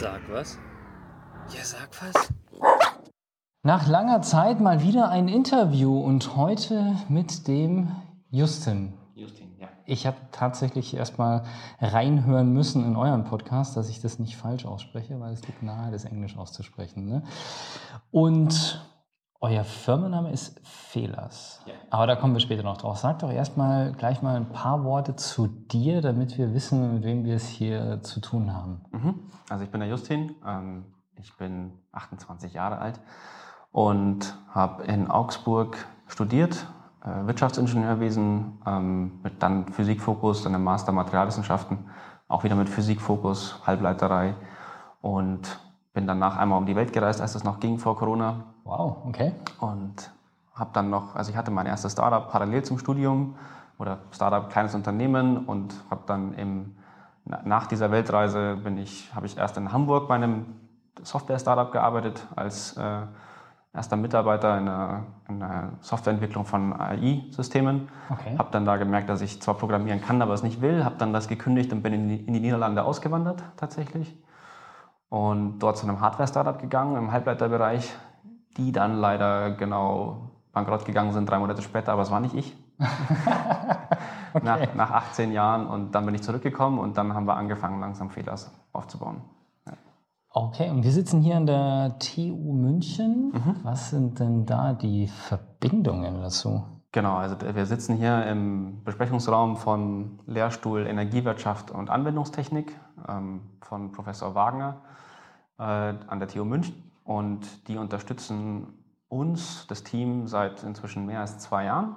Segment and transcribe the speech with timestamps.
[0.00, 0.56] Sag was.
[1.52, 2.32] Ja, sag was.
[3.64, 7.90] Nach langer Zeit mal wieder ein Interview und heute mit dem
[8.30, 8.92] Justin.
[9.16, 9.66] Justin, ja.
[9.86, 11.42] Ich habe tatsächlich erstmal
[11.80, 15.90] reinhören müssen in euren Podcast, dass ich das nicht falsch ausspreche, weil es liegt nahe,
[15.90, 17.08] das Englisch auszusprechen.
[17.08, 17.24] Ne?
[18.12, 18.80] Und
[19.40, 21.62] euer Firmenname ist Fehlers.
[21.66, 21.74] Ja.
[21.90, 22.98] Aber da kommen wir später noch drauf.
[22.98, 27.24] Sag doch erstmal gleich mal ein paar Worte zu dir, damit wir wissen, mit wem
[27.24, 28.80] wir es hier zu tun haben.
[28.90, 29.14] Mhm.
[29.48, 33.00] Also ich bin der Justin, ähm, ich bin 28 Jahre alt
[33.70, 36.66] und habe in Augsburg studiert,
[37.04, 41.90] äh, Wirtschaftsingenieurwesen, ähm, mit dann Physikfokus, dann im Master Materialwissenschaften,
[42.26, 44.34] auch wieder mit Physikfokus, Halbleiterei
[45.00, 45.60] und
[45.98, 49.32] bin danach einmal um die Welt gereist, als das noch ging vor Corona Wow, okay.
[49.58, 50.12] und
[50.54, 53.34] habe dann noch, also ich hatte mein erstes Startup parallel zum Studium
[53.80, 56.76] oder Startup kleines Unternehmen und habe dann im,
[57.24, 60.46] na- nach dieser Weltreise bin ich, habe ich erst in Hamburg bei einem
[61.02, 63.00] Software-Startup gearbeitet als äh,
[63.74, 67.88] erster Mitarbeiter in einer, in einer Softwareentwicklung von AI-Systemen.
[68.10, 68.36] Okay.
[68.38, 70.84] Habe dann da gemerkt, dass ich zwar programmieren kann, aber es nicht will.
[70.84, 74.16] Habe dann das gekündigt und bin in die, in die Niederlande ausgewandert tatsächlich.
[75.08, 77.94] Und dort zu einem Hardware-Startup gegangen im Halbleiterbereich,
[78.56, 82.56] die dann leider genau bankrott gegangen sind, drei Monate später, aber es war nicht ich.
[84.42, 88.10] nach, nach 18 Jahren und dann bin ich zurückgekommen und dann haben wir angefangen, langsam
[88.10, 89.22] Fehlers aufzubauen.
[90.30, 93.32] Okay, und wir sitzen hier an der TU München.
[93.32, 93.56] Mhm.
[93.62, 96.62] Was sind denn da die Verbindungen dazu?
[96.92, 104.34] Genau, also wir sitzen hier im Besprechungsraum von Lehrstuhl Energiewirtschaft und Anwendungstechnik ähm, von Professor
[104.34, 104.82] Wagner
[105.58, 108.68] an der TU München und die unterstützen
[109.08, 111.96] uns, das Team, seit inzwischen mehr als zwei Jahren.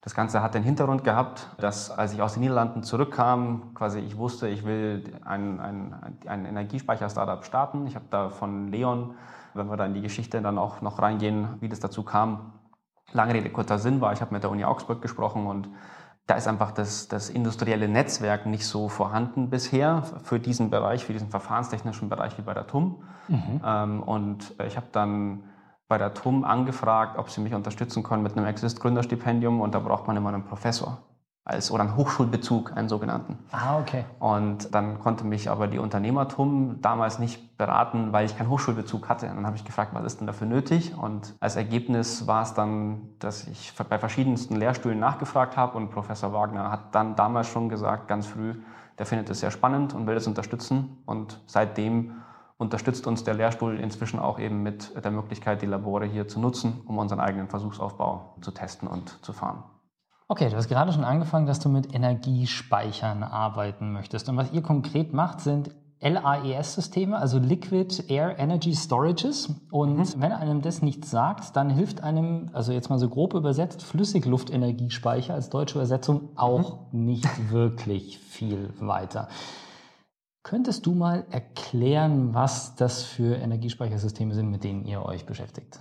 [0.00, 4.16] Das Ganze hat den Hintergrund gehabt, dass als ich aus den Niederlanden zurückkam, quasi ich
[4.16, 7.86] wusste, ich will ein, ein, ein Energiespeicher-Startup starten.
[7.86, 9.14] Ich habe da von Leon,
[9.54, 12.52] wenn wir da in die Geschichte dann auch noch reingehen, wie das dazu kam,
[13.12, 15.68] lange Rede, kurzer Sinn war, ich habe mit der Uni Augsburg gesprochen und
[16.26, 21.12] da ist einfach das, das industrielle Netzwerk nicht so vorhanden bisher für diesen Bereich, für
[21.12, 23.02] diesen verfahrenstechnischen Bereich wie bei der TUM.
[23.64, 25.44] Ähm, und ich habe dann
[25.88, 30.08] bei der TUM angefragt, ob sie mich unterstützen können mit einem Exist-Gründerstipendium und da braucht
[30.08, 30.98] man immer einen Professor
[31.46, 33.38] als, oder einen Hochschulbezug, einen sogenannten.
[33.52, 34.04] Ah, okay.
[34.18, 39.28] Und dann konnte mich aber die Unternehmertum damals nicht beraten, weil ich keinen Hochschulbezug hatte.
[39.30, 40.98] Und dann habe ich gefragt, was ist denn dafür nötig?
[40.98, 46.32] Und als Ergebnis war es dann, dass ich bei verschiedensten Lehrstühlen nachgefragt habe und Professor
[46.32, 48.54] Wagner hat dann damals schon gesagt, ganz früh,
[48.98, 50.98] der findet es sehr spannend und will es unterstützen.
[51.06, 52.22] Und seitdem
[52.58, 56.80] unterstützt uns der Lehrstuhl inzwischen auch eben mit der Möglichkeit, die Labore hier zu nutzen,
[56.86, 59.62] um unseren eigenen Versuchsaufbau zu testen und zu fahren.
[60.28, 64.28] Okay, du hast gerade schon angefangen, dass du mit Energiespeichern arbeiten möchtest.
[64.28, 65.70] Und was ihr konkret macht, sind
[66.00, 69.54] LAES-Systeme, also Liquid Air Energy Storages.
[69.70, 73.84] Und wenn einem das nichts sagt, dann hilft einem, also jetzt mal so grob übersetzt,
[73.84, 79.28] Flüssigluftenergiespeicher als deutsche Übersetzung auch nicht wirklich viel weiter.
[80.42, 85.78] Könntest du mal erklären, was das für Energiespeichersysteme sind, mit denen ihr euch beschäftigt?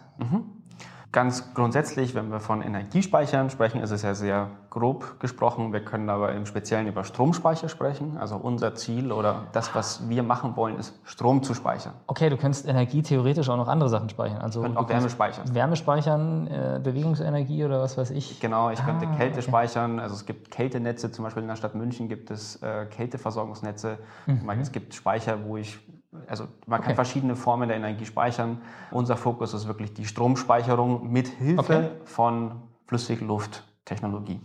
[1.15, 5.71] Ganz grundsätzlich, wenn wir von Energiespeichern sprechen, ist es ja sehr grob gesprochen.
[5.71, 8.17] Wir können aber im Speziellen über Stromspeicher sprechen.
[8.17, 11.93] Also unser Ziel oder das, was wir machen wollen, ist Strom zu speichern.
[12.07, 14.41] Okay, du kannst Energie theoretisch auch noch andere Sachen speichern.
[14.41, 15.55] Also du auch Wärme speichern.
[15.55, 18.41] Wärme speichern, äh, Bewegungsenergie oder was weiß ich.
[18.41, 19.47] Genau, ich könnte Ah, Kälte okay.
[19.47, 20.01] speichern.
[20.01, 23.99] Also es gibt Kältenetze, zum Beispiel in der Stadt München gibt es äh, Kälteversorgungsnetze.
[24.27, 25.79] Ich meine, Es gibt Speicher, wo ich,
[26.27, 26.87] also man kann.
[26.87, 26.95] Okay.
[26.95, 28.61] verschiedene Formen der Energie speichern.
[28.91, 31.89] Unser Fokus ist wirklich die Stromspeicherung mit Hilfe Okay.
[32.05, 34.39] von Flüssiglufttechnologie.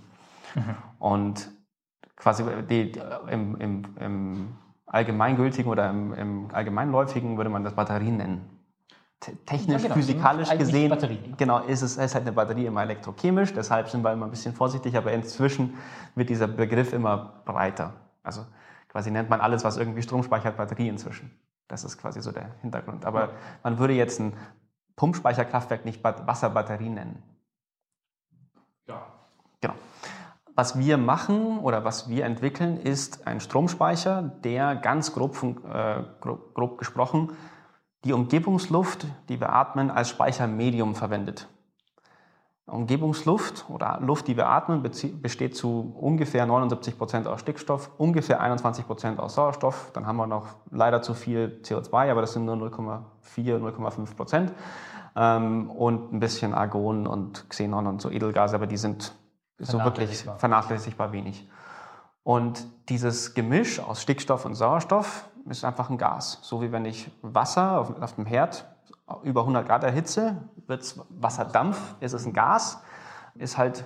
[0.54, 0.62] Mhm.
[0.98, 1.50] Und
[2.16, 3.00] quasi die, die,
[3.30, 4.48] im, im, im
[4.86, 8.50] allgemeingültigen oder im, im allgemeinläufigen würde man das Batterien nennen.
[9.20, 9.94] Te- Technisch, Ja, genau.
[9.94, 10.96] physikalisch gesehen,
[11.36, 14.54] genau, ist es ist halt eine Batterie immer elektrochemisch, deshalb sind wir immer ein bisschen
[14.54, 15.74] vorsichtig, aber inzwischen
[16.14, 17.92] wird dieser Begriff immer breiter.
[18.22, 18.46] Also
[18.88, 21.30] quasi nennt man alles, was irgendwie Strom speichert, Batterie inzwischen.
[21.70, 23.04] Das ist quasi so der Hintergrund.
[23.04, 23.30] Aber
[23.62, 24.32] man würde jetzt ein
[24.96, 27.22] Pumpspeicherkraftwerk nicht Bat- Wasserbatterie nennen.
[28.88, 29.06] Ja.
[29.60, 29.74] Genau.
[30.56, 36.54] Was wir machen oder was wir entwickeln, ist ein Stromspeicher, der ganz grob, äh, grob,
[36.54, 37.36] grob gesprochen
[38.04, 41.48] die Umgebungsluft, die wir atmen, als Speichermedium verwendet.
[42.72, 48.86] Umgebungsluft oder Luft, die wir atmen, besteht zu ungefähr 79 Prozent aus Stickstoff, ungefähr 21
[48.86, 49.90] Prozent aus Sauerstoff.
[49.92, 54.52] Dann haben wir noch leider zu viel CO2, aber das sind nur 0,4, 0,5 Prozent.
[55.16, 59.12] Ähm, und ein bisschen Argon und Xenon und so Edelgase, aber die sind
[59.58, 60.38] so wirklich Vernachlässigbar.
[60.38, 61.48] vernachlässigbar wenig.
[62.22, 66.38] Und dieses Gemisch aus Stickstoff und Sauerstoff ist einfach ein Gas.
[66.42, 68.66] So wie wenn ich Wasser auf, auf dem Herd
[69.22, 70.36] über 100 Grad erhitze,
[70.66, 72.82] wird es Wasserdampf, ist es ein Gas,
[73.34, 73.84] ist halt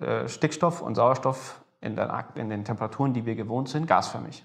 [0.00, 4.44] äh, Stickstoff und Sauerstoff in, der, in den Temperaturen, die wir gewohnt sind, gasförmig.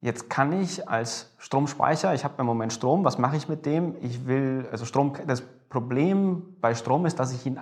[0.00, 3.96] Jetzt kann ich als Stromspeicher, ich habe im Moment Strom, was mache ich mit dem?
[4.02, 7.58] Ich will, also Strom, das Problem bei Strom ist, dass ich ihn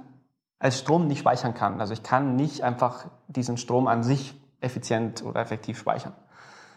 [0.58, 1.80] als Strom nicht speichern kann.
[1.80, 6.14] Also ich kann nicht einfach diesen Strom an sich effizient oder effektiv speichern,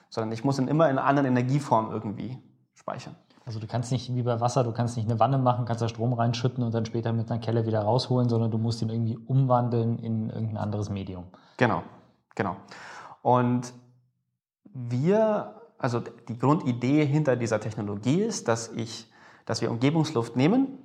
[0.10, 2.38] sondern ich muss ihn immer in einer anderen Energieform irgendwie
[2.76, 3.16] speichern.
[3.46, 5.88] Also du kannst nicht wie bei Wasser, du kannst nicht eine Wanne machen, kannst da
[5.88, 9.18] Strom reinschütten und dann später mit einer Kelle wieder rausholen, sondern du musst ihn irgendwie
[9.18, 11.26] umwandeln in irgendein anderes Medium.
[11.58, 11.84] Genau,
[12.34, 12.56] genau.
[13.22, 13.72] Und
[14.74, 19.12] wir, also die Grundidee hinter dieser Technologie ist, dass ich,
[19.46, 20.80] dass wir Umgebungsluft nehmen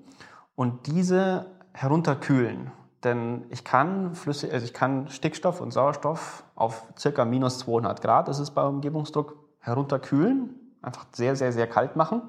[0.55, 2.73] und diese herunterkühlen.
[3.05, 8.29] Denn ich kann, Flüssig, also ich kann Stickstoff und Sauerstoff auf circa minus 200 Grad,
[8.29, 12.23] das ist bei Umgebungsdruck, herunterkühlen, einfach sehr, sehr, sehr kalt machen.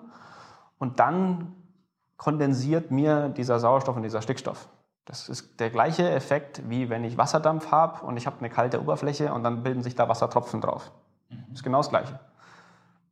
[0.81, 1.54] Und dann
[2.18, 4.68] kondensiert mir dieser Sauerstoff und dieser Stickstoff.
[5.06, 8.81] Das ist der gleiche Effekt, wie wenn ich Wasserdampf habe und ich habe eine kalte
[8.81, 10.92] Oberfläche und dann bilden sich da Wassertropfen drauf.
[11.30, 12.19] Das ist genau das Gleiche.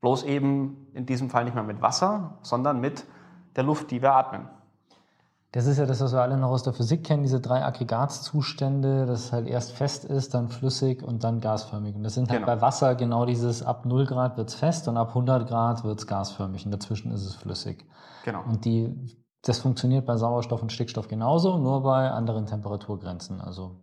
[0.01, 3.05] Bloß eben in diesem Fall nicht mehr mit Wasser, sondern mit
[3.55, 4.49] der Luft, die wir atmen.
[5.51, 9.07] Das ist ja das, was wir alle noch aus der Physik kennen, diese drei Aggregatzustände,
[9.07, 11.95] dass es halt erst fest ist, dann flüssig und dann gasförmig.
[11.95, 12.53] Und das sind halt genau.
[12.53, 15.97] bei Wasser genau dieses, ab 0 Grad wird es fest und ab 100 Grad wird
[15.97, 17.83] es gasförmig und dazwischen ist es flüssig.
[18.25, 18.43] Genau.
[18.43, 18.95] Und die,
[19.41, 23.41] das funktioniert bei Sauerstoff und Stickstoff genauso, nur bei anderen Temperaturgrenzen.
[23.41, 23.79] Also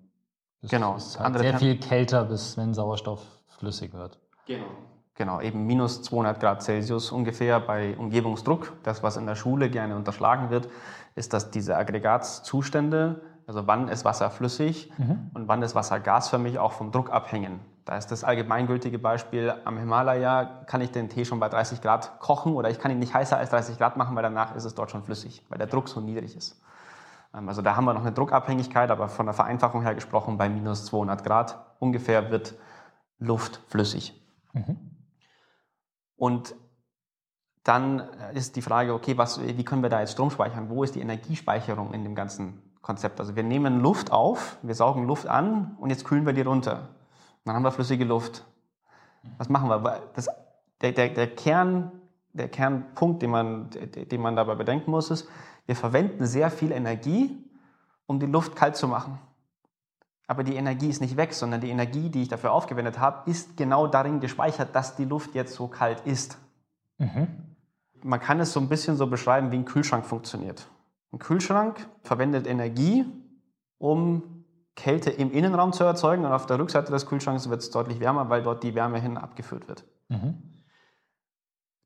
[0.63, 0.95] es genau.
[0.95, 4.21] ist halt sehr viel kälter, bis wenn Sauerstoff flüssig wird.
[4.47, 4.67] Genau.
[5.19, 8.75] Genau, eben minus 200 Grad Celsius ungefähr bei Umgebungsdruck.
[8.83, 10.69] Das, was in der Schule gerne unterschlagen wird,
[11.17, 15.31] ist, dass diese Aggregatzustände, also wann ist Wasser flüssig mhm.
[15.35, 17.61] und wann ist Wasser gasförmig, auch vom Druck abhängen.
[17.85, 22.21] Da ist das allgemeingültige Beispiel, am Himalaya kann ich den Tee schon bei 30 Grad
[22.21, 24.75] kochen oder ich kann ihn nicht heißer als 30 Grad machen, weil danach ist es
[24.75, 26.61] dort schon flüssig, weil der Druck so niedrig ist.
[27.35, 30.49] Ähm, also da haben wir noch eine Druckabhängigkeit, aber von der Vereinfachung her gesprochen, bei
[30.49, 32.55] minus 200 Grad ungefähr wird
[33.19, 34.21] Luft flüssig.
[34.53, 34.77] Mhm.
[36.17, 36.55] Und
[37.67, 40.69] dann ist die Frage, okay, was, wie können wir da jetzt Strom speichern?
[40.69, 43.19] Wo ist die Energiespeicherung in dem ganzen Konzept?
[43.19, 46.91] Also wir nehmen Luft auf, wir saugen Luft an und jetzt kühlen wir die runter.
[47.45, 48.45] Dann haben wir flüssige Luft.
[49.39, 50.03] Was machen wir?
[50.15, 50.29] Das,
[50.81, 51.91] der, der, der, Kern,
[52.33, 55.29] der Kernpunkt, den man, den man dabei bedenken muss, ist,
[55.67, 57.37] wir verwenden sehr viel Energie,
[58.07, 59.19] um die Luft kalt zu machen.
[60.29, 63.57] Aber die Energie ist nicht weg, sondern die Energie, die ich dafür aufgewendet habe, ist
[63.57, 66.39] genau darin gespeichert, dass die Luft jetzt so kalt ist.
[66.99, 67.46] Mhm.
[68.07, 70.69] Man kann es so ein bisschen so beschreiben, wie ein Kühlschrank funktioniert.
[71.13, 73.05] Ein Kühlschrank verwendet Energie,
[73.79, 74.45] um
[74.77, 78.29] Kälte im Innenraum zu erzeugen und auf der Rückseite des Kühlschranks wird es deutlich wärmer,
[78.29, 79.85] weil dort die Wärme hin abgeführt wird.
[80.09, 80.35] Mhm.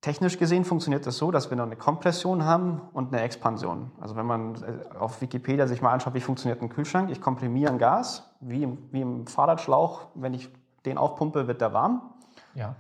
[0.00, 3.93] Technisch gesehen funktioniert das so, dass wir noch eine Kompression haben und eine Expansion.
[4.00, 7.70] Also wenn man äh, auf Wikipedia sich mal anschaut, wie funktioniert ein Kühlschrank, ich komprimiere
[7.70, 10.49] ein Gas, wie im, wie im Fahrradschlauch, wenn ich
[10.84, 12.14] den aufpumpe, wird der warm.
[12.55, 12.76] Ja.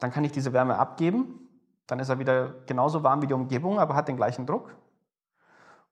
[0.00, 1.49] Dann kann ich diese Wärme abgeben,
[1.90, 4.74] dann ist er wieder genauso warm wie die Umgebung, aber hat den gleichen Druck.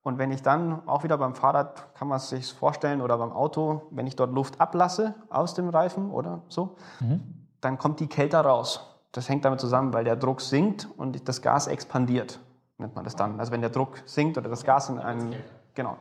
[0.03, 3.33] Und wenn ich dann auch wieder beim Fahrrad, kann man es sich vorstellen, oder beim
[3.33, 7.47] Auto, wenn ich dort Luft ablasse aus dem Reifen oder so, mhm.
[7.61, 8.81] dann kommt die Kälte raus.
[9.13, 12.39] Das hängt damit zusammen, weil der Druck sinkt und das Gas expandiert,
[12.79, 13.41] nennt man das dann.
[13.41, 15.35] Also wenn der Druck sinkt oder das Gas in einen...
[15.75, 15.97] Genau.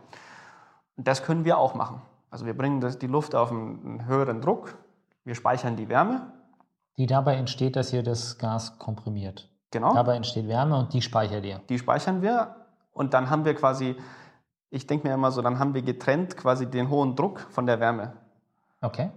[0.96, 2.02] Und das können wir auch machen.
[2.30, 4.76] Also wir bringen das, die Luft auf einen höheren Druck,
[5.24, 6.32] wir speichern die Wärme.
[6.98, 9.50] Die dabei entsteht, dass ihr das Gas komprimiert.
[9.72, 9.94] Genau.
[9.94, 11.60] Dabei entsteht Wärme und die speichert ihr.
[11.70, 12.56] Die speichern wir
[12.94, 13.96] und dann haben wir quasi,
[14.70, 17.80] ich denke mir immer so, dann haben wir getrennt quasi den hohen Druck von der
[17.80, 18.14] Wärme.
[18.82, 19.10] Okay.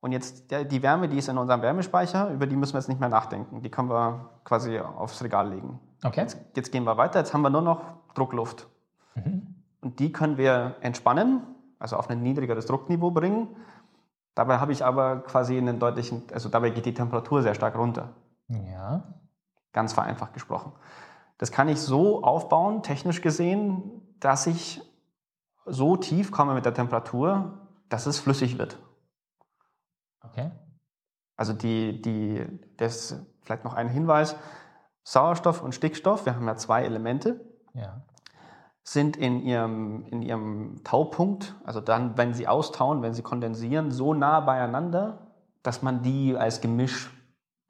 [0.00, 2.98] Und jetzt die Wärme, die ist in unserem Wärmespeicher, über die müssen wir jetzt nicht
[2.98, 3.62] mehr nachdenken.
[3.62, 5.78] Die können wir quasi aufs Regal legen.
[6.02, 6.22] Okay.
[6.22, 7.20] Jetzt, jetzt gehen wir weiter.
[7.20, 7.82] Jetzt haben wir nur noch
[8.14, 8.66] Druckluft.
[9.14, 9.54] Mhm.
[9.80, 11.42] Und die können wir entspannen,
[11.78, 13.48] also auf ein niedrigeres Druckniveau bringen.
[14.34, 18.10] Dabei habe ich aber quasi einen deutlichen, also dabei geht die Temperatur sehr stark runter.
[18.48, 19.04] Ja.
[19.72, 20.72] Ganz vereinfacht gesprochen.
[21.38, 24.80] Das kann ich so aufbauen, technisch gesehen, dass ich
[25.64, 28.78] so tief komme mit der Temperatur, dass es flüssig wird.
[30.22, 30.50] Okay.
[31.36, 34.36] Also die, die, das vielleicht noch ein Hinweis.
[35.04, 37.40] Sauerstoff und Stickstoff, wir haben ja zwei Elemente,
[37.74, 38.02] ja.
[38.84, 44.14] sind in ihrem, in ihrem Taupunkt, also dann, wenn sie austauen, wenn sie kondensieren, so
[44.14, 45.32] nah beieinander,
[45.64, 47.10] dass man die als Gemisch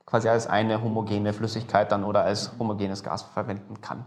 [0.07, 4.05] quasi als eine homogene Flüssigkeit dann oder als homogenes Gas verwenden kann.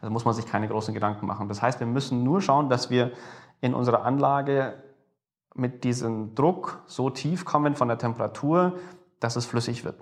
[0.00, 1.48] Da muss man sich keine großen Gedanken machen.
[1.48, 3.12] Das heißt, wir müssen nur schauen, dass wir
[3.60, 4.74] in unserer Anlage
[5.54, 8.74] mit diesem Druck so tief kommen von der Temperatur,
[9.20, 9.96] dass es flüssig wird.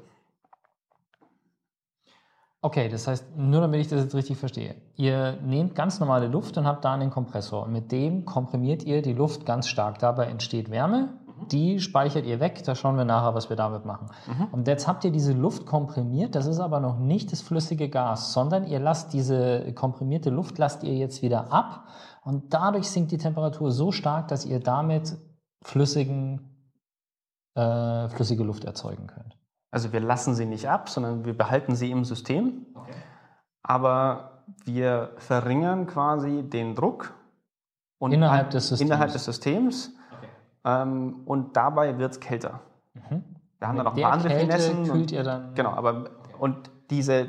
[2.63, 4.75] Okay, das heißt, nur damit ich das jetzt richtig verstehe.
[4.97, 7.67] Ihr nehmt ganz normale Luft und habt da einen Kompressor.
[7.67, 9.99] Mit dem komprimiert ihr die Luft ganz stark.
[9.99, 11.09] Dabei entsteht Wärme.
[11.49, 12.63] Die speichert ihr weg.
[12.65, 14.07] Da schauen wir nachher, was wir damit machen.
[14.53, 16.35] Und jetzt habt ihr diese Luft komprimiert.
[16.35, 20.83] Das ist aber noch nicht das flüssige Gas, sondern ihr lasst diese komprimierte Luft lasst
[20.85, 21.89] ihr jetzt wieder ab.
[22.23, 25.17] Und dadurch sinkt die Temperatur so stark, dass ihr damit
[25.63, 26.69] flüssigen,
[27.55, 29.37] äh, flüssige Luft erzeugen könnt.
[29.71, 32.67] Also wir lassen sie nicht ab, sondern wir behalten sie im System.
[33.63, 37.15] Aber wir verringern quasi den Druck
[37.99, 38.91] und Innerhalb des Systems.
[38.91, 39.95] Innerhalb des Systems.
[40.65, 42.61] Ähm, und dabei wird es kälter.
[43.61, 44.85] Wir haben dann noch ein paar andere Kälte Finessen.
[44.85, 45.55] kühlt und, ihr dann.
[45.55, 47.27] Genau, aber und diese,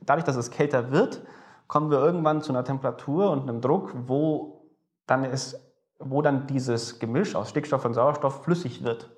[0.00, 1.22] dadurch, dass es kälter wird,
[1.66, 4.66] kommen wir irgendwann zu einer Temperatur und einem Druck, wo
[5.06, 5.58] dann, ist,
[5.98, 9.10] wo dann dieses Gemisch aus Stickstoff und Sauerstoff flüssig wird.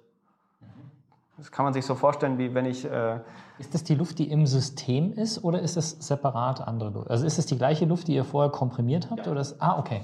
[1.37, 3.19] Das kann man sich so vorstellen, wie wenn ich äh,
[3.59, 7.11] Ist das die Luft, die im System ist oder ist es separat andere Luft?
[7.11, 9.27] Also ist es die gleiche Luft, die ihr vorher komprimiert habt?
[9.27, 10.03] Oder ist, ah, okay.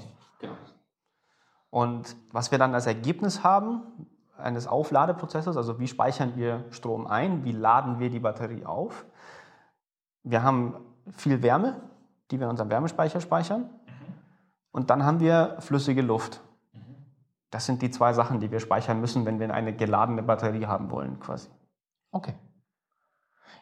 [1.71, 3.81] Und was wir dann als Ergebnis haben
[4.37, 9.05] eines Aufladeprozesses, also wie speichern wir Strom ein, wie laden wir die Batterie auf.
[10.23, 10.75] Wir haben
[11.11, 11.81] viel Wärme,
[12.29, 13.69] die wir in unserem Wärmespeicher speichern.
[14.71, 16.41] Und dann haben wir flüssige Luft.
[17.49, 20.91] Das sind die zwei Sachen, die wir speichern müssen, wenn wir eine geladene Batterie haben
[20.91, 21.49] wollen, quasi.
[22.11, 22.33] Okay.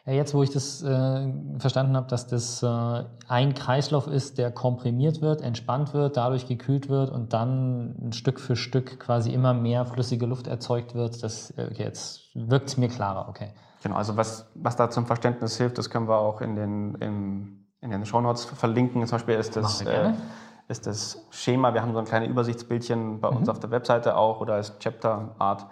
[0.06, 4.50] Ja, jetzt, wo ich das äh, verstanden habe, dass das äh, ein Kreislauf ist, der
[4.50, 9.84] komprimiert wird, entspannt wird, dadurch gekühlt wird und dann Stück für Stück quasi immer mehr
[9.84, 13.52] flüssige Luft erzeugt wird, das, äh, okay, jetzt wirkt es mir klarer, okay.
[13.82, 17.66] Genau, also was, was da zum Verständnis hilft, das können wir auch in den, im,
[17.80, 19.06] in den Shownotes verlinken.
[19.06, 20.12] Zum Beispiel ist das, äh,
[20.68, 24.40] ist das Schema, wir haben so ein kleines Übersichtsbildchen bei uns auf der Webseite auch
[24.40, 25.68] oder als Chapter-Art, ähm,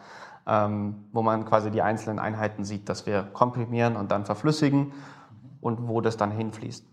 [1.12, 4.92] wo man quasi die einzelnen Einheiten sieht, dass wir komprimieren und dann verflüssigen
[5.60, 6.86] und wo das dann hinfließt.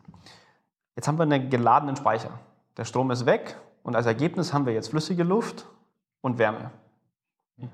[0.95, 2.31] Jetzt haben wir einen geladenen Speicher.
[2.77, 5.67] Der Strom ist weg und als Ergebnis haben wir jetzt flüssige Luft
[6.21, 6.71] und Wärme.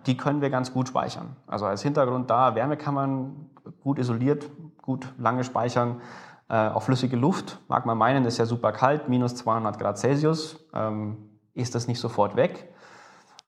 [0.06, 1.36] Die können wir ganz gut speichern.
[1.48, 3.50] Also als Hintergrund da, Wärme kann man
[3.82, 4.50] gut isoliert,
[4.82, 6.02] gut lange speichern.
[6.50, 10.64] Äh, auch flüssige Luft, mag man meinen, ist ja super kalt, minus 200 Grad Celsius,
[10.74, 12.72] ähm, ist das nicht sofort weg.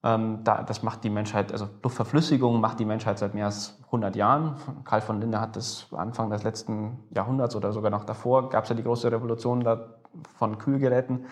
[0.05, 4.15] Ähm, da, das macht die Menschheit, also Luftverflüssigung macht die Menschheit seit mehr als 100
[4.15, 4.55] Jahren.
[4.83, 8.69] Karl von Linde hat das Anfang des letzten Jahrhunderts oder sogar noch davor, gab es
[8.69, 9.95] ja die große Revolution da
[10.37, 11.25] von Kühlgeräten.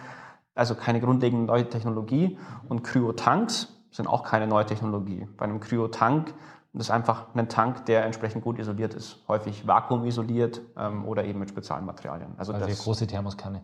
[0.56, 2.38] Also keine grundlegende neue Technologie.
[2.70, 5.28] Und Kryotanks sind auch keine neue Technologie.
[5.38, 6.34] Bei einem Kryotank
[6.74, 9.18] ist einfach ein Tank, der entsprechend gut isoliert ist.
[9.28, 12.36] Häufig vakuumisoliert ähm, oder eben mit Spezialmaterialien.
[12.38, 13.62] Also, Also das große Thermoskanne.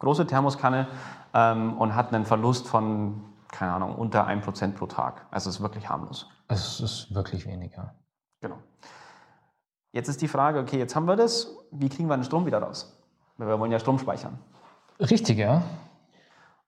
[0.00, 0.88] große Thermoskanne
[1.32, 3.22] ähm, und hat einen Verlust von,
[3.52, 5.26] keine Ahnung, unter 1% pro Tag.
[5.30, 6.28] Also es ist wirklich harmlos.
[6.48, 7.94] Es ist wirklich weniger.
[8.40, 8.58] Genau.
[9.92, 12.58] Jetzt ist die Frage, okay, jetzt haben wir das, wie kriegen wir den Strom wieder
[12.60, 12.98] raus?
[13.36, 14.38] Weil wir wollen ja Strom speichern.
[14.98, 15.62] Richtig, ja.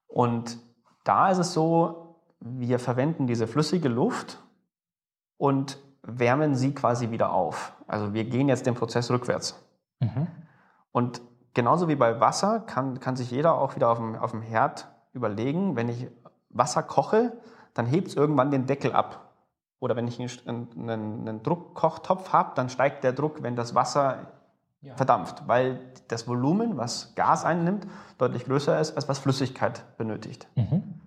[0.07, 0.59] Und
[1.03, 4.39] da ist es so, wir verwenden diese flüssige Luft
[5.37, 7.73] und wärmen sie quasi wieder auf.
[7.87, 9.59] Also wir gehen jetzt den Prozess rückwärts.
[9.99, 10.27] Mhm.
[10.91, 11.21] Und
[11.53, 14.87] genauso wie bei Wasser kann, kann sich jeder auch wieder auf dem, auf dem Herd
[15.13, 16.07] überlegen, wenn ich
[16.55, 17.33] Wasser koche,
[17.73, 19.33] dann hebt es irgendwann den Deckel ab.
[19.79, 24.31] Oder wenn ich einen, einen, einen Druckkochtopf habe, dann steigt der Druck, wenn das Wasser
[24.95, 30.47] verdampft, weil das Volumen, was Gas einnimmt, deutlich größer ist, als was Flüssigkeit benötigt.
[30.55, 31.01] Mhm.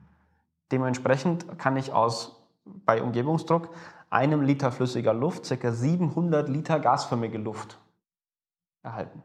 [0.73, 3.71] Dementsprechend kann ich aus, bei Umgebungsdruck
[4.11, 5.73] einem Liter flüssiger Luft ca.
[5.73, 7.79] 700 Liter gasförmige Luft
[8.83, 9.23] erhalten.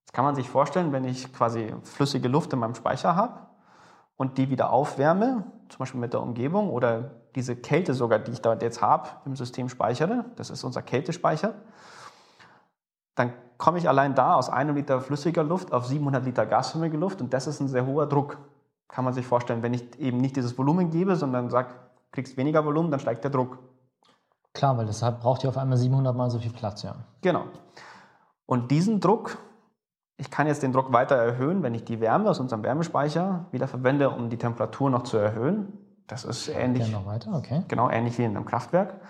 [0.00, 3.47] Jetzt kann man sich vorstellen, wenn ich quasi flüssige Luft in meinem Speicher habe
[4.18, 8.42] und die wieder aufwärme, zum Beispiel mit der Umgebung oder diese Kälte sogar, die ich
[8.42, 11.54] da jetzt habe, im System speichere, das ist unser Kältespeicher,
[13.14, 17.22] dann komme ich allein da aus einem Liter flüssiger Luft auf 700 Liter gasförmige Luft
[17.22, 18.38] und das ist ein sehr hoher Druck.
[18.88, 21.68] Kann man sich vorstellen, wenn ich eben nicht dieses Volumen gebe, sondern sage,
[22.10, 23.58] kriegst weniger Volumen, dann steigt der Druck.
[24.54, 26.96] Klar, weil deshalb braucht ihr auf einmal 700 mal so viel Platz, ja.
[27.20, 27.44] Genau.
[28.46, 29.38] Und diesen Druck,
[30.18, 33.68] ich kann jetzt den Druck weiter erhöhen, wenn ich die Wärme aus unserem Wärmespeicher wieder
[33.68, 35.72] verwende, um die Temperatur noch zu erhöhen.
[36.08, 37.62] Das ist ähnlich, Ja, noch weiter, okay.
[37.68, 39.00] genau ähnlich wie in einem Kraftwerk.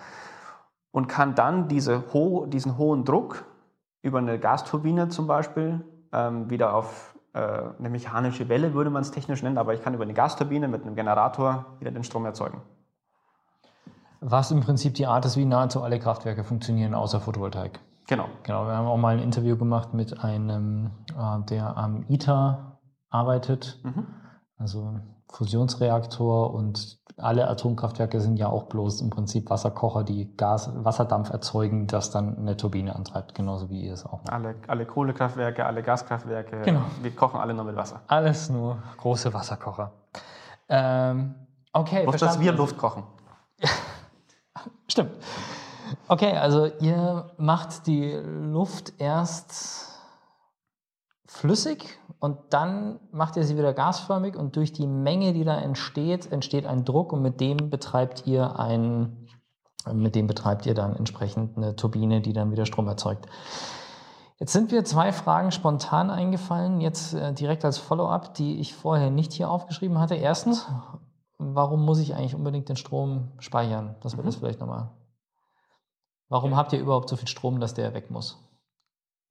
[0.91, 3.45] Und kann dann diese ho diesen hohen Druck
[4.03, 9.11] über eine Gasturbine zum Beispiel ähm, wieder auf äh, eine mechanische Welle, würde man es
[9.11, 12.61] technisch nennen, aber ich kann über eine Gasturbine mit einem Generator wieder den Strom erzeugen.
[14.21, 17.81] Was im Prinzip die Art ist, wie nahezu alle Kraftwerke funktionieren, außer Photovoltaik.
[18.09, 18.25] Genau.
[18.43, 22.79] Genau, wir haben auch mal ein Interview gemacht mit einem, äh, der am ITER
[23.11, 23.79] arbeitet.
[23.85, 24.07] Mhm.
[24.57, 24.99] Also
[25.31, 31.87] Fusionsreaktor und alle Atomkraftwerke sind ja auch bloß im Prinzip Wasserkocher, die Gas, Wasserdampf erzeugen,
[31.87, 34.33] das dann eine Turbine antreibt, genauso wie ihr es auch macht.
[34.33, 36.83] Alle, alle Kohlekraftwerke, alle Gaskraftwerke, genau.
[37.03, 38.01] wir kochen alle nur mit Wasser.
[38.07, 39.93] Alles nur große Wasserkocher.
[40.69, 41.35] Ähm,
[41.73, 42.05] okay.
[42.05, 43.03] Bloß, dass wir Luft kochen.
[44.89, 45.11] Stimmt.
[46.11, 50.01] Okay, also ihr macht die Luft erst
[51.27, 56.33] flüssig und dann macht ihr sie wieder gasförmig und durch die Menge, die da entsteht,
[56.33, 59.29] entsteht ein Druck und mit dem betreibt ihr ein,
[59.93, 63.27] mit dem betreibt ihr dann entsprechend eine Turbine, die dann wieder Strom erzeugt.
[64.39, 69.11] Jetzt sind mir zwei Fragen spontan eingefallen, jetzt äh, direkt als Follow-up, die ich vorher
[69.11, 70.15] nicht hier aufgeschrieben hatte.
[70.15, 70.67] Erstens,
[71.37, 73.97] warum muss ich eigentlich unbedingt den Strom speichern?
[74.01, 74.29] Das wird mhm.
[74.29, 74.91] das vielleicht nochmal.
[76.29, 78.39] Warum habt ihr überhaupt so viel Strom, dass der weg muss?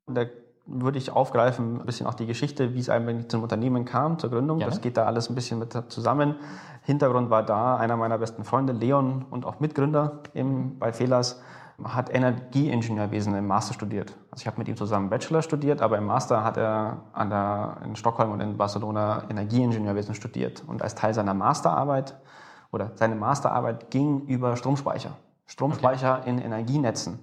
[0.10, 0.30] Der
[0.68, 4.30] würde ich aufgreifen, ein bisschen auch die Geschichte, wie es eigentlich zum Unternehmen kam, zur
[4.30, 4.60] Gründung.
[4.60, 4.72] Gerne.
[4.72, 6.36] Das geht da alles ein bisschen mit zusammen.
[6.84, 11.42] Hintergrund war da einer meiner besten Freunde, Leon und auch Mitgründer im, bei Fehlers,
[11.84, 14.16] hat Energieingenieurwesen im Master studiert.
[14.32, 17.77] Also ich habe mit ihm zusammen Bachelor studiert, aber im Master hat er an der,
[17.86, 20.63] in Stockholm und in Barcelona Energieingenieurwesen studiert.
[20.66, 22.18] Und als Teil seiner Masterarbeit
[22.72, 25.12] oder seine Masterarbeit ging über Stromspeicher.
[25.48, 26.30] Stromspeicher okay.
[26.30, 27.20] in Energienetzen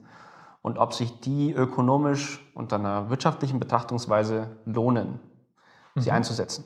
[0.62, 5.20] und ob sich die ökonomisch unter einer wirtschaftlichen Betrachtungsweise lohnen,
[5.94, 6.16] sie mhm.
[6.16, 6.64] einzusetzen.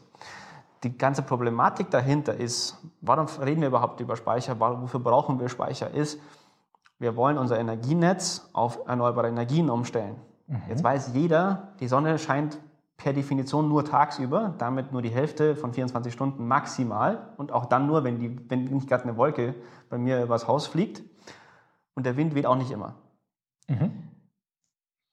[0.85, 5.91] Die ganze Problematik dahinter ist, warum reden wir überhaupt über Speicher, wofür brauchen wir Speicher,
[5.91, 6.21] ist,
[7.01, 10.17] wir wollen unser Energienetz auf erneuerbare Energien umstellen.
[10.47, 10.63] Mhm.
[10.69, 12.59] Jetzt weiß jeder, die Sonne scheint
[12.97, 17.87] per Definition nur tagsüber, damit nur die Hälfte von 24 Stunden maximal und auch dann
[17.87, 19.55] nur, wenn, die, wenn nicht gerade eine Wolke
[19.89, 21.03] bei mir übers Haus fliegt.
[21.99, 22.95] Und der Wind weht auch nicht immer.
[23.67, 23.91] Mhm.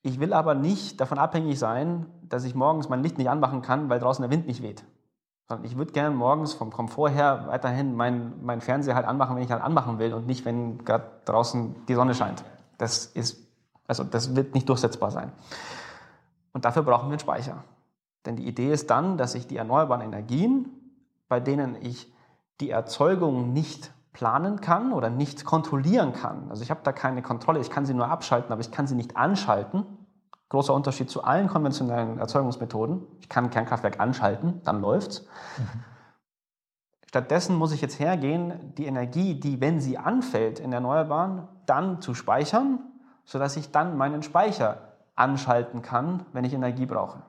[0.03, 3.89] Ich will aber nicht davon abhängig sein, dass ich morgens mein Licht nicht anmachen kann,
[3.89, 4.83] weil draußen der Wind nicht weht.
[5.47, 9.41] Sondern ich würde gerne morgens vom Komfort her weiterhin mein, mein Fernseher halt anmachen, wenn
[9.41, 12.43] ich halt anmachen will und nicht, wenn gerade draußen die Sonne scheint.
[12.77, 13.39] Das ist,
[13.87, 15.31] also das wird nicht durchsetzbar sein.
[16.53, 17.63] Und dafür brauchen wir einen Speicher.
[18.27, 20.69] Denn die Idee ist dann, dass ich die erneuerbaren Energien,
[21.29, 22.13] bei denen ich
[22.61, 26.49] die Erzeugung nicht planen kann oder nicht kontrollieren kann.
[26.49, 28.95] Also ich habe da keine Kontrolle, ich kann sie nur abschalten, aber ich kann sie
[28.95, 29.85] nicht anschalten.
[30.47, 33.05] Großer Unterschied zu allen konventionellen Erzeugungsmethoden.
[33.19, 35.27] Ich kann ein Kernkraftwerk anschalten, dann läuft's.
[35.57, 35.83] Mhm.
[37.09, 42.13] Stattdessen muss ich jetzt hergehen, die Energie, die, wenn sie anfällt in Erneuerbaren, dann zu
[42.13, 42.79] speichern,
[43.25, 47.21] sodass ich dann meinen Speicher anschalten kann, wenn ich Energie brauche.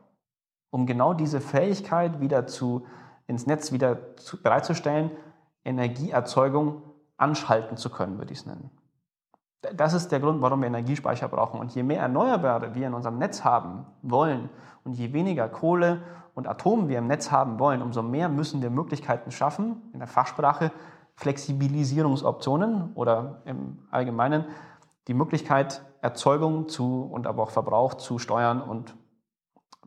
[0.70, 2.87] Um genau diese Fähigkeit wieder zu,
[3.27, 5.11] ins Netz wieder zu, bereitzustellen,
[5.66, 6.83] Energieerzeugung
[7.16, 8.70] anschalten zu können, würde ich es nennen.
[9.74, 11.59] Das ist der Grund, warum wir Energiespeicher brauchen.
[11.59, 14.48] Und je mehr Erneuerbare wir in unserem Netz haben wollen
[14.85, 16.02] und je weniger Kohle
[16.35, 20.09] und Atom wir im Netz haben wollen, umso mehr müssen wir Möglichkeiten schaffen, in der
[20.09, 20.70] Fachsprache
[21.16, 24.44] Flexibilisierungsoptionen oder im Allgemeinen
[25.09, 28.94] die Möglichkeit, Erzeugung zu und aber auch Verbrauch zu steuern und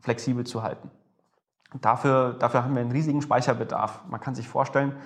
[0.00, 0.90] flexibel zu halten.
[1.80, 4.02] Dafür, dafür haben wir einen riesigen Speicherbedarf.
[4.08, 4.96] Man kann sich vorstellen,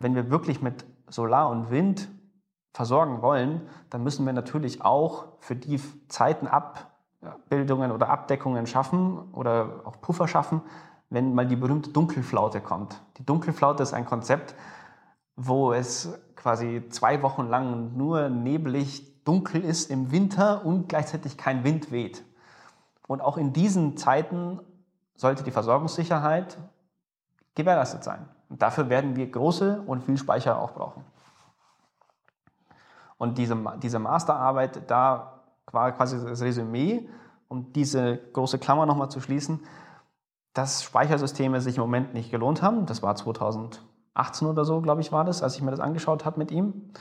[0.00, 2.10] wenn wir wirklich mit Solar und Wind
[2.72, 9.82] versorgen wollen, dann müssen wir natürlich auch für die Zeiten Abbildungen oder Abdeckungen schaffen oder
[9.84, 10.60] auch Puffer schaffen,
[11.10, 13.00] wenn mal die berühmte Dunkelflaute kommt.
[13.18, 14.54] Die Dunkelflaute ist ein Konzept,
[15.36, 21.64] wo es quasi zwei Wochen lang nur neblig dunkel ist im Winter und gleichzeitig kein
[21.64, 22.24] Wind weht.
[23.06, 24.60] Und auch in diesen Zeiten
[25.16, 26.58] sollte die Versorgungssicherheit
[27.54, 28.28] gewährleistet sein.
[28.48, 31.04] Und dafür werden wir große und viel Speicher auch brauchen.
[33.16, 37.08] Und diese, diese Masterarbeit, da war quasi das Resümee,
[37.48, 39.60] um diese große Klammer nochmal zu schließen,
[40.52, 42.86] dass Speichersysteme sich im Moment nicht gelohnt haben.
[42.86, 46.38] Das war 2018 oder so, glaube ich, war das, als ich mir das angeschaut habe
[46.38, 46.92] mit ihm.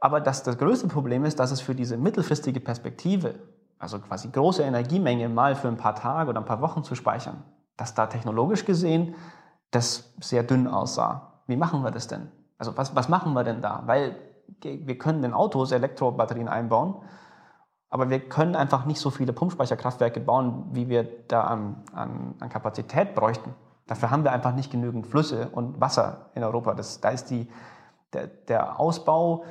[0.00, 3.34] Aber dass das größte Problem ist, dass es für diese mittelfristige Perspektive,
[3.78, 7.42] also quasi große Energiemenge mal für ein paar Tage oder ein paar Wochen zu speichern,
[7.76, 9.14] dass da technologisch gesehen
[9.70, 11.42] das sehr dünn aussah.
[11.46, 12.30] Wie machen wir das denn?
[12.58, 13.82] Also was, was machen wir denn da?
[13.86, 14.16] Weil
[14.62, 16.96] wir können in Autos Elektrobatterien einbauen,
[17.88, 22.48] aber wir können einfach nicht so viele Pumpspeicherkraftwerke bauen, wie wir da an, an, an
[22.48, 23.54] Kapazität bräuchten.
[23.86, 26.74] Dafür haben wir einfach nicht genügend Flüsse und Wasser in Europa.
[26.74, 27.50] Das, da ist die,
[28.12, 29.44] der, der Ausbau,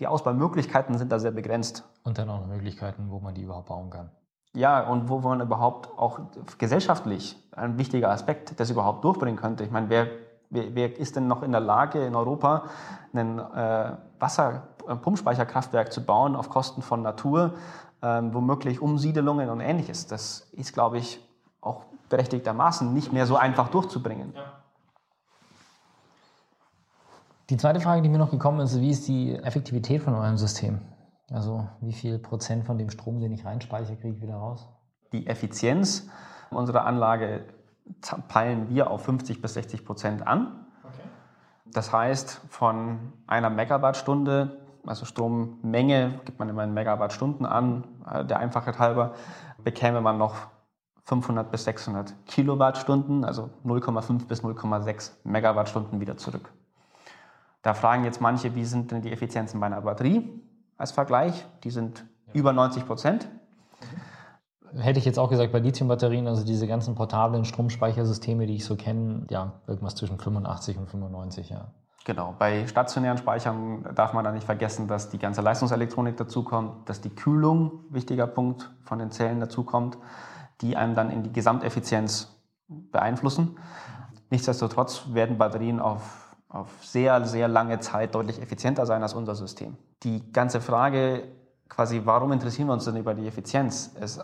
[0.00, 1.84] die Ausbaumöglichkeiten sind da sehr begrenzt.
[2.02, 4.10] Und dann auch Möglichkeiten, wo man die überhaupt bauen kann.
[4.54, 6.20] Ja, und wo man überhaupt auch
[6.58, 9.62] gesellschaftlich ein wichtiger Aspekt das überhaupt durchbringen könnte.
[9.62, 10.08] Ich meine, wer,
[10.50, 12.64] wer, wer ist denn noch in der Lage, in Europa
[13.12, 17.54] ein äh, Wasserpumpspeicherkraftwerk zu bauen auf Kosten von Natur,
[18.02, 20.08] ähm, womöglich Umsiedelungen und ähnliches?
[20.08, 21.24] Das ist, glaube ich,
[21.60, 24.32] auch berechtigtermaßen nicht mehr so einfach durchzubringen.
[24.34, 24.60] Ja.
[27.50, 30.80] Die zweite Frage, die mir noch gekommen ist, wie ist die Effektivität von eurem System?
[31.30, 34.68] Also wie viel Prozent von dem Strom, den ich reinspeichere, kriege ich wieder raus?
[35.12, 36.08] Die Effizienz
[36.50, 37.44] unserer Anlage
[38.28, 40.66] peilen wir auf 50 bis 60 Prozent an.
[40.82, 41.08] Okay.
[41.66, 48.38] Das heißt, von einer Megawattstunde, also Strommenge, gibt man immer in Megawattstunden an, äh, der
[48.38, 49.14] Einfachheit halber,
[49.62, 50.36] bekäme man noch
[51.04, 56.52] 500 bis 600 Kilowattstunden, also 0,5 bis 0,6 Megawattstunden wieder zurück.
[57.62, 60.40] Da fragen jetzt manche, wie sind denn die Effizienzen bei einer Batterie
[60.80, 61.46] als Vergleich?
[61.64, 63.28] Die sind über 90 Prozent.
[64.76, 68.76] Hätte ich jetzt auch gesagt, bei Lithiumbatterien, also diese ganzen portablen Stromspeichersysteme, die ich so
[68.76, 71.72] kenne, ja, irgendwas zwischen 85 und 95, ja.
[72.04, 77.00] Genau, bei stationären Speichern darf man da nicht vergessen, dass die ganze Leistungselektronik dazukommt, dass
[77.00, 79.98] die Kühlung, wichtiger Punkt, von den Zellen dazukommt,
[80.62, 83.58] die einem dann in die Gesamteffizienz beeinflussen.
[84.30, 89.76] Nichtsdestotrotz werden Batterien auf, auf sehr, sehr lange Zeit deutlich effizienter sein als unser System.
[90.02, 91.22] Die ganze Frage,
[91.68, 94.22] quasi, warum interessieren wir uns denn über die Effizienz, ist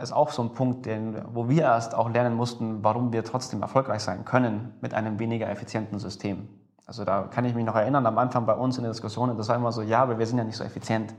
[0.00, 3.62] ist auch so ein Punkt, den, wo wir erst auch lernen mussten, warum wir trotzdem
[3.62, 6.48] erfolgreich sein können mit einem weniger effizienten System.
[6.86, 9.48] Also da kann ich mich noch erinnern, am Anfang bei uns in der Diskussion, das
[9.48, 11.14] war immer so, ja, aber wir sind ja nicht so effizient.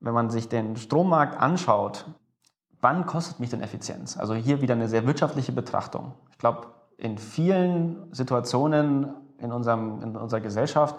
[0.00, 2.06] Wenn man sich den Strommarkt anschaut,
[2.80, 4.16] wann kostet mich denn Effizienz?
[4.16, 6.14] Also hier wieder eine sehr wirtschaftliche Betrachtung.
[6.30, 10.96] Ich glaube, in vielen Situationen in, unserem, in unserer Gesellschaft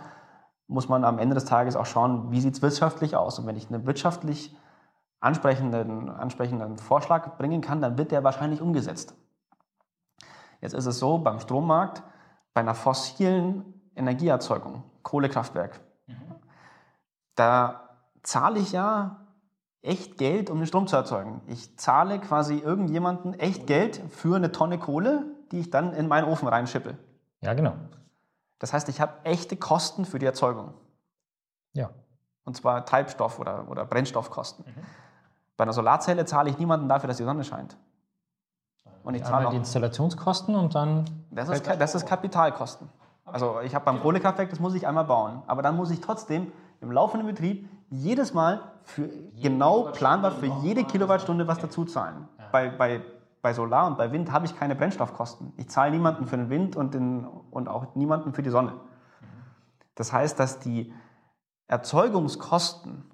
[0.68, 3.40] muss man am Ende des Tages auch schauen, wie sieht es wirtschaftlich aus.
[3.40, 4.56] Und wenn ich eine wirtschaftlich
[5.20, 9.16] ansprechenden, ansprechenden Vorschlag bringen kann, dann wird der wahrscheinlich umgesetzt.
[10.62, 12.04] Jetzt ist es so, beim Strommarkt,
[12.54, 16.36] bei einer fossilen Energieerzeugung, Kohlekraftwerk, mhm.
[17.36, 17.90] da
[18.24, 19.28] zahle ich ja
[19.82, 21.42] echt Geld, um den Strom zu erzeugen.
[21.48, 26.28] Ich zahle quasi irgendjemanden echt Geld für eine Tonne Kohle, die ich dann in meinen
[26.28, 26.98] Ofen reinschippe.
[27.42, 27.74] Ja, genau.
[28.60, 30.74] Das heißt, ich habe echte Kosten für die Erzeugung.
[31.74, 31.92] Ja.
[32.44, 34.66] Und zwar Treibstoff- oder, oder Brennstoffkosten.
[34.66, 34.84] Mhm.
[35.58, 37.78] Bei einer Solarzelle zahle ich niemanden dafür, dass die Sonne scheint.
[39.04, 41.06] Und ich zahle die Installationskosten und dann.
[41.32, 42.90] Das ist, das ist Kapitalkosten.
[43.24, 45.44] Also ich habe beim Kohlekraftwerk, das muss ich einmal bauen.
[45.48, 49.10] Aber dann muss ich trotzdem im laufenden Betrieb jedes Mal für
[49.42, 52.28] genau planbar für jede Kilowattstunde was dazu zahlen.
[52.52, 53.02] Bei, bei,
[53.42, 55.54] bei Solar und bei Wind habe ich keine Brennstoffkosten.
[55.58, 58.74] Ich zahle niemanden für den Wind und, den, und auch niemanden für die Sonne.
[59.96, 60.94] Das heißt, dass die
[61.68, 63.12] Erzeugungskosten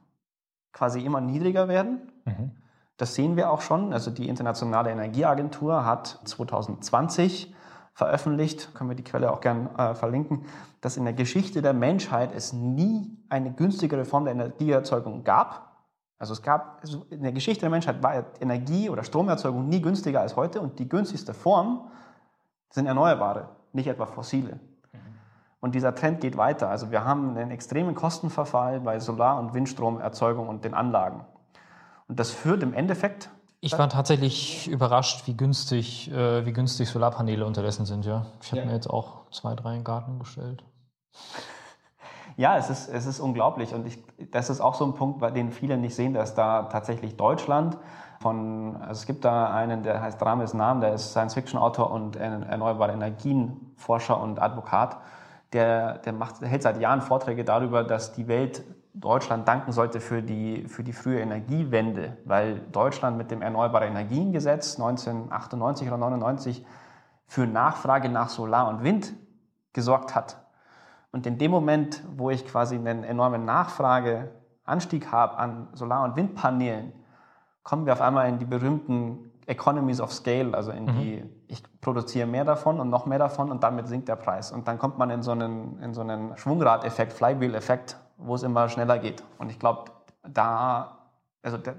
[0.74, 2.12] quasi immer niedriger werden.
[2.26, 2.52] Mhm.
[2.98, 3.94] Das sehen wir auch schon.
[3.94, 7.54] Also die Internationale Energieagentur hat 2020
[7.94, 10.46] veröffentlicht, können wir die Quelle auch gern äh, verlinken,
[10.82, 15.73] dass in der Geschichte der Menschheit es nie eine günstigere Form der Energieerzeugung gab.
[16.24, 20.22] Also es gab also in der Geschichte der Menschheit war Energie- oder Stromerzeugung nie günstiger
[20.22, 21.92] als heute und die günstigste Form
[22.70, 24.58] sind Erneuerbare, nicht etwa fossile.
[25.60, 26.70] Und dieser Trend geht weiter.
[26.70, 31.26] Also wir haben einen extremen Kostenverfall bei Solar- und Windstromerzeugung und den Anlagen.
[32.08, 33.30] Und das führt im Endeffekt.
[33.60, 38.06] Ich war tatsächlich überrascht, wie günstig, äh, wie günstig Solarpaneele unterdessen sind.
[38.06, 38.66] Ja, ich habe ja.
[38.68, 40.64] mir jetzt auch zwei, drei in den Garten gestellt.
[42.36, 43.74] Ja, es ist, es ist unglaublich.
[43.74, 46.64] Und ich, das ist auch so ein Punkt, bei dem viele nicht sehen, dass da
[46.64, 47.78] tatsächlich Deutschland
[48.20, 52.94] von, also es gibt da einen, der heißt Rames Nam, der ist Science-Fiction-Autor und erneuerbare
[52.94, 54.98] Energienforscher und Advokat
[55.54, 60.22] der, der, macht, hält seit Jahren Vorträge darüber, dass die Welt Deutschland danken sollte für
[60.22, 66.66] die, für die frühe Energiewende, weil Deutschland mit dem Erneuerbare Energiengesetz 1998 oder 99
[67.26, 69.14] für Nachfrage nach Solar und Wind
[69.74, 70.43] gesorgt hat.
[71.14, 76.92] Und in dem Moment, wo ich quasi einen enormen Nachfrageanstieg habe an Solar- und Windpaneelen,
[77.62, 81.00] kommen wir auf einmal in die berühmten Economies of Scale, also in mhm.
[81.00, 84.52] die, ich produziere mehr davon und noch mehr davon und damit sinkt der Preis.
[84.52, 88.68] Und dann kommt man in so einen, in so einen Schwungrad-Effekt, Flywheel-Effekt, wo es immer
[88.68, 89.24] schneller geht.
[89.38, 89.92] Und ich glaube,
[90.28, 90.98] da,
[91.44, 91.74] also da,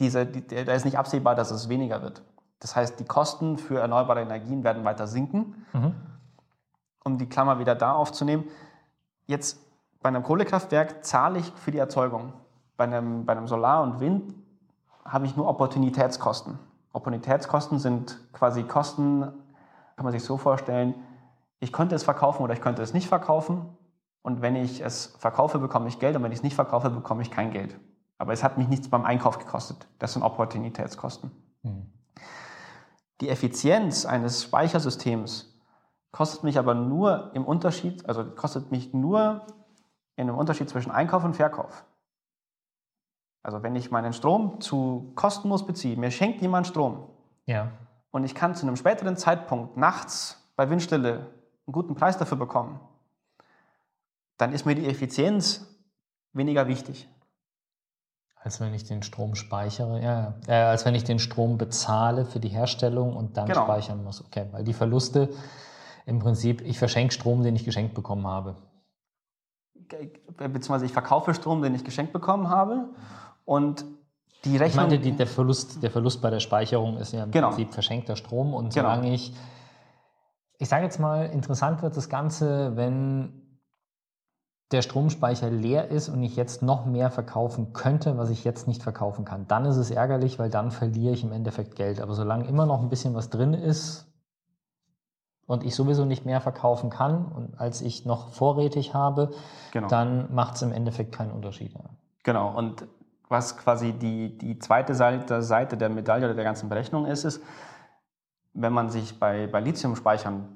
[0.00, 2.22] diese, die, da ist nicht absehbar, dass es weniger wird.
[2.58, 5.66] Das heißt, die Kosten für erneuerbare Energien werden weiter sinken.
[5.72, 5.94] Mhm.
[7.04, 8.44] Um die Klammer wieder da aufzunehmen,
[9.26, 9.58] jetzt
[10.02, 12.32] bei einem Kohlekraftwerk zahle ich für die Erzeugung.
[12.76, 14.34] Bei einem, bei einem Solar und Wind
[15.04, 16.58] habe ich nur Opportunitätskosten.
[16.92, 19.20] Opportunitätskosten sind quasi Kosten,
[19.96, 20.94] kann man sich so vorstellen,
[21.60, 23.66] ich könnte es verkaufen oder ich könnte es nicht verkaufen.
[24.22, 27.22] Und wenn ich es verkaufe, bekomme ich Geld und wenn ich es nicht verkaufe, bekomme
[27.22, 27.78] ich kein Geld.
[28.18, 29.86] Aber es hat mich nichts beim Einkauf gekostet.
[29.98, 31.30] Das sind Opportunitätskosten.
[31.62, 31.90] Mhm.
[33.20, 35.53] Die Effizienz eines Speichersystems
[36.14, 39.44] kostet mich aber nur im Unterschied, also kostet mich nur
[40.14, 41.84] in einem Unterschied zwischen Einkauf und Verkauf.
[43.42, 47.08] Also wenn ich meinen Strom zu kostenlos beziehe, mir schenkt jemand Strom
[47.46, 47.72] ja.
[48.12, 51.14] und ich kann zu einem späteren Zeitpunkt nachts bei Windstille
[51.66, 52.78] einen guten Preis dafür bekommen,
[54.36, 55.66] dann ist mir die Effizienz
[56.32, 57.08] weniger wichtig.
[58.36, 62.38] Als wenn ich den Strom speichere, ja, äh, als wenn ich den Strom bezahle für
[62.38, 63.64] die Herstellung und dann Genau.
[63.64, 64.24] speichern muss.
[64.24, 65.30] Okay, weil die Verluste
[66.06, 68.56] im Prinzip, ich verschenke Strom, den ich geschenkt bekommen habe.
[70.36, 72.88] Beziehungsweise ich verkaufe Strom, den ich geschenkt bekommen habe
[73.44, 73.84] und
[74.44, 74.86] die Ich Rechnung...
[74.86, 77.48] meinte, die, der, Verlust, der Verlust bei der Speicherung ist ja im Genau.
[77.48, 78.88] Prinzip verschenkter Strom und Genau.
[78.88, 79.34] solange ich,
[80.58, 83.40] ich sage jetzt mal, interessant wird das Ganze, wenn
[84.72, 88.82] der Stromspeicher leer ist und ich jetzt noch mehr verkaufen könnte, was ich jetzt nicht
[88.82, 89.46] verkaufen kann.
[89.46, 92.00] Dann ist es ärgerlich, weil dann verliere ich im Endeffekt Geld.
[92.00, 94.06] Aber solange immer noch ein bisschen was drin ist
[95.46, 99.30] und ich sowieso nicht mehr verkaufen kann und als ich noch vorrätig habe,
[99.72, 99.88] genau.
[99.88, 101.74] dann macht es im Endeffekt keinen Unterschied.
[102.22, 102.86] Genau, und
[103.28, 107.42] was quasi die, die zweite Seite, Seite der Medaille oder der ganzen Berechnung ist, ist,
[108.54, 110.48] wenn man sich bei, bei Lithiumspeichern,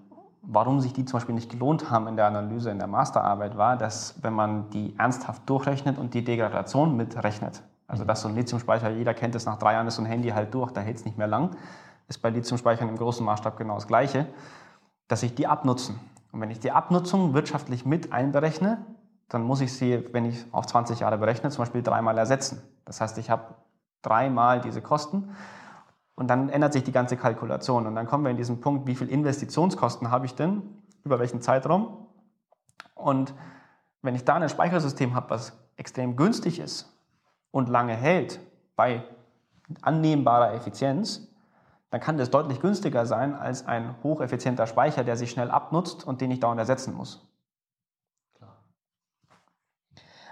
[0.43, 3.77] warum sich die zum Beispiel nicht gelohnt haben in der Analyse, in der Masterarbeit, war,
[3.77, 8.91] dass wenn man die ernsthaft durchrechnet und die Degradation mitrechnet, also dass so ein Lithiumspeicher,
[8.91, 11.05] jeder kennt es, nach drei Jahren ist so ein Handy halt durch, da hält es
[11.05, 11.57] nicht mehr lang,
[12.07, 14.27] ist bei Lithiumspeichern im großen Maßstab genau das Gleiche,
[15.09, 15.99] dass sich die abnutzen.
[16.33, 18.85] Und wenn ich die Abnutzung wirtschaftlich mit einberechne,
[19.29, 22.63] dann muss ich sie, wenn ich auf 20 Jahre berechne, zum Beispiel dreimal ersetzen.
[22.85, 23.55] Das heißt, ich habe
[24.03, 25.35] dreimal diese Kosten
[26.15, 27.87] und dann ändert sich die ganze Kalkulation.
[27.87, 30.63] Und dann kommen wir in diesen Punkt, wie viel Investitionskosten habe ich denn,
[31.05, 32.07] über welchen Zeitraum.
[32.95, 33.35] Und
[34.03, 36.93] wenn ich da ein Speichersystem habe, was extrem günstig ist
[37.51, 38.41] und lange hält,
[38.77, 39.05] bei
[39.83, 41.29] annehmbarer Effizienz,
[41.91, 46.21] dann kann das deutlich günstiger sein als ein hocheffizienter Speicher, der sich schnell abnutzt und
[46.21, 47.29] den ich dauernd ersetzen muss.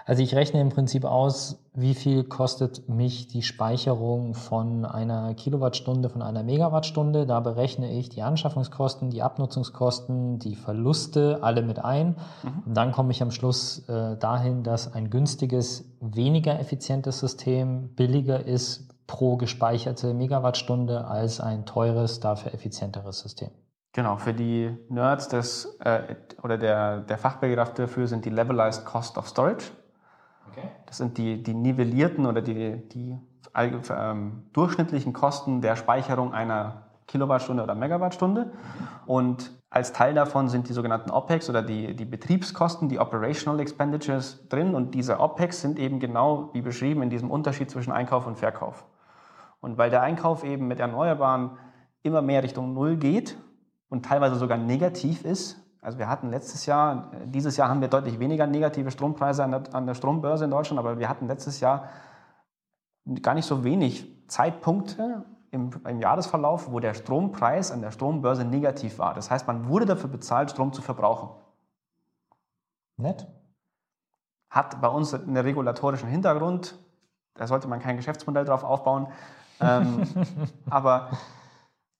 [0.07, 6.07] Also ich rechne im Prinzip aus, wie viel kostet mich die Speicherung von einer Kilowattstunde,
[6.07, 7.25] von einer Megawattstunde.
[7.25, 12.15] Da berechne ich die Anschaffungskosten, die Abnutzungskosten, die Verluste, alle mit ein.
[12.65, 18.45] Und dann komme ich am Schluss äh, dahin, dass ein günstiges, weniger effizientes System billiger
[18.45, 23.49] ist pro gespeicherte Megawattstunde als ein teures, dafür effizienteres System.
[23.93, 29.17] Genau, für die Nerds das, äh, oder der, der Fachbegriff dafür sind die Levelized Cost
[29.17, 29.71] of Storage.
[30.85, 33.17] Das sind die, die nivellierten oder die, die
[33.55, 38.51] ähm, durchschnittlichen Kosten der Speicherung einer Kilowattstunde oder Megawattstunde.
[39.05, 44.47] Und als Teil davon sind die sogenannten OPEX oder die, die Betriebskosten, die Operational Expenditures
[44.49, 44.75] drin.
[44.75, 48.85] Und diese OPEX sind eben genau wie beschrieben in diesem Unterschied zwischen Einkauf und Verkauf.
[49.67, 51.57] Und weil der Einkauf eben mit Erneuerbaren
[52.01, 53.37] immer mehr Richtung Null geht
[53.89, 57.89] und teilweise sogar negativ ist, also wir hatten letztes Jahr, äh, dieses Jahr haben wir
[57.89, 61.59] deutlich weniger negative Strompreise an der, an der Strombörse in Deutschland, aber wir hatten letztes
[61.59, 61.89] Jahr
[63.21, 68.99] gar nicht so wenig Zeitpunkte im, im Jahresverlauf, wo der Strompreis an der Strombörse negativ
[68.99, 69.13] war.
[69.15, 71.29] Das heißt, man wurde dafür bezahlt, Strom zu verbrauchen.
[72.95, 73.27] Nett?
[74.49, 76.79] Hat bei uns einen regulatorischen Hintergrund,
[77.33, 79.07] da sollte man kein Geschäftsmodell drauf aufbauen.
[79.59, 80.03] Ähm,
[80.69, 81.11] aber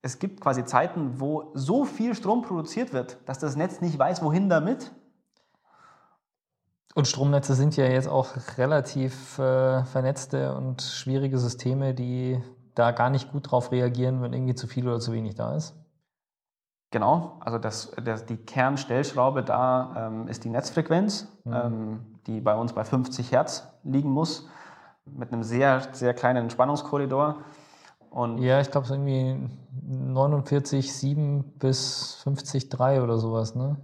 [0.02, 4.22] es gibt quasi Zeiten, wo so viel Strom produziert wird, dass das Netz nicht weiß,
[4.22, 4.92] wohin damit.
[6.96, 12.42] Und Stromnetze sind ja jetzt auch relativ äh, vernetzte und schwierige Systeme, die
[12.74, 15.76] da gar nicht gut drauf reagieren, wenn irgendwie zu viel oder zu wenig da ist.
[16.90, 22.74] Genau, also das, das, die Kernstellschraube da ähm, ist die Netzfrequenz, ähm, die bei uns
[22.74, 24.48] bei 50 Hertz liegen muss,
[25.16, 27.38] mit einem sehr, sehr kleinen Spannungskorridor.
[28.10, 29.50] Und Ja, ich glaube, es ist irgendwie
[30.14, 33.78] 49,7 bis 50,3 oder sowas, ne?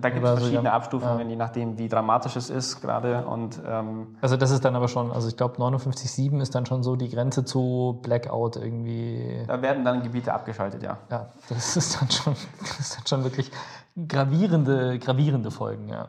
[0.00, 0.72] da gibt es verschiedene ja.
[0.74, 1.26] Abstufungen, Ja.
[1.28, 3.24] je nachdem, wie dramatisch es ist gerade.
[3.26, 6.82] Und ähm, Also das ist dann aber schon, also ich glaube 59,7 ist dann schon
[6.82, 9.44] so die Grenze zu Blackout irgendwie.
[9.46, 10.98] da werden dann Gebiete abgeschaltet, ja.
[11.10, 13.52] Ja, das ist dann schon, das ist dann schon wirklich
[14.08, 16.08] gravierende, gravierende Folgen, ja.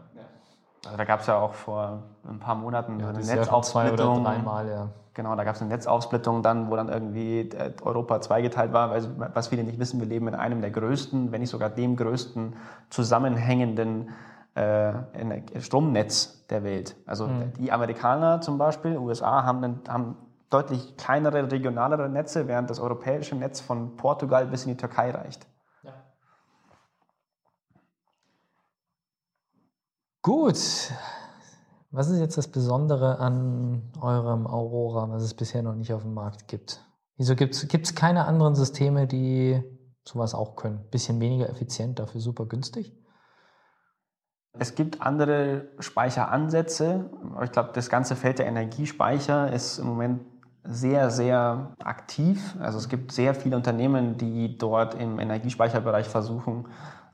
[0.85, 3.63] Also da gab es ja auch vor ein paar Monaten Ja, eine ist ja schon
[3.63, 4.23] zwei oder Netzaufsplittung.
[4.23, 4.87] dreimal, ja.
[5.13, 8.89] Genau, da gab es eine Netzaufsplittung dann, wo dann irgendwie äh, Europa zweigeteilt war.
[8.91, 11.95] Weil, was viele nicht wissen, wir leben in einem der größten, wenn nicht sogar dem
[11.95, 12.55] größten
[12.89, 14.09] zusammenhängenden
[14.55, 14.93] äh,
[15.59, 16.95] Stromnetz der Welt.
[17.05, 20.17] Also die Amerikaner zum Beispiel, USA, haben, einen, haben
[20.49, 25.45] deutlich kleinere, regionalere Netze, während das europäische Netz von Portugal bis in die Türkei reicht.
[30.25, 30.57] Gut.
[31.91, 36.15] Was ist jetzt das Besondere an eurem Aurora, was es bisher noch nicht auf dem
[36.15, 36.83] Markt gibt?
[37.15, 39.61] Wieso gibt es keine anderen Systeme, die
[40.03, 40.83] sowas auch können?
[40.89, 42.91] Bisschen weniger effizient, dafür super günstig?
[44.57, 47.07] Es gibt andere Speicheransätze,
[47.43, 50.21] ich glaube, das ganze Feld der Energiespeicher ist im Moment
[50.63, 52.55] sehr, sehr aktiv.
[52.59, 56.65] Also es gibt sehr viele Unternehmen, die dort im Energiespeicherbereich versuchen,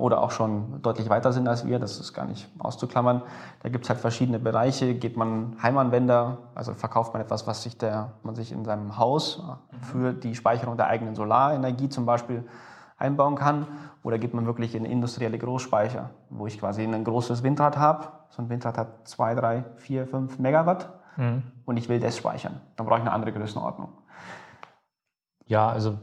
[0.02, 3.22] oder auch schon deutlich weiter sind als wir, das ist gar nicht auszuklammern.
[3.62, 4.96] Da gibt es halt verschiedene Bereiche.
[4.96, 9.44] Geht man Heimanwender, also verkauft man etwas, was sich der, man sich in seinem Haus
[9.82, 12.44] für die Speicherung der eigenen Solarenergie zum Beispiel
[12.98, 13.68] einbauen kann.
[14.04, 18.08] Oder geht man wirklich in industrielle Großspeicher, wo ich quasi ein großes Windrad habe.
[18.30, 21.44] So ein Windrad hat 2, 3, 4, 5 Megawatt mhm.
[21.66, 22.60] und ich will das speichern.
[22.76, 23.90] Dann brauche ich eine andere Größenordnung.
[25.46, 26.00] Ja, also,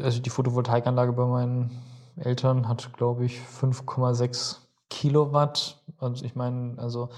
[0.00, 1.70] also die Photovoltaikanlage bei meinen
[2.16, 4.58] Eltern hat, glaube ich, 5,6
[4.90, 5.82] Kilowatt.
[5.98, 7.08] Und ich meine, also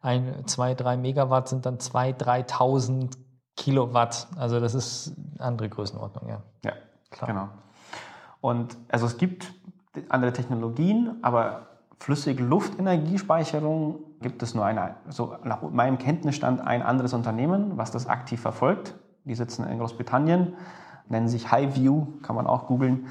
[0.00, 3.10] ein, zwei, drei Megawatt sind dann 2.000, 3.000
[3.56, 4.28] Kilowatt.
[4.36, 6.42] Also das ist eine andere Größenordnung, ja.
[6.64, 6.72] Ja,
[7.10, 7.28] klar.
[7.28, 7.48] Genau.
[8.40, 9.52] Und also es gibt
[10.08, 17.14] andere Technologien, aber flüssige Luftenergiespeicherung gibt es nur eine, so nach meinem Kenntnisstand ein anderes
[17.14, 18.94] Unternehmen, was das aktiv verfolgt.
[19.24, 20.54] Die sitzen in Großbritannien,
[21.08, 23.06] nennen sich Highview, kann man auch googeln.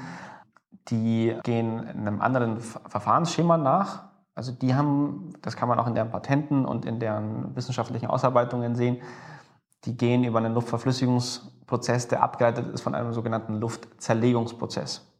[0.88, 4.04] Die gehen einem anderen Verfahrensschema nach.
[4.34, 8.74] Also die haben, das kann man auch in deren Patenten und in deren wissenschaftlichen Ausarbeitungen
[8.74, 9.00] sehen,
[9.84, 15.10] die gehen über einen Luftverflüssigungsprozess, der abgeleitet ist von einem sogenannten Luftzerlegungsprozess.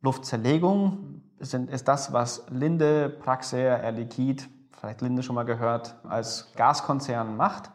[0.00, 6.52] Luftzerlegung sind, ist das, was Linde, Praxair, Air Liquide, vielleicht Linde schon mal gehört, als
[6.56, 7.70] Gaskonzern macht,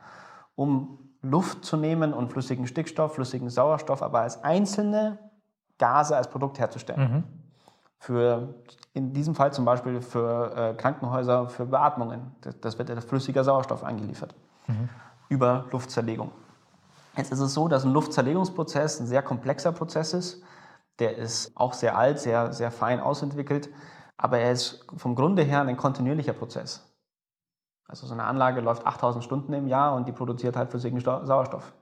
[0.56, 5.17] um Luft zu nehmen und flüssigen Stickstoff, flüssigen Sauerstoff, aber als einzelne
[5.84, 7.02] Gase als Produkt herzustellen.
[7.02, 7.24] Mhm.
[7.98, 8.56] Für,
[8.93, 12.34] in diesem Fall zum Beispiel für äh, Krankenhäuser, für Beatmungen.
[12.39, 14.34] Das, das wird als flüssiger Sauerstoff eingeliefert
[14.67, 14.88] mhm.
[15.28, 16.32] über Luftzerlegung.
[17.17, 20.41] Jetzt ist es so, dass ein Luftzerlegungsprozess ein sehr komplexer Prozess ist.
[21.00, 23.69] Der ist auch sehr alt, sehr, sehr fein ausentwickelt,
[24.15, 26.82] aber er ist vom Grunde her ein kontinuierlicher Prozess.
[27.89, 31.74] Also so eine Anlage läuft 8000 Stunden im Jahr und die produziert halt flüssigen Sauerstoff.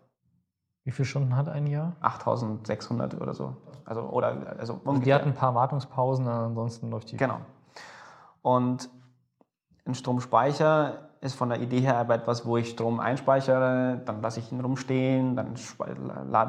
[0.83, 1.93] Wie viele Stunden hat ein Jahr?
[2.01, 3.55] 8600 oder so.
[3.85, 7.17] Also, oder, also, also die hat ein paar Wartungspausen, ansonsten läuft die.
[7.17, 7.37] Genau.
[8.41, 8.89] Und
[9.85, 14.39] ein Stromspeicher ist von der Idee her aber etwas, wo ich Strom einspeichere, dann lasse
[14.39, 15.55] ich ihn rumstehen, dann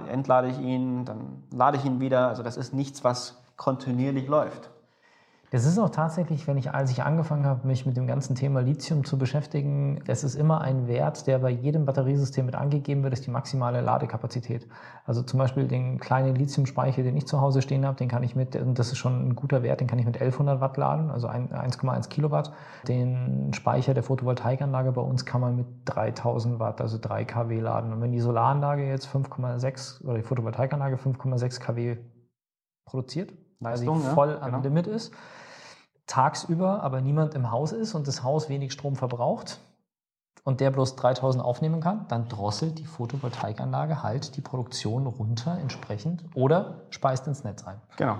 [0.09, 2.29] entlade ich ihn, dann lade ich ihn wieder.
[2.29, 4.71] Also das ist nichts, was kontinuierlich läuft.
[5.53, 8.63] Das ist auch tatsächlich, wenn ich, als ich angefangen habe, mich mit dem ganzen Thema
[8.63, 13.13] Lithium zu beschäftigen, es ist immer ein Wert, der bei jedem Batteriesystem mit angegeben wird,
[13.13, 14.67] ist die maximale Ladekapazität.
[15.05, 18.35] Also zum Beispiel den kleinen Lithiumspeicher, den ich zu Hause stehen habe, den kann ich
[18.35, 21.11] mit, und das ist schon ein guter Wert, den kann ich mit 1100 Watt laden,
[21.11, 22.51] also 1,1 Kilowatt.
[22.89, 27.93] Den Speicher der Photovoltaikanlage bei uns kann man mit 3000 Watt, also 3 kW laden.
[27.93, 31.99] Und wenn die Solaranlage jetzt 5,6 oder die Photovoltaikanlage 5,6 kW
[32.87, 34.63] produziert, Leistung, also voll ja, am genau.
[34.63, 35.13] Limit ist,
[36.07, 39.61] tagsüber aber niemand im Haus ist und das Haus wenig Strom verbraucht
[40.45, 46.25] und der bloß 3000 aufnehmen kann, dann drosselt die Photovoltaikanlage halt die Produktion runter entsprechend
[46.35, 47.81] oder speist ins Netz ein.
[47.97, 48.19] Genau.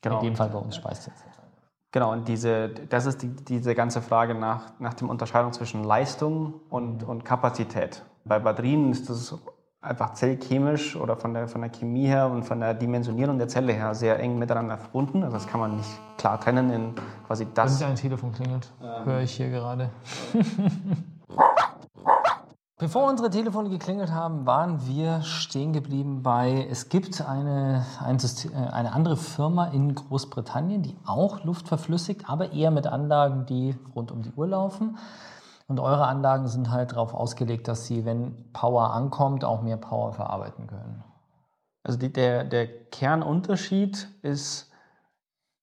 [0.00, 0.18] genau.
[0.18, 1.44] In dem Fall bei uns speist ins Netz ein.
[1.90, 6.54] Genau, und diese, das ist die, diese ganze Frage nach, nach der Unterscheidung zwischen Leistung
[6.68, 8.04] und, und Kapazität.
[8.24, 9.36] Bei Batterien ist das
[9.84, 13.72] einfach zellchemisch oder von der, von der Chemie her und von der Dimensionierung der Zelle
[13.72, 15.22] her sehr eng miteinander verbunden.
[15.22, 16.94] Also das kann man nicht klar trennen in
[17.26, 17.80] quasi das.
[17.80, 19.04] Wenn ein Telefon klingelt, ähm.
[19.04, 19.90] höre ich hier gerade.
[22.76, 28.52] Bevor unsere Telefone geklingelt haben, waren wir stehen geblieben bei, es gibt eine, ein System,
[28.52, 33.76] äh, eine andere Firma in Großbritannien, die auch Luft verflüssigt, aber eher mit Anlagen, die
[33.94, 34.98] rund um die Uhr laufen.
[35.66, 40.12] Und eure Anlagen sind halt darauf ausgelegt, dass sie, wenn Power ankommt, auch mehr Power
[40.12, 41.02] verarbeiten können.
[41.82, 44.70] Also die, der, der Kernunterschied ist,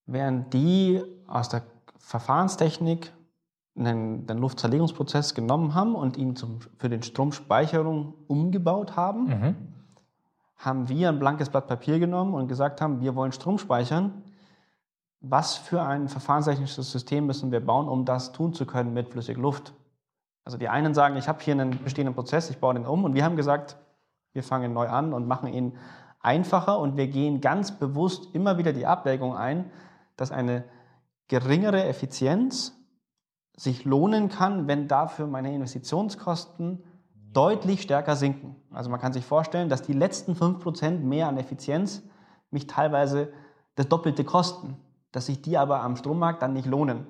[0.05, 1.63] während die aus der
[1.97, 3.11] Verfahrenstechnik
[3.77, 9.55] einen, den Luftzerlegungsprozess genommen haben und ihn zum, für den Stromspeicherung umgebaut haben, mhm.
[10.57, 14.23] haben wir ein blankes Blatt Papier genommen und gesagt haben, wir wollen Strom speichern.
[15.21, 19.73] Was für ein verfahrenstechnisches System müssen wir bauen, um das tun zu können mit Flüssigluft?
[20.43, 23.13] Also die einen sagen, ich habe hier einen bestehenden Prozess, ich baue den um und
[23.13, 23.77] wir haben gesagt,
[24.33, 25.77] wir fangen neu an und machen ihn
[26.19, 29.71] einfacher und wir gehen ganz bewusst immer wieder die Abwägung ein,
[30.15, 30.63] dass eine
[31.27, 32.77] geringere Effizienz
[33.55, 36.83] sich lohnen kann, wenn dafür meine Investitionskosten
[37.33, 38.55] deutlich stärker sinken.
[38.71, 42.03] Also man kann sich vorstellen, dass die letzten 5% mehr an Effizienz
[42.49, 43.31] mich teilweise
[43.75, 44.77] das Doppelte kosten,
[45.11, 47.07] dass sich die aber am Strommarkt dann nicht lohnen.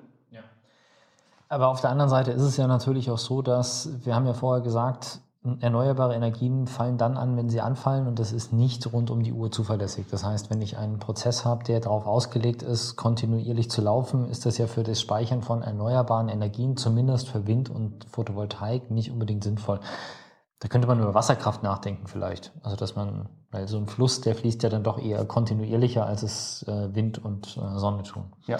[1.52, 4.32] Aber auf der anderen Seite ist es ja natürlich auch so, dass, wir haben ja
[4.32, 5.20] vorher gesagt,
[5.60, 9.34] erneuerbare Energien fallen dann an, wenn sie anfallen und das ist nicht rund um die
[9.34, 10.06] Uhr zuverlässig.
[10.10, 14.46] Das heißt, wenn ich einen Prozess habe, der darauf ausgelegt ist, kontinuierlich zu laufen, ist
[14.46, 19.44] das ja für das Speichern von erneuerbaren Energien, zumindest für Wind und Photovoltaik, nicht unbedingt
[19.44, 19.80] sinnvoll.
[20.58, 22.50] Da könnte man über Wasserkraft nachdenken vielleicht.
[22.62, 26.22] Also dass man, weil so ein Fluss, der fließt ja dann doch eher kontinuierlicher, als
[26.22, 28.32] es äh, Wind und äh, Sonne tun.
[28.46, 28.56] Ja,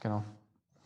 [0.00, 0.22] genau.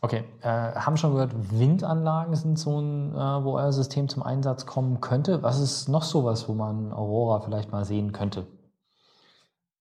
[0.03, 4.65] Okay, äh, haben schon gehört, Windanlagen sind so ein, äh, wo euer System zum Einsatz
[4.65, 5.43] kommen könnte.
[5.43, 8.45] Was ist noch sowas, wo man Aurora vielleicht mal sehen könnte?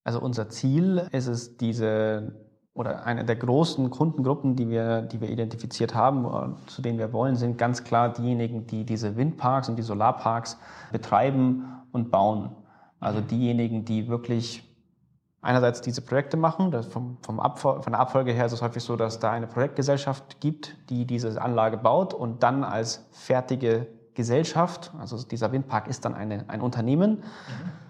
[0.04, 2.36] Also unser Ziel ist es, diese
[2.72, 7.34] oder eine der großen Kundengruppen, die wir, die wir identifiziert haben, zu denen wir wollen,
[7.34, 10.56] sind ganz klar diejenigen, die diese Windparks und die Solarparks
[10.92, 12.54] betreiben und bauen.
[13.00, 14.71] Also diejenigen, die wirklich
[15.42, 16.82] einerseits diese Projekte machen.
[16.84, 20.40] Vom, vom Abfol von der Abfolge her ist es häufig so, dass da eine Projektgesellschaft
[20.40, 26.14] gibt, die diese Anlage baut und dann als fertige Gesellschaft, also dieser Windpark ist dann
[26.14, 27.82] eine, ein Unternehmen, mhm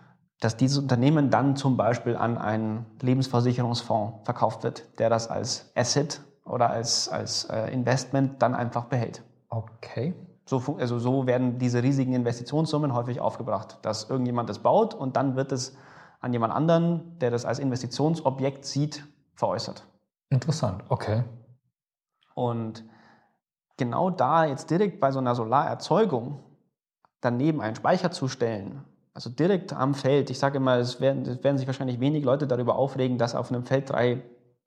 [0.42, 6.20] dass dieses Unternehmen dann zum Beispiel an einen Lebensversicherungsfonds verkauft wird, der das als Asset
[6.44, 9.22] oder als, als äh, Investment dann einfach behält.
[9.50, 10.14] Okay.
[10.44, 15.36] So, also so werden diese riesigen Investitionssummen häufig aufgebracht, dass irgendjemand das baut und dann
[15.36, 15.76] wird es
[16.22, 19.04] an jemand anderen, der das als Investitionsobjekt sieht,
[19.34, 19.84] veräußert.
[20.30, 21.24] Interessant, okay.
[22.34, 22.84] Und
[23.76, 26.38] genau da jetzt direkt bei so einer Solarerzeugung
[27.20, 30.30] daneben einen Speicher zu stellen, also direkt am Feld.
[30.30, 33.50] Ich sage immer, es werden, es werden sich wahrscheinlich wenig Leute darüber aufregen, dass auf
[33.50, 34.22] einem Feld drei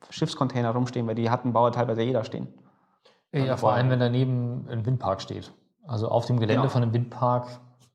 [0.10, 2.50] Schiffscontainer rumstehen, weil die hatten Bauer teilweise jeder stehen.
[3.32, 5.52] Ja, also vor allem, wenn daneben ein Windpark steht.
[5.88, 6.72] Also auf dem Gelände genau.
[6.72, 7.48] von einem Windpark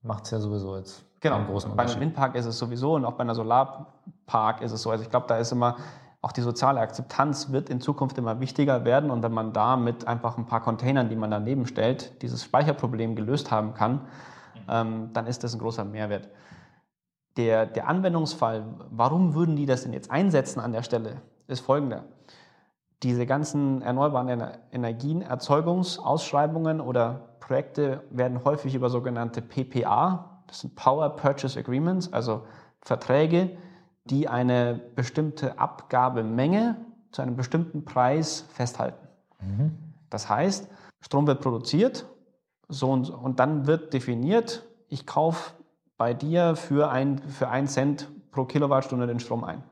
[0.03, 1.37] macht es ja sowieso jetzt genau.
[1.37, 1.75] einen großen.
[1.77, 4.91] Bei einem Windpark ist es sowieso und auch bei einer Solarpark ist es so.
[4.91, 5.77] Also ich glaube, da ist immer
[6.23, 10.07] auch die soziale Akzeptanz wird in Zukunft immer wichtiger werden und wenn man da mit
[10.07, 14.03] einfach ein paar Containern, die man daneben stellt, dieses Speicherproblem gelöst haben kann,
[14.69, 16.29] ähm, dann ist das ein großer Mehrwert.
[17.37, 22.05] Der, der Anwendungsfall, warum würden die das denn jetzt einsetzen an der Stelle, ist folgender.
[23.03, 24.43] Diese ganzen erneuerbaren
[24.73, 32.45] Energien, Erzeugungsausschreibungen oder Projekte werden häufig über sogenannte PPA, das sind Power Purchase Agreements, also
[32.83, 33.57] Verträge,
[34.05, 36.77] die eine bestimmte Abgabemenge
[37.13, 39.07] zu einem bestimmten Preis festhalten.
[39.41, 39.79] Mhm.
[40.11, 40.69] Das heißt,
[41.01, 42.05] Strom wird produziert
[42.69, 45.55] so und, und dann wird definiert, ich kaufe
[45.97, 49.63] bei dir für ein, für ein Cent pro Kilowattstunde den Strom ein.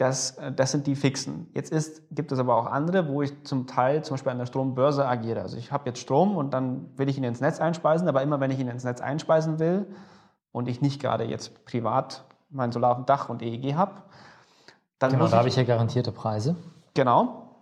[0.00, 1.48] Das, das sind die fixen.
[1.52, 4.46] Jetzt ist, gibt es aber auch andere, wo ich zum Teil zum Beispiel an der
[4.46, 5.42] Strombörse agiere.
[5.42, 8.40] Also ich habe jetzt Strom und dann will ich ihn ins Netz einspeisen, aber immer
[8.40, 9.86] wenn ich ihn ins Netz einspeisen will
[10.52, 13.96] und ich nicht gerade jetzt privat mein Solar auf dem Dach und EEG habe,
[14.98, 16.56] dann genau, da habe ich ja garantierte Preise.
[16.94, 17.56] Genau.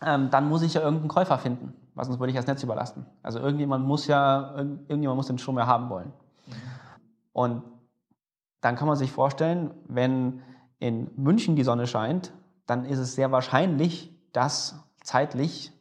[0.00, 3.04] Ähm, dann muss ich ja irgendeinen Käufer finden weil sonst würde ich das Netz überlasten.
[3.22, 6.12] Also irgendjemand muss ja, irgendjemand muss den Strom ja haben wollen.
[6.46, 6.52] Mhm.
[7.32, 7.62] Und
[8.62, 10.42] dann kann man sich vorstellen, wenn
[10.80, 12.32] in München die Sonne scheint,
[12.66, 15.72] dann ist es sehr wahrscheinlich, dass zeitlich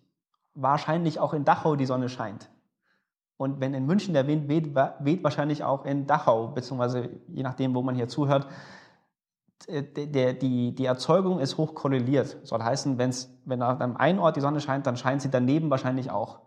[0.54, 2.50] wahrscheinlich auch in Dachau die Sonne scheint.
[3.38, 7.74] Und wenn in München der Wind weht, weht wahrscheinlich auch in Dachau, beziehungsweise je nachdem,
[7.74, 8.47] wo man hier zuhört,
[9.68, 12.38] der, die, die Erzeugung ist hoch korreliert.
[12.43, 15.70] Soll heißen, wenn's, wenn an einem einen Ort die Sonne scheint, dann scheint sie daneben
[15.70, 16.39] wahrscheinlich auch.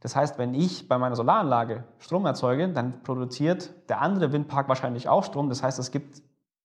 [0.00, 5.08] Das heißt, wenn ich bei meiner Solaranlage Strom erzeuge, dann produziert der andere Windpark wahrscheinlich
[5.08, 5.48] auch Strom.
[5.48, 6.22] Das heißt, es gibt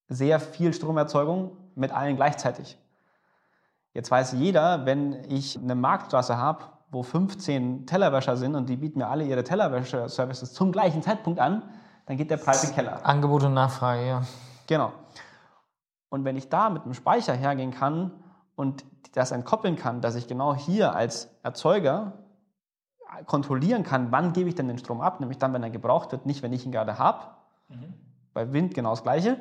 [0.09, 2.77] sehr viel Stromerzeugung mit allen gleichzeitig.
[3.93, 8.99] Jetzt weiß jeder, wenn ich eine Marktstraße habe, wo 15 Tellerwäscher sind und die bieten
[8.99, 11.63] mir alle ihre Tellerwäscher-Services zum gleichen Zeitpunkt an,
[12.05, 13.05] dann geht der Preis in den Keller.
[13.05, 14.21] Angebot und Nachfrage, ja.
[14.67, 14.91] Genau.
[16.09, 18.11] Und wenn ich da mit einem Speicher hergehen kann
[18.55, 22.13] und das entkoppeln kann, dass ich genau hier als Erzeuger
[23.25, 26.25] kontrollieren kann, wann gebe ich denn den Strom ab, nämlich dann, wenn er gebraucht wird,
[26.25, 27.25] nicht, wenn ich ihn gerade habe.
[27.69, 27.93] Mhm.
[28.33, 29.37] Bei Wind genau das Gleiche.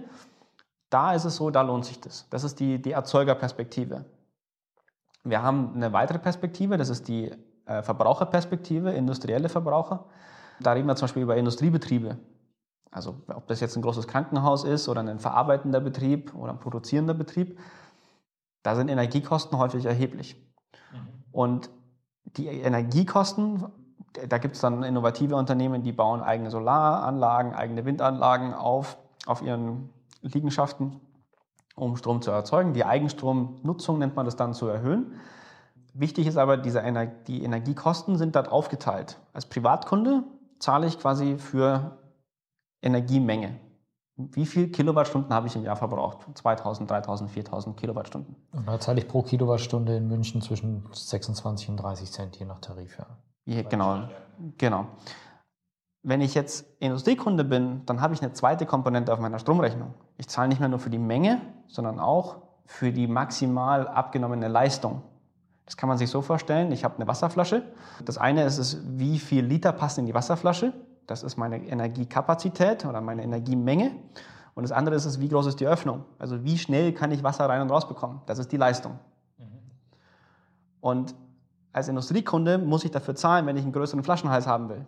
[0.93, 2.29] Da ist es so, da lohnt sich das.
[2.29, 4.05] Das ist die, die Erzeugerperspektive.
[5.25, 7.33] Wir haben eine weitere Perspektive, das ist die
[7.65, 10.05] äh, Verbraucherperspektive, industrielle Verbraucher.
[10.61, 12.19] Da reden wir zum Beispiel über Industriebetriebe.
[12.91, 17.15] Also ob das jetzt ein großes Krankenhaus ist oder ein verarbeitender Betrieb oder ein produzierender
[17.15, 17.59] Betrieb,
[18.63, 20.37] da sind Energiekosten häufig erheblich.
[20.93, 21.09] Mhm.
[21.33, 21.71] Und
[22.37, 23.65] die Energiekosten,
[24.29, 29.89] da gibt es dann innovative Unternehmen, die bauen eigene Solaranlagen, eigene Windanlagen auf, auf ihren
[30.23, 31.01] Liegenschaften,
[31.75, 32.73] um Strom zu erzeugen.
[32.73, 35.21] Die Eigenstromnutzung nennt man das dann zu erhöhen.
[35.95, 39.19] Wichtig ist aber, diese Ener die Energiekosten sind dort aufgeteilt.
[39.33, 40.25] Als Privatkunde
[40.59, 41.99] zahle ich quasi für
[42.81, 43.59] Energiemenge.
[44.17, 46.27] Wie viel Kilowattstunden habe ich im Jahr verbraucht?
[46.35, 48.37] 2000, 3000, 4000 Kilowattstunden.
[48.53, 52.61] Und da zahle ich pro Kilowattstunde in München zwischen 26 und 30 Cent, je nach
[52.61, 52.99] Tarif.
[52.99, 53.07] Ja.
[53.47, 54.09] ja genau,
[54.59, 54.87] genau.
[56.03, 59.95] Wenn ich jetzt Industriekunde bin, dann habe ich eine zweite Komponente auf meiner Stromrechnung.
[60.17, 65.03] Ich zahle nicht mehr nur für die Menge, sondern auch für die maximal abgenommene Leistung.
[65.67, 67.63] Das kann man sich so vorstellen, ich habe eine Wasserflasche.
[68.05, 70.73] Das eine ist, es, wie viel Liter passen in die Wasserflasche
[71.07, 73.93] das ist meine Energiekapazität oder meine Energiemenge.
[74.55, 76.05] Und das andere ist, es, wie groß ist die Öffnung?
[76.19, 78.23] Also wie schnell kann ich Wasser rein und raus bekommen?
[78.27, 78.99] Das ist die Leistung.
[79.39, 79.45] Mhm.
[80.81, 81.15] Und
[81.73, 84.87] als Industriekunde muss ich dafür zahlen, wenn ich einen größeren Flaschenhals haben will.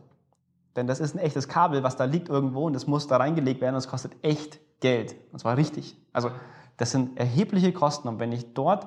[0.76, 3.60] Denn das ist ein echtes Kabel, was da liegt irgendwo und das muss da reingelegt
[3.60, 5.16] werden und es kostet echt Geld.
[5.32, 5.96] Und zwar richtig.
[6.12, 6.30] Also
[6.76, 8.06] das sind erhebliche Kosten.
[8.06, 8.86] Und wenn ich dort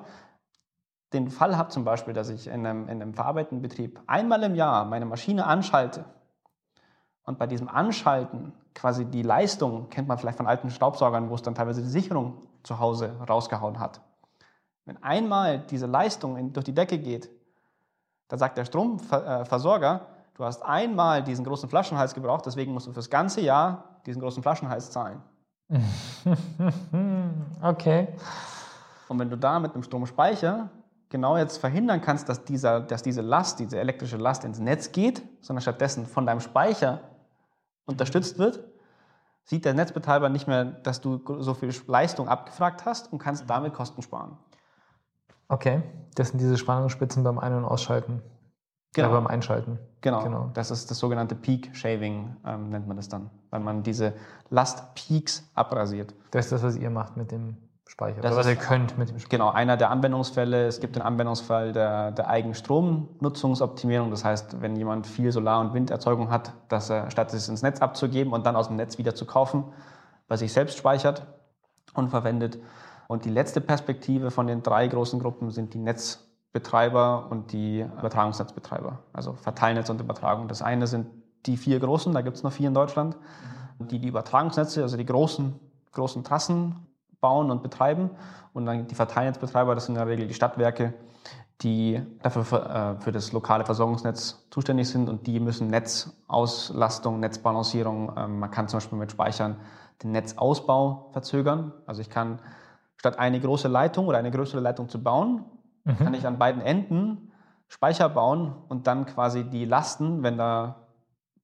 [1.12, 4.54] den Fall habe zum Beispiel, dass ich in einem, in einem verarbeitenden Betrieb einmal im
[4.54, 6.04] Jahr meine Maschine anschalte
[7.24, 11.42] und bei diesem Anschalten quasi die Leistung, kennt man vielleicht von alten Staubsaugern, wo es
[11.42, 14.00] dann teilweise die Sicherung zu Hause rausgehauen hat.
[14.84, 17.28] Wenn einmal diese Leistung in, durch die Decke geht,
[18.28, 23.10] dann sagt der Stromversorger, du hast einmal diesen großen Flaschenhals gebraucht, deswegen musst du fürs
[23.10, 25.20] ganze Jahr diesen großen Flaschenhals zahlen.
[27.62, 28.08] okay.
[29.08, 30.70] Und wenn du da mit einem Stromspeicher
[31.08, 35.22] genau jetzt verhindern kannst, dass, dieser, dass diese Last, diese elektrische Last ins Netz geht,
[35.40, 37.00] sondern stattdessen von deinem Speicher
[37.86, 38.60] unterstützt wird,
[39.44, 43.72] sieht der Netzbetreiber nicht mehr, dass du so viel Leistung abgefragt hast und kannst damit
[43.72, 44.36] Kosten sparen.
[45.48, 45.82] Okay,
[46.14, 48.22] das sind diese Spannungsspitzen beim Ein- und Ausschalten.
[48.94, 49.08] Genau.
[49.08, 49.78] Ja, beim Einschalten.
[50.00, 50.22] Genau.
[50.22, 50.50] genau.
[50.54, 54.14] Das ist das sogenannte Peak Shaving, ähm, nennt man das dann, weil man diese
[54.50, 56.14] Lastpeaks abrasiert.
[56.30, 58.20] Das ist das, was ihr macht mit dem Speicher.
[58.20, 59.30] Das oder was ihr könnt mit dem Speicher.
[59.30, 60.66] Genau, einer der Anwendungsfälle.
[60.66, 64.10] Es gibt den Anwendungsfall der, der Eigenstromnutzungsoptimierung.
[64.10, 67.80] Das heißt, wenn jemand viel Solar- und Winderzeugung hat, dass er statt es ins Netz
[67.80, 69.64] abzugeben und dann aus dem Netz wieder zu kaufen,
[70.28, 71.26] bei sich selbst speichert
[71.94, 72.58] und verwendet.
[73.08, 76.27] Und die letzte Perspektive von den drei großen Gruppen sind die Netz
[76.58, 80.48] Betreiber und die Übertragungsnetzbetreiber, also Verteilnetz und Übertragung.
[80.48, 81.06] Das eine sind
[81.46, 83.16] die vier großen, da gibt es noch vier in Deutschland,
[83.78, 85.54] die die Übertragungsnetze, also die großen,
[85.92, 86.74] großen Trassen
[87.20, 88.10] bauen und betreiben.
[88.52, 90.94] Und dann die Verteilnetzbetreiber, das sind in der Regel die Stadtwerke,
[91.60, 98.12] die dafür für, äh, für das lokale Versorgungsnetz zuständig sind und die müssen Netzauslastung, Netzbalancierung,
[98.16, 99.56] ähm, man kann zum Beispiel mit Speichern
[100.02, 101.72] den Netzausbau verzögern.
[101.86, 102.40] Also ich kann
[102.96, 105.44] statt eine große Leitung oder eine größere Leitung zu bauen,
[105.88, 105.96] mhm.
[105.96, 107.32] kann ich an beiden Enden
[107.68, 110.86] Speicher bauen und dann quasi die Lasten, wenn da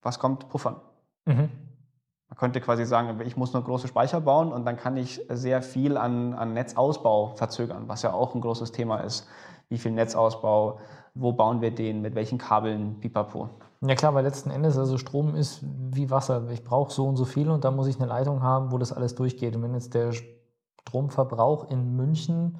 [0.02, 0.76] was kommt, puffern.
[1.26, 1.50] Mhm.
[2.28, 5.62] Man könnte quasi sagen, ich muss nur große Speicher bauen und dann kann ich sehr
[5.62, 9.28] viel an, an Netzausbau verzögern, was ja auch ein großes Thema ist.
[9.68, 10.80] Wie viel Netzausbau,
[11.14, 13.50] wo bauen wir den, mit welchen Kabeln, pipapo.
[13.82, 16.48] Ja klar, weil letzten Endes, also Strom ist wie Wasser.
[16.50, 18.92] Ich brauche so und so viel und da muss ich eine Leitung haben, wo das
[18.92, 19.54] alles durchgeht.
[19.54, 20.12] Und wenn jetzt der
[20.80, 22.58] Stromverbrauch in München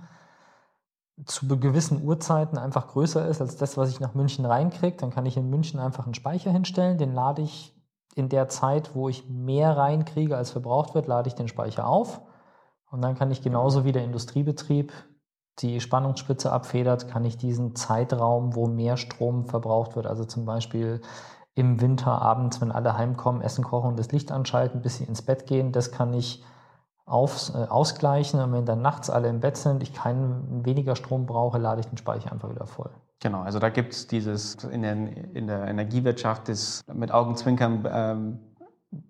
[1.26, 5.26] zu gewissen Uhrzeiten einfach größer ist als das, was ich nach München reinkriege, dann kann
[5.26, 7.74] ich in München einfach einen Speicher hinstellen, den lade ich
[8.16, 12.20] in der Zeit, wo ich mehr reinkriege, als verbraucht wird, lade ich den Speicher auf
[12.90, 14.92] und dann kann ich genauso wie der Industriebetrieb
[15.60, 21.00] die Spannungsspitze abfedert, kann ich diesen Zeitraum, wo mehr Strom verbraucht wird, also zum Beispiel
[21.54, 25.22] im Winter abends, wenn alle heimkommen, Essen kochen und das Licht anschalten, bis sie ins
[25.22, 26.42] Bett gehen, das kann ich
[27.06, 28.40] aufs, äh, ausgleichen.
[28.40, 31.86] Und wenn dann nachts alle im Bett sind, ich keinen weniger Strom brauche, lade ich
[31.86, 32.90] den Speicher einfach wieder voll.
[33.20, 34.92] Genau, also da gibt es dieses in der,
[35.34, 38.38] in der Energiewirtschaft das mit Augenzwinkern ähm,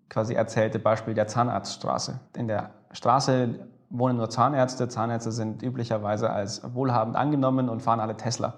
[0.09, 2.21] quasi erzählte Beispiel der Zahnarztstraße.
[2.37, 4.89] In der Straße wohnen nur Zahnärzte.
[4.89, 8.55] Zahnärzte sind üblicherweise als wohlhabend angenommen und fahren alle Tesla.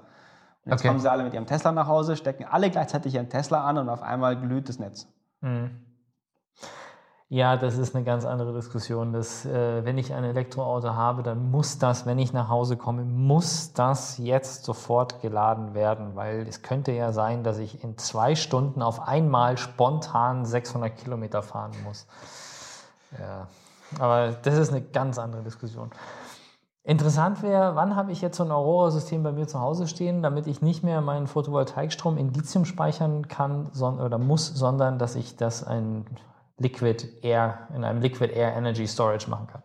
[0.65, 0.89] Und jetzt okay.
[0.89, 3.89] kommen sie alle mit ihrem Tesla nach Hause, stecken alle gleichzeitig ihren Tesla an und
[3.89, 5.09] auf einmal glüht das Netz.
[5.41, 5.86] Mhm.
[7.29, 9.13] Ja, das ist eine ganz andere Diskussion.
[9.13, 13.03] Dass, äh, wenn ich ein Elektroauto habe, dann muss das, wenn ich nach Hause komme,
[13.03, 18.37] muss das jetzt sofort geladen werden, weil es könnte ja sein, dass ich in zwei
[18.37, 22.07] Stunden auf einmal spontan 600 Kilometer fahren muss.
[23.19, 23.49] Ja,
[23.99, 25.91] aber das ist eine ganz andere Diskussion.
[26.85, 30.47] Interessant wäre, wann habe ich jetzt so ein Aurora-System bei mir zu Hause stehen, damit
[30.47, 35.65] ich nicht mehr meinen Photovoltaikstrom in Lithium speichern kann oder muss, sondern dass ich das
[35.65, 36.07] ein
[36.59, 39.63] Liquid Air, in einem Liquid Air Energy Storage machen kann?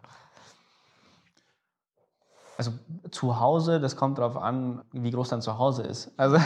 [2.57, 2.71] Also
[3.09, 6.11] zu Hause, das kommt darauf an, wie groß dein Zuhause ist.
[6.17, 6.37] Also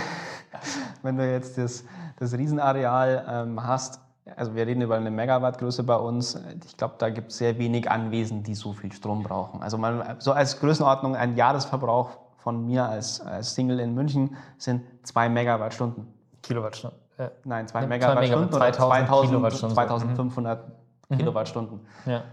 [1.04, 1.84] wenn du jetzt das,
[2.18, 4.00] das Riesenareal ähm, hast,
[4.36, 7.90] also wir reden über eine Megawattgröße bei uns, ich glaube, da gibt es sehr wenig
[7.92, 9.62] Anwesen, die so viel Strom brauchen.
[9.62, 14.84] Also man, so als Größenordnung ein Jahresverbrauch von mir als, als Single in München sind
[15.04, 16.08] zwei Megawattstunden.
[16.42, 17.05] Kilowattstunden.
[17.18, 20.68] Äh, Nein, 2 Megawattstunden oder 2000, 2500
[21.10, 21.18] mhm.
[21.18, 21.80] Kilowattstunden.
[22.06, 22.24] Ja.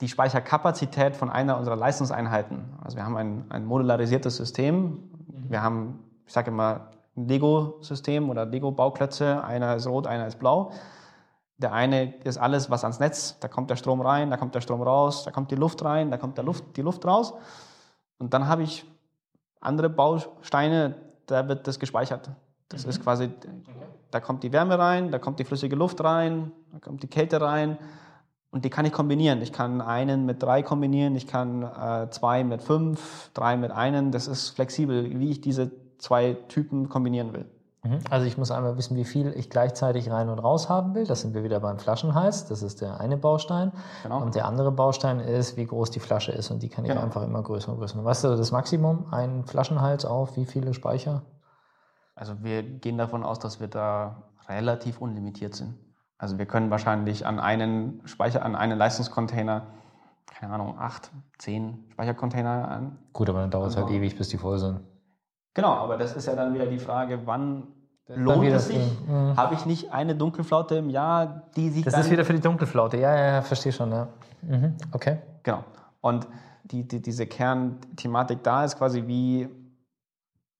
[0.00, 5.00] Die Speicherkapazität von einer unserer Leistungseinheiten, also wir haben ein, ein modularisiertes System, mhm.
[5.48, 10.72] wir haben, ich sage immer, ein Lego-System oder Lego-Bauklötze, einer ist rot, einer ist blau.
[11.58, 14.60] Der eine ist alles, was ans Netz, da kommt der Strom rein, da kommt der
[14.60, 17.32] Strom raus, da kommt die Luft rein, da kommt der Luft, die Luft raus.
[18.18, 18.84] Und dann habe ich
[19.60, 20.96] andere Bausteine,
[21.26, 22.30] da wird das gespeichert.
[22.68, 22.90] Das mhm.
[22.90, 23.30] ist quasi,
[24.16, 27.38] da kommt die Wärme rein, da kommt die flüssige Luft rein, da kommt die Kälte
[27.42, 27.76] rein
[28.50, 29.42] und die kann ich kombinieren.
[29.42, 34.12] Ich kann einen mit drei kombinieren, ich kann äh, zwei mit fünf, drei mit einen.
[34.12, 37.44] Das ist flexibel, wie ich diese zwei Typen kombinieren will.
[37.82, 37.98] Mhm.
[38.08, 41.04] Also ich muss einmal wissen, wie viel ich gleichzeitig rein und raus haben will.
[41.04, 42.46] Das sind wir wieder beim Flaschenhals.
[42.46, 43.70] Das ist der eine Baustein.
[44.02, 44.22] Genau.
[44.22, 46.50] Und der andere Baustein ist, wie groß die Flasche ist.
[46.50, 47.02] Und die kann ich genau.
[47.02, 48.02] einfach immer größer und größer.
[48.02, 51.20] Weißt du, das Maximum, ein Flaschenhals auf wie viele Speicher?
[52.16, 55.74] Also wir gehen davon aus, dass wir da relativ unlimitiert sind.
[56.18, 59.66] Also wir können wahrscheinlich an einen Speicher, an einen Leistungscontainer,
[60.24, 62.98] keine Ahnung, acht, zehn Speichercontainer an.
[63.12, 64.80] Gut, aber dann dauert es halt ewig, bis die voll sind.
[65.52, 67.68] Genau, aber das ist ja dann wieder die Frage, wann
[68.08, 68.98] lohnt es sich?
[69.06, 69.36] Mhm.
[69.36, 72.96] Habe ich nicht eine Dunkelflaute im Jahr, die sich Das ist wieder für die Dunkelflaute,
[72.96, 74.08] ja, ja, ja verstehe schon, ja.
[74.40, 74.74] Mhm.
[74.92, 75.18] Okay.
[75.42, 75.64] Genau.
[76.00, 76.26] Und
[76.64, 79.48] die, die, diese Kernthematik da ist quasi wie,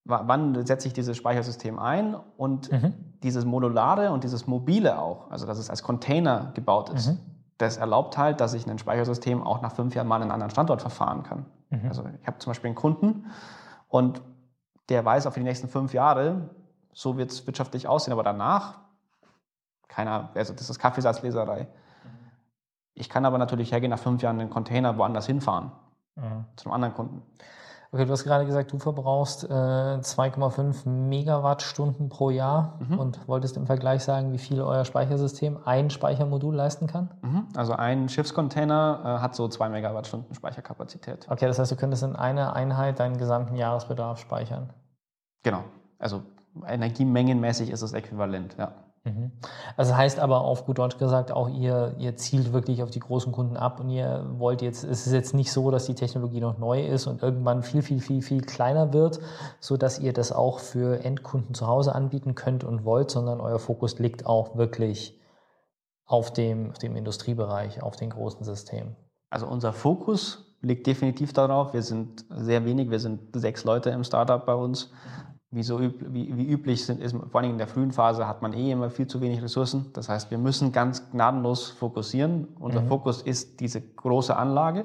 [0.06, 2.94] wann setze ich dieses Speichersystem ein und mhm.
[3.22, 7.18] dieses Modulare und dieses Mobile auch, also dass es als Container gebaut ist, mhm.
[7.58, 10.50] das erlaubt halt, dass ich ein Speichersystem auch nach fünf Jahren mal an einen anderen
[10.50, 11.46] Standort verfahren kann.
[11.70, 11.88] Mhm.
[11.88, 13.26] Also ich habe zum Beispiel einen Kunden
[13.88, 14.22] und
[14.88, 16.50] der weiß auch für die nächsten fünf Jahre,
[16.92, 18.78] so wird es wirtschaftlich aussehen, aber danach,
[19.88, 21.66] keiner, also das ist Kaffeesatzleserei.
[22.94, 25.72] Ich kann aber natürlich hergehen, nach fünf Jahren einen Container woanders hinfahren,
[26.14, 26.44] mhm.
[26.56, 27.22] zu einem anderen Kunden.
[27.92, 32.98] Okay, du hast gerade gesagt, du verbrauchst äh, 2,5 Megawattstunden pro Jahr mhm.
[32.98, 37.10] und wolltest im Vergleich sagen, wie viel euer Speichersystem ein Speichermodul leisten kann?
[37.22, 37.46] Mhm.
[37.54, 41.26] Also ein Schiffscontainer äh, hat so 2 Megawattstunden Speicherkapazität.
[41.30, 44.72] Okay, das heißt, du könntest in einer Einheit deinen gesamten Jahresbedarf speichern?
[45.42, 45.62] Genau.
[45.98, 46.22] Also
[46.66, 48.72] energiemengenmäßig ist es äquivalent, ja.
[49.06, 49.30] Mhm.
[49.76, 53.30] Also heißt aber auf gut Deutsch gesagt, auch ihr, ihr zielt wirklich auf die großen
[53.32, 56.58] Kunden ab und ihr wollt jetzt, es ist jetzt nicht so, dass die Technologie noch
[56.58, 59.20] neu ist und irgendwann viel, viel, viel, viel kleiner wird,
[59.60, 63.60] so dass ihr das auch für Endkunden zu Hause anbieten könnt und wollt, sondern euer
[63.60, 65.20] Fokus liegt auch wirklich
[66.04, 68.96] auf dem, auf dem Industriebereich, auf den großen Systemen.
[69.30, 71.74] Also unser Fokus liegt definitiv darauf.
[71.74, 74.90] Wir sind sehr wenig, wir sind sechs Leute im Startup bei uns
[75.56, 78.42] wie, so üb wie, wie üblich sind, ist, vor allem in der frühen Phase hat
[78.42, 79.90] man eh immer viel zu wenig Ressourcen.
[79.94, 82.48] Das heißt, wir müssen ganz gnadenlos fokussieren.
[82.60, 82.88] Unser mhm.
[82.88, 84.84] Fokus ist diese große Anlage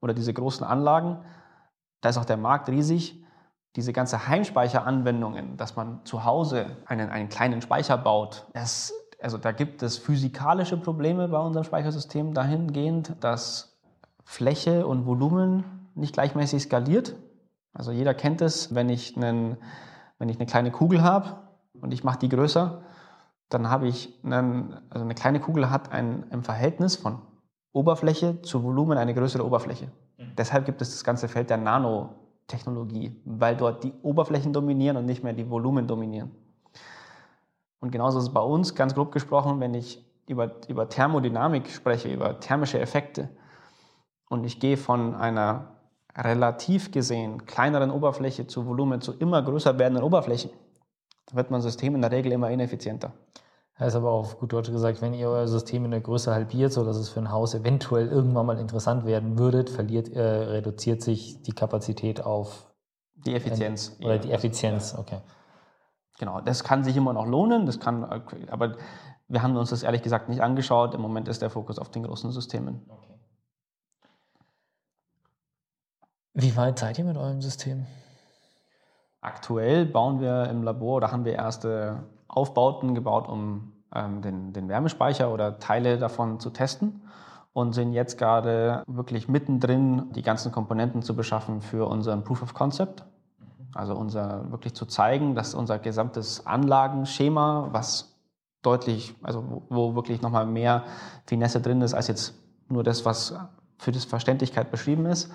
[0.00, 1.18] oder diese großen Anlagen.
[2.02, 3.20] Da ist auch der Markt riesig.
[3.74, 9.50] Diese ganze Heimspeicheranwendungen, dass man zu Hause einen, einen kleinen Speicher baut, das, also da
[9.50, 13.76] gibt es physikalische Probleme bei unserem Speichersystem dahingehend, dass
[14.24, 15.64] Fläche und Volumen
[15.96, 17.16] nicht gleichmäßig skaliert.
[17.72, 19.56] Also jeder kennt es, wenn ich, einen,
[20.18, 21.38] wenn ich eine kleine Kugel habe
[21.80, 22.82] und ich mache die größer,
[23.48, 27.20] dann habe ich einen, also eine kleine Kugel hat ein, ein Verhältnis von
[27.72, 29.86] Oberfläche zu Volumen eine größere Oberfläche.
[30.18, 30.36] Mhm.
[30.36, 35.22] Deshalb gibt es das ganze Feld der Nanotechnologie, weil dort die Oberflächen dominieren und nicht
[35.22, 36.30] mehr die Volumen dominieren.
[37.80, 42.12] Und genauso ist es bei uns, ganz grob gesprochen, wenn ich über, über Thermodynamik spreche,
[42.12, 43.30] über thermische Effekte
[44.28, 45.79] und ich gehe von einer
[46.16, 50.50] relativ gesehen kleineren Oberfläche zu Volumen zu immer größer werdenden Oberflächen,
[51.32, 53.12] wird mein System in der Regel immer ineffizienter.
[53.78, 56.96] Heißt aber auf gut Deutsch gesagt, wenn ihr euer System in der Größe halbiert, sodass
[56.96, 61.52] es für ein Haus eventuell irgendwann mal interessant werden würdet, verliert, äh, reduziert sich die
[61.52, 62.66] Kapazität auf
[63.14, 63.96] die Effizienz.
[63.98, 65.20] Ein, oder die Effizienz, okay.
[66.18, 68.76] Genau, das kann sich immer noch lohnen, das kann, aber
[69.28, 70.94] wir haben uns das ehrlich gesagt nicht angeschaut.
[70.94, 72.82] Im Moment ist der Fokus auf den großen Systemen.
[72.88, 73.19] Okay.
[76.40, 77.84] Wie weit seid ihr mit eurem System?
[79.20, 84.66] Aktuell bauen wir im Labor oder haben wir erste Aufbauten gebaut, um ähm, den, den
[84.70, 87.02] Wärmespeicher oder Teile davon zu testen
[87.52, 92.54] und sind jetzt gerade wirklich mittendrin, die ganzen Komponenten zu beschaffen für unseren Proof of
[92.54, 93.04] Concept.
[93.74, 98.16] Also unser wirklich zu zeigen, dass unser gesamtes Anlagenschema, was
[98.62, 100.84] deutlich, also wo, wo wirklich nochmal mehr
[101.26, 102.34] Finesse drin ist als jetzt
[102.68, 103.34] nur das, was
[103.76, 105.30] für die Verständlichkeit beschrieben ist,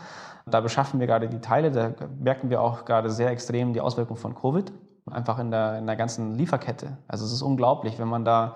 [0.46, 4.20] da beschaffen wir gerade die Teile, da merken wir auch gerade sehr extrem die Auswirkungen
[4.20, 4.72] von Covid,
[5.10, 6.98] einfach in der, in der ganzen Lieferkette.
[7.08, 8.56] Also es ist unglaublich, wenn man da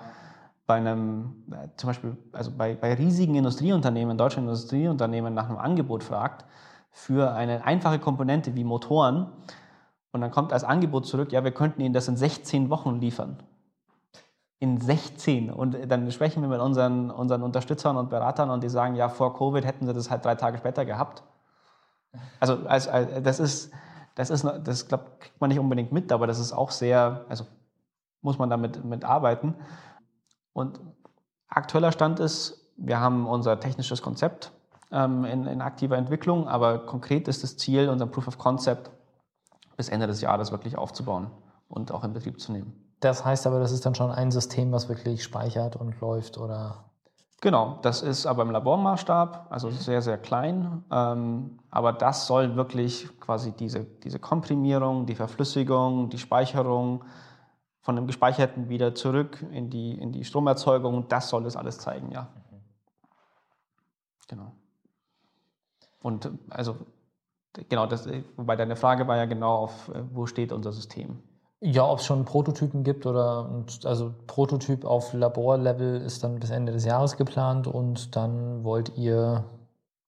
[0.66, 1.44] bei einem,
[1.76, 6.44] zum Beispiel, also bei, bei riesigen Industrieunternehmen, deutschen Industrieunternehmen nach einem Angebot fragt
[6.92, 9.26] für eine einfache Komponente wie Motoren
[10.12, 13.42] und dann kommt als Angebot zurück, ja, wir könnten Ihnen das in 16 Wochen liefern
[14.60, 15.50] in 16.
[15.50, 19.36] Und dann sprechen wir mit unseren, unseren Unterstützern und Beratern und die sagen, ja, vor
[19.36, 21.22] Covid hätten sie das halt drei Tage später gehabt.
[22.40, 23.72] Also, als, als, das ist,
[24.14, 27.46] das ist, das glaub, kriegt man nicht unbedingt mit, aber das ist auch sehr, also
[28.22, 29.54] muss man damit mit arbeiten.
[30.52, 30.80] Und
[31.48, 34.52] aktueller Stand ist, wir haben unser technisches Konzept
[34.90, 38.90] ähm, in, in, aktiver Entwicklung, aber konkret ist das Ziel, unser Proof of Concept
[39.76, 41.30] bis Ende des Jahres wirklich aufzubauen.
[41.70, 42.72] und auch in Betrieb zu nehmen.
[42.98, 46.89] Das heißt aber, das ist dann schon ein System, was wirklich speichert und läuft oder?
[47.42, 50.84] Genau, das ist aber im Labormaßstab, also sehr, sehr klein.
[50.90, 57.02] Ähm, aber das soll wirklich quasi diese, diese Komprimierung, die Verflüssigung, die Speicherung
[57.80, 62.12] von dem Gespeicherten wieder zurück in die, in die Stromerzeugung, das soll das alles zeigen,
[62.12, 62.28] ja.
[64.28, 64.52] Genau.
[66.02, 66.76] Und also,
[67.70, 71.22] genau, das, wobei deine Frage war ja genau auf, wo steht unser System?
[71.62, 76.72] Ja, ob es schon Prototypen gibt oder also Prototyp auf Laborlevel ist dann bis Ende
[76.72, 79.44] des Jahres geplant und dann wollt ihr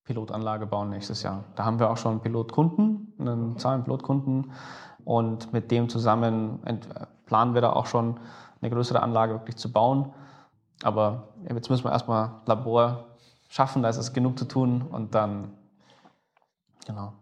[0.05, 1.45] Pilotanlage bauen nächstes Jahr.
[1.55, 4.53] Da haben wir auch schon Pilotkunden, einen Zahlen Pilotkunden
[5.05, 6.61] und mit dem zusammen
[7.27, 8.19] planen wir da auch schon
[8.63, 10.11] eine größere Anlage wirklich zu bauen.
[10.83, 13.05] Aber jetzt müssen wir erstmal Labor
[13.49, 15.53] schaffen, da ist es genug zu tun und dann
[16.87, 17.13] genau.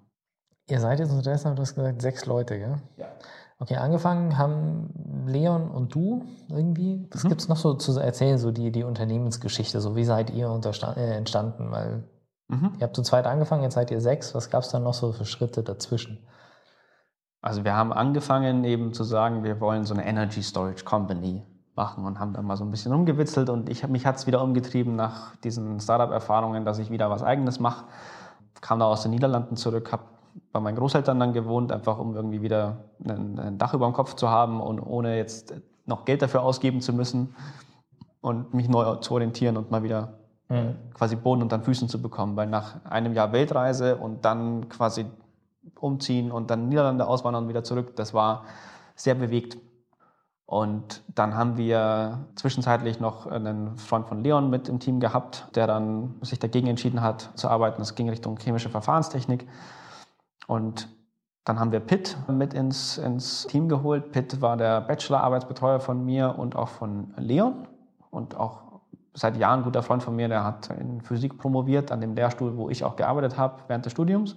[0.69, 2.77] Ihr seid jetzt unterdessen, du hast gesagt, sechs Leute, gell?
[2.97, 3.07] Ja.
[3.61, 4.89] Okay, angefangen haben
[5.27, 7.07] Leon und du irgendwie.
[7.13, 7.29] Was mhm.
[7.29, 9.83] gibt es noch so zu erzählen, so die, die Unternehmensgeschichte?
[9.83, 10.49] So wie seid ihr
[10.97, 11.71] äh, entstanden?
[11.71, 12.09] Weil
[12.49, 12.73] mhm.
[12.79, 14.35] ihr habt zu zweit angefangen, jetzt seid ihr sechs.
[14.35, 16.27] Was gab es dann noch so für Schritte dazwischen?
[17.43, 21.47] Also wir haben angefangen eben zu sagen, wir wollen so eine Energy Storage Company
[21.77, 24.43] machen und haben dann mal so ein bisschen rumgewitzelt und ich, mich hat es wieder
[24.43, 27.85] umgetrieben nach diesen Startup-Erfahrungen, dass ich wieder was Eigenes mache.
[28.63, 30.05] Kam da aus den Niederlanden zurück, habe
[30.53, 34.15] bei meinen Großeltern dann gewohnt, einfach um irgendwie wieder ein, ein Dach über dem Kopf
[34.15, 35.55] zu haben und ohne jetzt
[35.87, 37.35] noch Geld dafür ausgeben zu müssen
[38.21, 40.77] und mich neu zu orientieren und mal wieder mhm.
[40.95, 42.37] quasi Boden unter den Füßen zu bekommen.
[42.37, 45.07] Weil nach einem Jahr Weltreise und dann quasi
[45.79, 48.45] umziehen und dann Niederlande auswandern und wieder zurück, das war
[48.95, 49.57] sehr bewegt.
[50.47, 55.69] Und dann haben wir zwischenzeitlich noch einen Freund von Leon mit im Team gehabt, der
[55.69, 57.81] dann sich dagegen entschieden hat zu arbeiten.
[57.81, 59.47] Es ging Richtung chemische Verfahrenstechnik.
[60.47, 60.89] Und
[61.45, 64.13] dann haben wir Pitt mit ins, ins Team geholt.
[64.13, 67.67] Pitt war der Bachelor-Arbeitsbetreuer von mir und auch von Leon
[68.11, 68.71] und auch
[69.15, 72.57] seit Jahren ein guter Freund von mir, der hat in Physik promoviert an dem Lehrstuhl,
[72.57, 74.37] wo ich auch gearbeitet habe während des Studiums.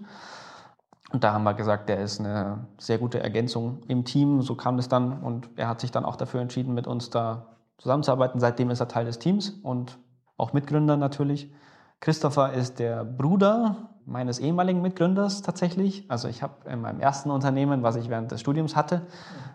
[1.12, 4.42] Und da haben wir gesagt, der ist eine sehr gute Ergänzung im Team.
[4.42, 7.58] So kam es dann und er hat sich dann auch dafür entschieden, mit uns da
[7.78, 8.40] zusammenzuarbeiten.
[8.40, 10.00] Seitdem ist er Teil des Teams und
[10.38, 11.54] auch Mitgründer natürlich.
[12.00, 16.06] Christopher ist der Bruder meines ehemaligen Mitgründers tatsächlich.
[16.10, 19.02] Also ich habe in meinem ersten Unternehmen, was ich während des Studiums hatte,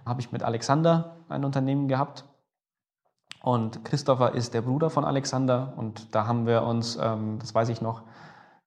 [0.04, 2.24] habe ich mit Alexander ein Unternehmen gehabt.
[3.42, 7.68] Und Christopher ist der Bruder von Alexander und da haben wir uns, ähm, das weiß
[7.68, 8.02] ich noch,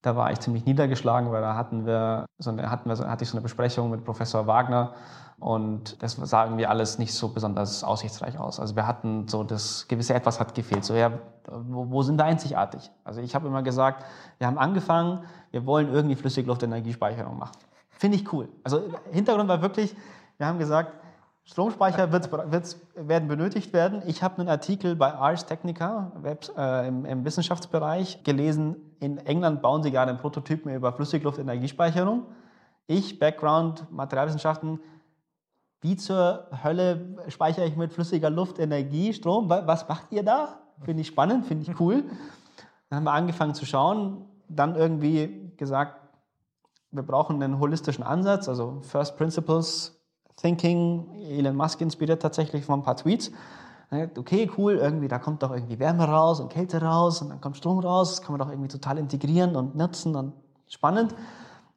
[0.01, 3.23] da war ich ziemlich niedergeschlagen, weil da hatten wir so eine, hatten wir so, hatte
[3.23, 4.93] ich so eine Besprechung mit Professor Wagner
[5.41, 8.59] und das sah irgendwie alles nicht so besonders aussichtsreich aus.
[8.59, 10.85] Also wir hatten so das gewisse Etwas hat gefehlt.
[10.85, 11.11] So ja,
[11.47, 12.91] wo, wo sind wir einzigartig?
[13.03, 14.05] Also ich habe immer gesagt,
[14.37, 17.57] wir haben angefangen, wir wollen irgendwie Flüssigluftenergiespeicherung machen.
[17.89, 18.49] Finde ich cool.
[18.63, 19.95] Also Hintergrund war wirklich,
[20.37, 20.93] wir haben gesagt,
[21.43, 24.03] Stromspeicher wird's, wird's, werden benötigt werden.
[24.05, 28.75] Ich habe einen Artikel bei Ars Technica Web, äh, im, im, Wissenschaftsbereich gelesen.
[28.99, 32.27] In England bauen sie gerade einen Prototypen über Flüssigluftenergiespeicherung.
[32.85, 34.79] Ich, Background, Materialwissenschaften,
[35.81, 39.49] wie zur Hölle speichere ich mit flüssiger Luft Energie, Strom?
[39.49, 40.59] Was macht ihr da?
[40.83, 42.03] Finde ich spannend, finde ich cool.
[42.89, 45.97] Dann haben wir angefangen zu schauen, dann irgendwie gesagt,
[46.91, 49.97] wir brauchen einen holistischen Ansatz, also First Principles
[50.35, 51.13] Thinking.
[51.15, 53.31] Elon Musk inspiriert tatsächlich von ein paar Tweets.
[54.17, 57.57] Okay, cool, irgendwie, da kommt doch irgendwie Wärme raus und Kälte raus und dann kommt
[57.57, 58.11] Strom raus.
[58.11, 60.33] Das kann man doch irgendwie total integrieren und nutzen und
[60.67, 61.13] spannend.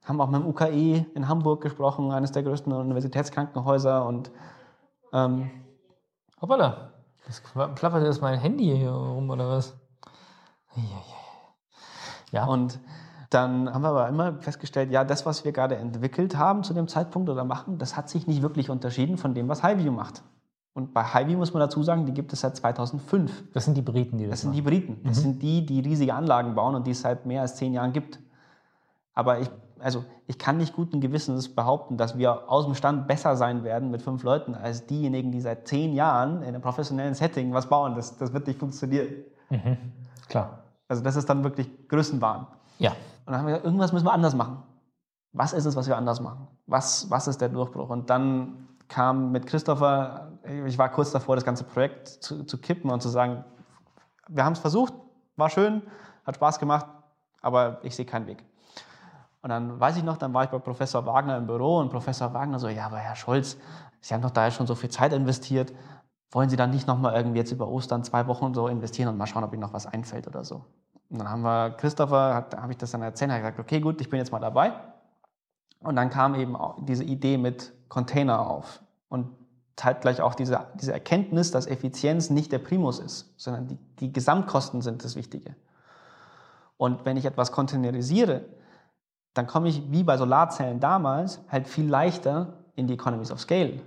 [0.05, 4.31] Haben auch mit dem UKE in Hamburg gesprochen, eines der größten Universitätskrankenhäuser und
[5.13, 5.51] ähm,
[6.41, 6.91] Hoppala,
[7.27, 9.75] das plappert jetzt mein Handy hier rum oder was?
[12.33, 12.45] Ja.
[12.47, 12.79] Und
[13.31, 16.89] dann haben wir aber immer festgestellt, ja, das, was wir gerade entwickelt haben zu dem
[16.89, 20.23] Zeitpunkt oder machen, das hat sich nicht wirklich unterschieden von dem, was Highview macht.
[20.75, 23.53] Und bei Highview muss man dazu sagen, die gibt es seit 2005.
[23.53, 24.57] Das sind die Briten, die das Das sind machen.
[24.57, 25.01] die Briten.
[25.05, 25.23] Das mhm.
[25.23, 28.19] sind die, die riesige Anlagen bauen und die es seit mehr als zehn Jahren gibt.
[29.15, 29.49] Aber ich,
[29.81, 33.91] also ich kann nicht guten Gewissens behaupten, dass wir aus dem Stand besser sein werden
[33.91, 37.95] mit fünf Leuten als diejenigen, die seit zehn Jahren in einem professionellen Setting was bauen.
[37.95, 39.25] Das, das wird nicht funktionieren.
[39.51, 39.77] Mhm.
[40.29, 40.65] Klar.
[40.89, 42.47] Also das ist dann wirklich Größenwahn.
[42.79, 42.91] Ja.
[42.91, 44.63] Und dann haben wir gesagt, irgendwas müssen wir anders machen.
[45.33, 46.47] Was ist es, was wir anders machen?
[46.67, 47.91] Was, was ist der Durchbruch?
[47.91, 50.33] Und dann kam mit Christopher,
[50.67, 53.45] ich war kurz davor, das ganze Projekt zu, zu kippen und zu sagen,
[54.29, 54.95] wir haben es versucht,
[55.37, 55.83] war schön,
[56.25, 56.87] hat Spaß gemacht,
[57.41, 58.45] aber ich sehe keinen Weg.
[59.45, 62.33] Und dann weiß ich noch, dann war ich bei Professor Wagner im Büro und Professor
[62.33, 63.59] Wagner so, ja, aber Herr Scholz,
[64.01, 65.71] Sie haben doch da ja schon so viel Zeit investiert,
[66.31, 69.27] wollen Sie dann nicht nochmal irgendwie jetzt über Ostern zwei Wochen so investieren und mal
[69.27, 70.65] schauen, ob Ihnen noch was einfällt oder so?
[71.11, 74.09] Und dann haben wir, Christopher, habe ich das dann erzählt, hat gesagt, okay, gut, ich
[74.09, 74.73] bin jetzt mal dabei.
[75.81, 78.81] Und dann kam eben diese Idee mit Container auf.
[79.11, 79.29] Und
[79.77, 84.81] zeitgleich auch diese, diese Erkenntnis, dass Effizienz nicht der Primus ist, sondern die, die Gesamtkosten
[84.81, 85.55] sind das Wichtige.
[86.79, 88.47] Und wenn ich etwas containerisiere,
[89.35, 93.81] dann komme ich wie bei Solarzellen damals halt viel leichter in die Economies of Scale.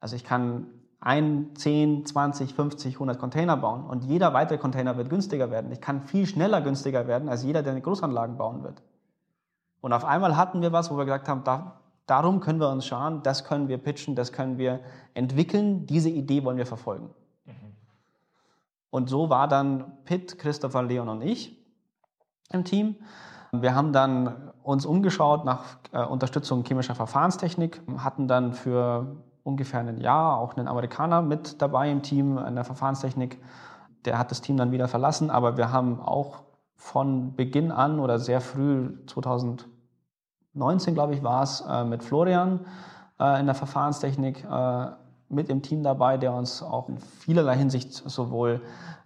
[0.00, 0.66] Also ich kann
[1.00, 5.72] ein, 10, 20, 50, 100 Container bauen und jeder weitere Container wird günstiger werden.
[5.72, 8.82] Ich kann viel schneller günstiger werden als jeder, der eine Großanlagen bauen wird.
[9.80, 12.86] Und auf einmal hatten wir was, wo wir gesagt haben, da, darum können wir uns
[12.86, 14.80] schauen, das können wir pitchen, das können wir
[15.14, 17.10] entwickeln, diese Idee wollen wir verfolgen.
[17.44, 17.52] Mhm.
[18.90, 21.56] Und so war dann Pitt, Christopher, Leon und ich
[22.50, 22.96] im Team.
[23.62, 30.00] Wir haben dann uns umgeschaut nach äh, Unterstützung chemischer Verfahrenstechnik, hatten dann für ungefähr ein
[30.00, 33.40] Jahr auch einen Amerikaner mit dabei im Team in der Verfahrenstechnik.
[34.04, 36.42] Der hat das Team dann wieder verlassen, aber wir haben auch
[36.74, 42.60] von Beginn an oder sehr früh 2019, glaube ich, war es, äh, mit Florian
[43.20, 44.44] äh, in der Verfahrenstechnik
[45.28, 48.62] mit im Team dabei, der uns auch in vielerlei Hinsicht sowohl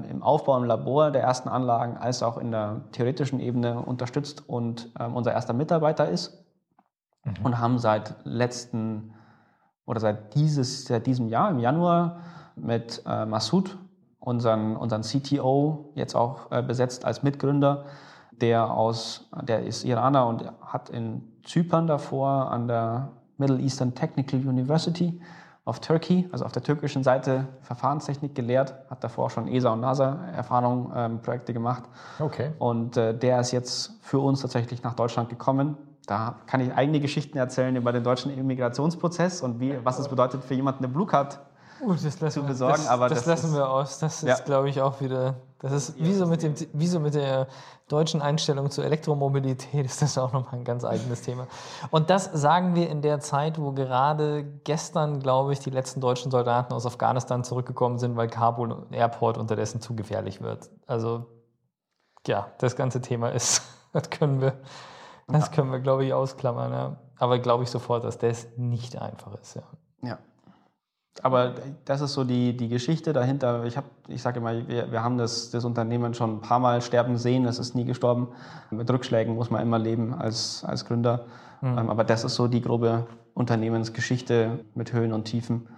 [0.09, 4.91] im Aufbau im Labor der ersten Anlagen als auch in der theoretischen Ebene unterstützt und
[4.99, 6.45] ähm, unser erster Mitarbeiter ist.
[7.25, 7.45] Mhm.
[7.45, 9.15] Und haben seit letzten
[9.87, 12.21] oder seit, dieses, seit diesem Jahr, im Januar,
[12.55, 13.77] mit äh, Massoud,
[14.19, 17.87] unseren, unseren CTO, jetzt auch äh, besetzt als Mitgründer,
[18.31, 24.41] der, aus, der ist Iraner und hat in Zypern davor an der Middle Eastern Technical
[24.47, 25.21] University
[25.71, 30.19] auf Turkey, also auf der türkischen Seite Verfahrenstechnik gelehrt, hat davor schon ESA und NASA
[30.35, 31.85] Erfahrungen, ähm, Projekte gemacht.
[32.19, 32.51] Okay.
[32.59, 35.77] Und äh, der ist jetzt für uns tatsächlich nach Deutschland gekommen.
[36.07, 40.43] Da kann ich eigene Geschichten erzählen über den deutschen Immigrationsprozess und wie, was es bedeutet
[40.43, 41.39] für jemanden eine Blue Card
[41.81, 42.75] Uh, das lassen zu besorgen.
[42.75, 43.99] Das, aber das, das lassen ist, wir aus.
[43.99, 44.37] Das ist, Ja.
[44.45, 45.37] glaube ich, auch wieder.
[45.61, 47.47] Das ist wie so, mit dem, wie so mit der
[47.89, 51.47] deutschen Einstellung zur Elektromobilität ist das auch nochmal ein ganz eigenes Thema.
[51.91, 56.31] Und das sagen wir in der Zeit, wo gerade gestern, glaube ich, die letzten deutschen
[56.31, 60.71] Soldaten aus Afghanistan zurückgekommen sind, weil Kabul Airport unterdessen zu gefährlich wird.
[60.87, 61.27] Also
[62.27, 63.63] ja, das ganze Thema ist,
[63.93, 64.55] das können wir,
[65.29, 66.73] das können wir, glaube ich, ausklammern.
[66.73, 66.97] Ja.
[67.19, 69.55] Aber glaube ich sofort, dass das nicht einfach ist.
[69.57, 69.63] Ja.
[70.03, 70.19] Ja.
[71.23, 71.55] Aber
[71.85, 73.65] das ist so die, die Geschichte dahinter.
[73.65, 76.81] Ich, hab- ich sage immer, wir, wir haben das, das Unternehmen schon ein paar Mal
[76.83, 78.29] sterben sehen, es ist nie gestorben.
[78.71, 81.27] Mit Rückschlägen muss man immer leben als, als Gründer.
[81.63, 85.69] Ähm, Aber das ist so die grobe Unternehmensgeschichte mit Höhen und Tiefen.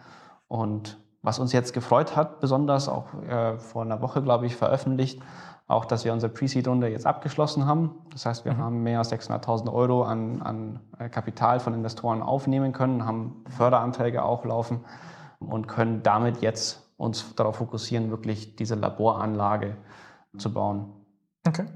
[0.48, 5.20] Und was uns jetzt gefreut hat, besonders auch äh, vor einer Woche, glaube ich, veröffentlicht,
[5.66, 7.90] auch, dass wir unsere Pre-Seed-Runde jetzt abgeschlossen haben.
[8.12, 12.72] Das heißt, wir haben mehr als 600.000 Euro an, an äh, Kapital von Investoren aufnehmen
[12.72, 14.80] können, haben Förderanträge auch laufen
[15.48, 19.76] und können damit jetzt uns darauf fokussieren, wirklich diese Laboranlage
[20.38, 20.92] zu bauen.
[21.46, 21.66] Okay.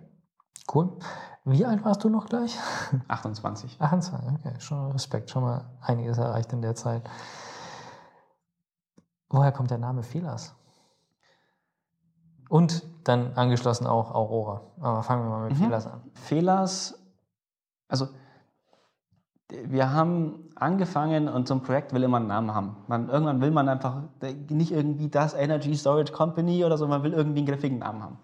[0.73, 0.97] Cool.
[1.45, 2.57] Wie alt warst du noch gleich?
[3.09, 3.81] 28.
[3.81, 7.09] 28, okay, schon Respekt, schon mal einiges erreicht in der Zeit.
[9.29, 10.55] Woher kommt der Name Felas?
[12.49, 14.63] Und dann angeschlossen auch Aurora.
[14.81, 15.65] Aber fangen wir mal mit Mhm.
[15.65, 16.03] Felas an.
[16.15, 16.99] Fehlers,
[17.89, 18.09] also
[19.49, 22.77] wir haben angefangen und so ein Projekt will immer einen Namen haben.
[22.89, 23.97] Man, irgendwann will man einfach
[24.49, 28.19] nicht irgendwie das Energy Storage Company oder so, man will irgendwie einen griffigen Namen haben.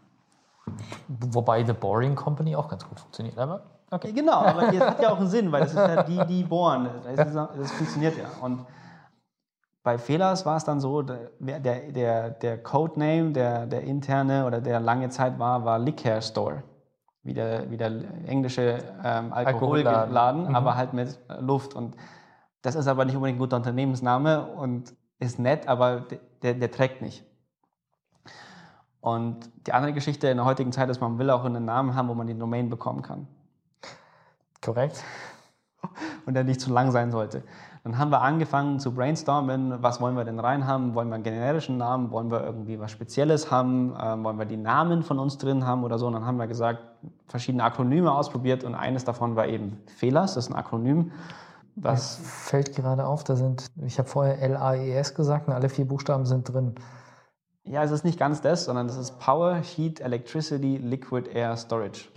[1.09, 4.13] Wobei The Boring Company auch ganz gut funktioniert, aber okay.
[4.13, 6.89] Genau, aber das hat ja auch einen Sinn, weil das ist ja die, die bohren.
[7.17, 8.25] Das, das funktioniert ja.
[8.41, 8.65] Und
[9.83, 14.79] bei Fehlers war es dann so, der, der, der, Codename, der, der interne oder der
[14.79, 16.63] lange Zeit war, war Liquor Store.
[17.25, 17.93] Wie der, wie der
[18.27, 19.87] englische ähm, Alkoholladen.
[19.87, 20.57] Alkoholladen, Mhm.
[20.57, 21.75] aber halt mit Luft.
[21.75, 21.97] Und
[22.63, 26.07] das ist aber nicht unbedingt ein guter Unternehmensname und ist nett, aber
[26.43, 27.25] der, der trägt nicht.
[29.01, 32.09] Und die andere Geschichte in der heutigen Zeit ist, man will auch einen Namen haben,
[32.09, 33.27] wo man die Domain bekommen kann
[34.65, 35.03] Korrekt.
[36.27, 37.43] und der nicht zu lang sein sollte.
[37.83, 40.95] Dann haben wir angefangen zu brainstormen, was wollen wir denn rein haben?
[40.95, 42.13] Wollen wir einen generischen Namen?
[42.13, 43.93] Wollen wir irgendwie was Spezielles haben?
[44.01, 46.07] Ähm, wollen wir die Namen von uns drin haben oder so?
[46.07, 46.81] Und dann haben wir gesagt,
[47.27, 51.11] verschiedene Akronyme ausprobiert und eines davon war eben FELAS, das ist ein Akronym,
[51.75, 55.87] Das was fällt gerade auf, da sind, ich habe vorher L-A-E-S gesagt und alle vier
[55.87, 56.75] Buchstaben sind drin.
[57.65, 62.09] Ja, es ist nicht ganz das, sondern das ist Power, Heat, Electricity, Liquid Air Storage.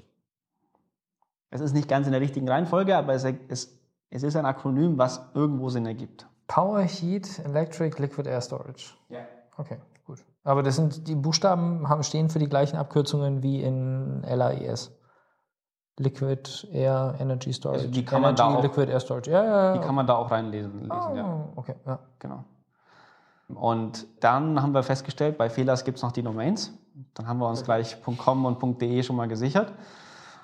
[1.52, 3.80] Es ist nicht ganz in der richtigen Reihenfolge, aber es, es,
[4.10, 6.28] es ist ein Akronym, was irgendwo Sinn ergibt.
[6.48, 8.94] Power, Heat, Electric, Liquid Air Storage.
[9.10, 9.20] Ja.
[9.58, 10.26] Okay, gut.
[10.44, 14.92] Aber das sind die Buchstaben haben, stehen für die gleichen Abkürzungen wie in LAES.
[15.98, 17.82] Liquid Air Energy Storage.
[17.82, 19.32] Also die kann man Energy, da auch- Liquid Air Storage.
[19.32, 19.74] Ja, ja, ja.
[19.74, 20.82] Die kann man da auch reinlesen.
[20.82, 21.48] Lesen, oh, ja.
[21.56, 22.00] Okay, ja.
[22.20, 22.44] Genau.
[23.54, 26.74] Und dann haben wir festgestellt, bei Fehlers gibt es noch die Domains.
[27.14, 29.72] Dann haben wir uns gleich .com und .de schon mal gesichert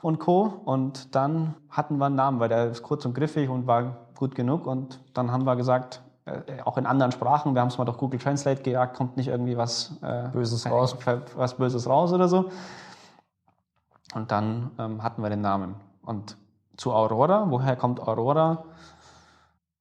[0.01, 0.61] und Co.
[0.65, 4.35] Und dann hatten wir einen Namen, weil der ist kurz und griffig und war gut
[4.35, 4.67] genug.
[4.67, 7.55] Und dann haben wir gesagt, äh, auch in anderen Sprachen.
[7.55, 10.95] Wir haben es mal durch Google Translate gejagt, kommt nicht irgendwie was äh, Böses raus.
[11.35, 12.49] Was Böses raus oder so.
[14.13, 15.75] Und dann ähm, hatten wir den Namen.
[16.03, 16.37] Und
[16.77, 18.65] zu Aurora, woher kommt Aurora?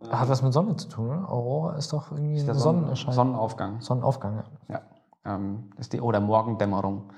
[0.09, 1.31] Hat was mit Sonne zu tun, oder?
[1.31, 3.14] Aurora ist doch irgendwie ist eine Sonnenerscheinung.
[3.14, 3.81] Sonnenaufgang.
[3.81, 4.74] Sonnenaufgang, ja.
[4.74, 5.35] ja.
[5.35, 7.07] Ähm, ist die, oder Morgendämmerung.
[7.07, 7.12] Mhm.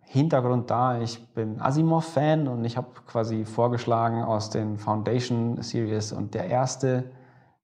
[0.00, 6.34] Hintergrund da, ich bin Asimov-Fan und ich habe quasi vorgeschlagen aus den Foundation Series und
[6.34, 7.10] der erste,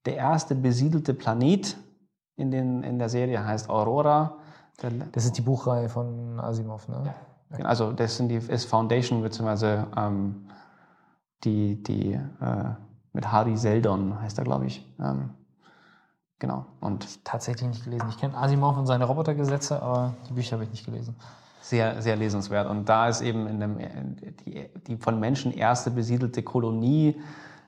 [0.05, 1.76] der erste besiedelte Planet
[2.36, 4.36] in, den, in der Serie heißt Aurora.
[5.12, 7.03] das ist die Buchreihe von Asimov, ne?
[7.07, 7.14] Ja.
[7.53, 7.62] Okay.
[7.62, 10.47] Also das sind die, ist Foundation beziehungsweise ähm,
[11.45, 12.74] die, die äh,
[13.12, 14.84] mit Harry Seldon heißt er, glaube ich.
[15.01, 15.30] Ähm,
[16.38, 16.66] genau.
[16.80, 18.09] Und tatsächlich nicht gelesen.
[18.11, 21.14] Ich kenne Asimov und seine Robotergesetze, aber die Bücher habe ich nicht gelesen.
[21.61, 22.68] Sehr, sehr lesenswert.
[22.68, 23.78] Und da ist eben in dem,
[24.45, 27.20] die, die von Menschen erste besiedelte Kolonie,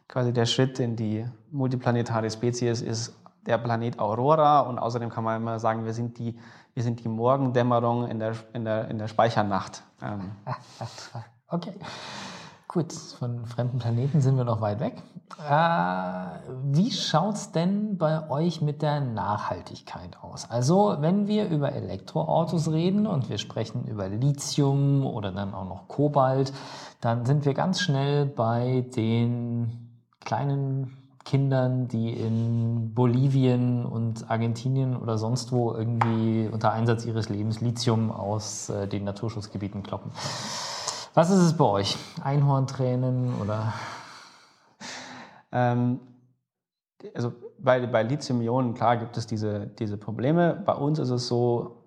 [0.09, 3.17] quasi der Schritt in die multiplanetare Spezies, ist
[3.47, 4.61] der Planet Aurora.
[4.61, 6.39] Und außerdem kann man immer sagen, wir sind die,
[6.75, 9.83] wir sind die Morgendämmerung in der, in der, in der Speichernacht.
[10.03, 10.33] Ähm.
[11.49, 11.75] Okay.
[12.67, 15.01] Gut, von fremden Planeten sind wir noch weit weg.
[15.49, 16.27] Äh,
[16.65, 20.51] wie schaut es denn bei euch mit der Nachhaltigkeit aus?
[20.51, 25.89] Also, wenn wir über Elektroautos reden und wir sprechen über Lithium oder dann auch noch
[25.89, 26.53] Kobalt,
[27.01, 35.19] dann sind wir ganz schnell bei den kleinen Kindern, die in Bolivien und Argentinien oder
[35.19, 40.13] sonst wo irgendwie unter Einsatz ihres Lebens Lithium aus äh, den Naturschutzgebieten kloppen.
[41.15, 41.99] Was ist es bei euch?
[42.23, 43.75] Einhorntränen oder?
[45.51, 45.99] Ähm,
[47.15, 50.63] also bei, bei Lithium-Ionen, klar, gibt es diese, diese Probleme.
[50.65, 51.83] Bei uns ist es so,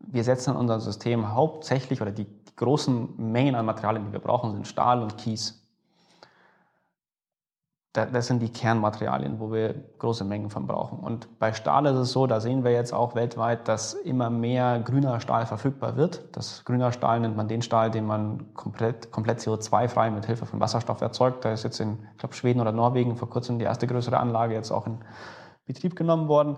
[0.00, 4.52] wir setzen unser System hauptsächlich oder die, die großen Mengen an Materialien, die wir brauchen,
[4.52, 5.57] sind Stahl und Kies
[8.06, 10.98] das sind die Kernmaterialien, wo wir große Mengen von brauchen.
[10.98, 14.80] Und bei Stahl ist es so, da sehen wir jetzt auch weltweit, dass immer mehr
[14.80, 16.24] grüner Stahl verfügbar wird.
[16.36, 20.60] Das grüner Stahl nennt man den Stahl, den man komplett, komplett CO2-frei mit Hilfe von
[20.60, 21.44] Wasserstoff erzeugt.
[21.44, 24.54] Da ist jetzt in, ich glaube, Schweden oder Norwegen vor kurzem die erste größere Anlage
[24.54, 24.98] jetzt auch in
[25.66, 26.56] Betrieb genommen worden.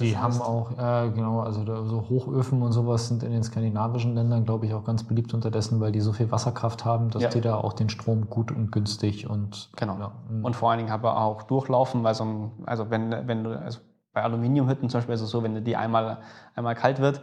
[0.00, 4.14] Die das haben auch, äh, genau, also so Hochöfen und sowas sind in den skandinavischen
[4.14, 7.28] Ländern, glaube ich, auch ganz beliebt unterdessen, weil die so viel Wasserkraft haben, dass ja.
[7.28, 9.70] die da auch den Strom gut und günstig und.
[9.76, 9.98] Genau.
[9.98, 10.44] Ja, mm.
[10.44, 13.80] und vor allen Dingen aber auch durchlaufen, weil so ein, also wenn, wenn du, also
[14.12, 16.18] bei Aluminiumhütten zum Beispiel ist es so, wenn die einmal,
[16.54, 17.22] einmal kalt wird,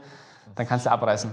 [0.56, 1.32] dann kannst du abreißen.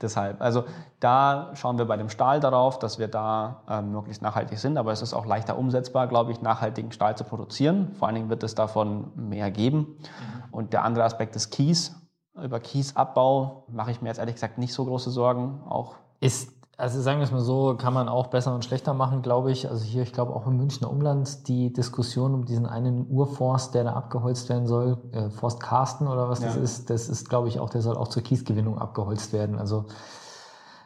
[0.00, 0.64] Deshalb, also
[1.00, 4.92] da schauen wir bei dem Stahl darauf, dass wir da ähm, möglichst nachhaltig sind, aber
[4.92, 7.92] es ist auch leichter umsetzbar, glaube ich, nachhaltigen Stahl zu produzieren.
[7.94, 9.78] Vor allen Dingen wird es davon mehr geben.
[9.78, 10.44] Mhm.
[10.50, 11.94] Und der andere Aspekt ist Kies.
[12.34, 15.62] Über Kiesabbau mache ich mir jetzt ehrlich gesagt nicht so große Sorgen.
[15.66, 19.22] Auch ist also sagen wir es mal so, kann man auch besser und schlechter machen,
[19.22, 19.68] glaube ich.
[19.68, 23.84] Also hier, ich glaube auch im Münchner Umland, die Diskussion um diesen einen Urforst, der
[23.84, 26.48] da abgeholzt werden soll, äh, Forst Karsten oder was ja.
[26.48, 29.58] das ist, das ist, glaube ich, auch, der soll auch zur Kiesgewinnung abgeholzt werden.
[29.58, 29.86] Also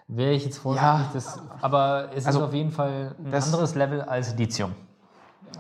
[0.07, 3.75] wäre ich jetzt vorsichtig, ja, das, aber es also, ist auf jeden Fall ein anderes
[3.75, 4.75] Level als Lithium.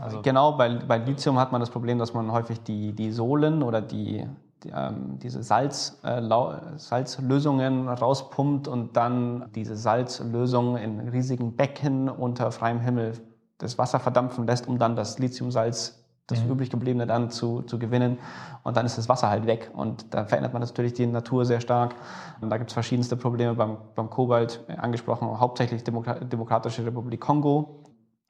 [0.00, 3.64] Also genau, bei, bei Lithium hat man das Problem, dass man häufig die, die Sohlen
[3.64, 4.28] oder die,
[4.64, 6.20] diese Salz, äh,
[6.76, 13.14] Salzlösungen rauspumpt und dann diese Salzlösung in riesigen Becken unter freiem Himmel
[13.58, 16.50] das Wasser verdampfen lässt, um dann das Lithiumsalz, das mhm.
[16.50, 18.18] übrig gebliebene, dann zu, zu gewinnen.
[18.62, 19.70] Und dann ist das Wasser halt weg.
[19.74, 21.94] Und da verändert man natürlich die Natur sehr stark.
[22.40, 27.84] Und da gibt es verschiedenste Probleme beim, beim Kobalt, angesprochen, hauptsächlich Demokratische Republik Kongo.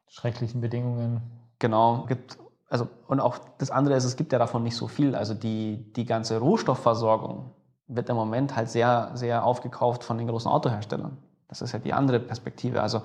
[0.09, 1.21] Schrecklichen Bedingungen.
[1.59, 2.39] Genau, gibt
[2.71, 5.17] also, und auch das andere ist, es gibt ja davon nicht so viel.
[5.17, 7.51] Also die, die ganze Rohstoffversorgung
[7.89, 11.19] wird im Moment halt sehr, sehr aufgekauft von den großen Autoherstellern.
[11.49, 12.81] Das ist ja die andere Perspektive.
[12.81, 13.03] Also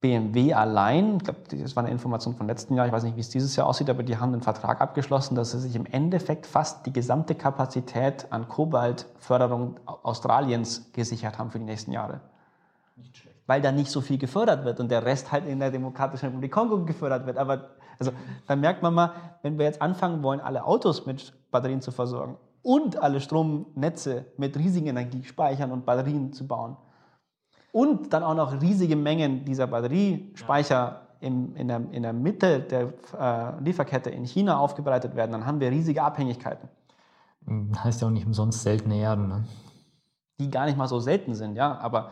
[0.00, 3.22] BMW allein, ich glaube, das war eine Information von letzten Jahr, ich weiß nicht, wie
[3.22, 6.46] es dieses Jahr aussieht, aber die haben einen Vertrag abgeschlossen, dass sie sich im Endeffekt
[6.46, 12.20] fast die gesamte Kapazität an Kobaltförderung Australiens gesichert haben für die nächsten Jahre.
[12.94, 13.36] Nicht schlecht.
[13.48, 16.52] Weil da nicht so viel gefördert wird und der Rest halt in der Demokratischen Republik
[16.52, 17.36] Kongo gefördert wird.
[17.36, 18.12] Aber also
[18.46, 22.36] da merkt man mal, wenn wir jetzt anfangen wollen, alle Autos mit Batterien zu versorgen
[22.62, 26.76] und alle Stromnetze mit riesigen Energiespeichern und Batterien zu bauen
[27.72, 32.92] und dann auch noch riesige Mengen dieser Batteriespeicher im, in, der, in der Mitte der
[33.18, 36.68] äh, Lieferkette in China aufbereitet werden, dann haben wir riesige Abhängigkeiten.
[37.82, 39.28] Heißt ja auch nicht umsonst seltene Erden.
[39.28, 39.44] Ne?
[40.38, 42.10] Die gar nicht mal so selten sind, ja, aber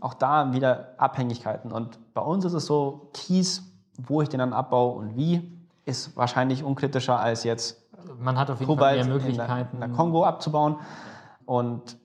[0.00, 1.72] auch da wieder Abhängigkeiten.
[1.72, 3.67] Und bei uns ist es so, Kies
[3.98, 5.52] wo ich den dann abbaue und wie,
[5.84, 7.84] ist wahrscheinlich unkritischer als jetzt
[8.18, 10.76] man hat auf jeden Kobalt Fall mehr Möglichkeiten in der, in der Kongo abzubauen
[11.44, 11.98] und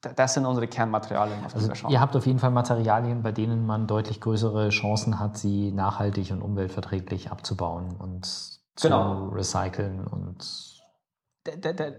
[0.00, 1.88] das sind unsere Kernmaterialien, auf also.
[1.88, 6.30] Ihr habt auf jeden Fall Materialien, bei denen man deutlich größere Chancen hat, sie nachhaltig
[6.30, 7.96] und umweltverträglich abzubauen.
[7.98, 8.26] Und
[8.80, 9.28] genau.
[9.28, 10.70] zu recyceln und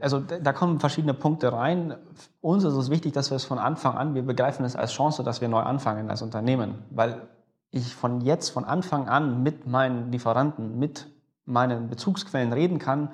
[0.01, 1.95] also da kommen verschiedene Punkte rein.
[2.41, 5.23] Uns ist es wichtig, dass wir es von Anfang an, wir begreifen es als Chance,
[5.23, 7.27] dass wir neu anfangen als Unternehmen, weil
[7.71, 11.09] ich von jetzt, von Anfang an mit meinen Lieferanten, mit
[11.45, 13.09] meinen Bezugsquellen reden kann,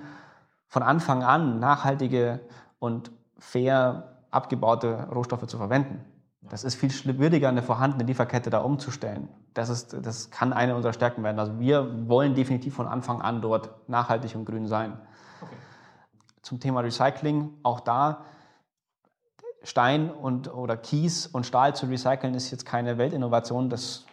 [0.67, 2.41] von Anfang an nachhaltige
[2.79, 6.03] und fair abgebaute Rohstoffe zu verwenden.
[6.49, 9.27] Das ist viel schwieriger, eine vorhandene Lieferkette da umzustellen.
[9.53, 11.39] Das, ist, das kann eine unserer Stärken werden.
[11.39, 14.93] Also wir wollen definitiv von Anfang an dort nachhaltig und grün sein.
[15.41, 15.55] Okay.
[16.41, 18.23] Zum Thema Recycling, auch da
[19.63, 23.69] Stein und, oder Kies und Stahl zu recyceln ist jetzt keine Weltinnovation.
[23.69, 24.05] Das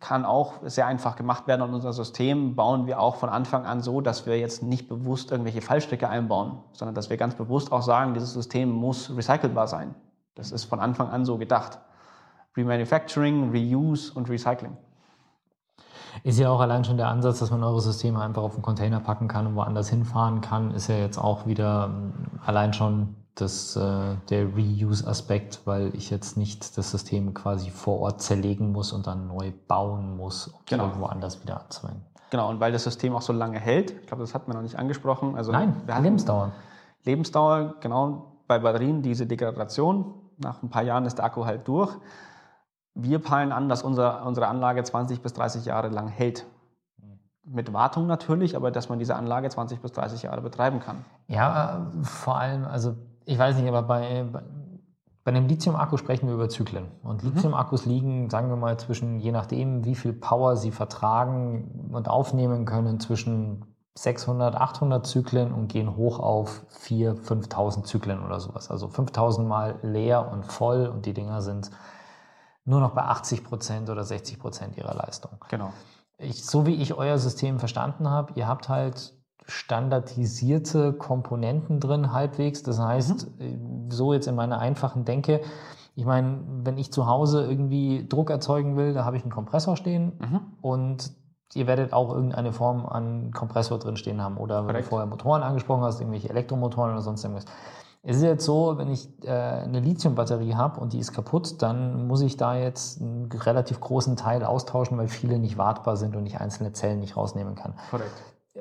[0.00, 3.80] kann auch sehr einfach gemacht werden und unser System bauen wir auch von Anfang an
[3.80, 7.82] so, dass wir jetzt nicht bewusst irgendwelche Fallstricke einbauen, sondern dass wir ganz bewusst auch
[7.82, 9.94] sagen, dieses System muss recycelbar sein.
[10.34, 11.78] Das ist von Anfang an so gedacht.
[12.56, 14.76] Remanufacturing, Reuse und Recycling.
[16.24, 19.00] Ist ja auch allein schon der Ansatz, dass man eure Systeme einfach auf einen Container
[19.00, 22.12] packen kann und woanders hinfahren kann, ist ja jetzt auch wieder ähm,
[22.44, 28.20] allein schon das, äh, der Reuse-Aspekt, weil ich jetzt nicht das System quasi vor Ort
[28.20, 30.84] zerlegen muss und dann neu bauen muss, um genau.
[30.84, 32.04] irgendwo anders wieder anzuwenden.
[32.30, 34.62] Genau, und weil das System auch so lange hält, ich glaube, das hat man noch
[34.62, 35.36] nicht angesprochen.
[35.36, 36.52] Also Nein, Lebensdauer.
[37.04, 40.14] Lebensdauer, genau, bei Batterien diese Degradation.
[40.38, 41.94] Nach ein paar Jahren ist der Akku halt durch.
[42.94, 46.46] Wir peilen an, dass unser, unsere Anlage 20 bis 30 Jahre lang hält
[47.44, 51.04] mit Wartung natürlich, aber dass man diese Anlage 20 bis 30 Jahre betreiben kann.
[51.26, 54.26] Ja, vor allem, also ich weiß nicht, aber bei,
[55.24, 56.88] bei einem Lithium-Akku sprechen wir über Zyklen.
[57.02, 57.30] Und mhm.
[57.30, 62.64] Lithium-Akkus liegen, sagen wir mal, zwischen, je nachdem, wie viel Power sie vertragen und aufnehmen
[62.64, 63.64] können, zwischen
[63.94, 68.70] 600, 800 Zyklen und gehen hoch auf 4.000, 5.000 Zyklen oder sowas.
[68.70, 71.70] Also 5.000 Mal leer und voll und die Dinger sind
[72.64, 75.32] nur noch bei 80 Prozent oder 60 Prozent ihrer Leistung.
[75.48, 75.72] Genau.
[76.18, 79.14] Ich, so wie ich euer System verstanden habe, ihr habt halt
[79.46, 82.62] standardisierte Komponenten drin halbwegs.
[82.62, 83.90] Das heißt, mhm.
[83.90, 85.40] so jetzt in meiner einfachen Denke,
[85.94, 89.76] ich meine, wenn ich zu Hause irgendwie Druck erzeugen will, da habe ich einen Kompressor
[89.76, 90.40] stehen mhm.
[90.62, 91.12] und
[91.54, 94.38] ihr werdet auch irgendeine Form an Kompressor drin stehen haben.
[94.38, 97.44] Oder wenn du vorher Motoren angesprochen hast, irgendwelche Elektromotoren oder sonst irgendwas.
[98.04, 102.08] Es ist jetzt so, wenn ich äh, eine Lithiumbatterie habe und die ist kaputt, dann
[102.08, 106.26] muss ich da jetzt einen relativ großen Teil austauschen, weil viele nicht wartbar sind und
[106.26, 107.74] ich einzelne Zellen nicht rausnehmen kann.
[107.90, 108.10] Korrekt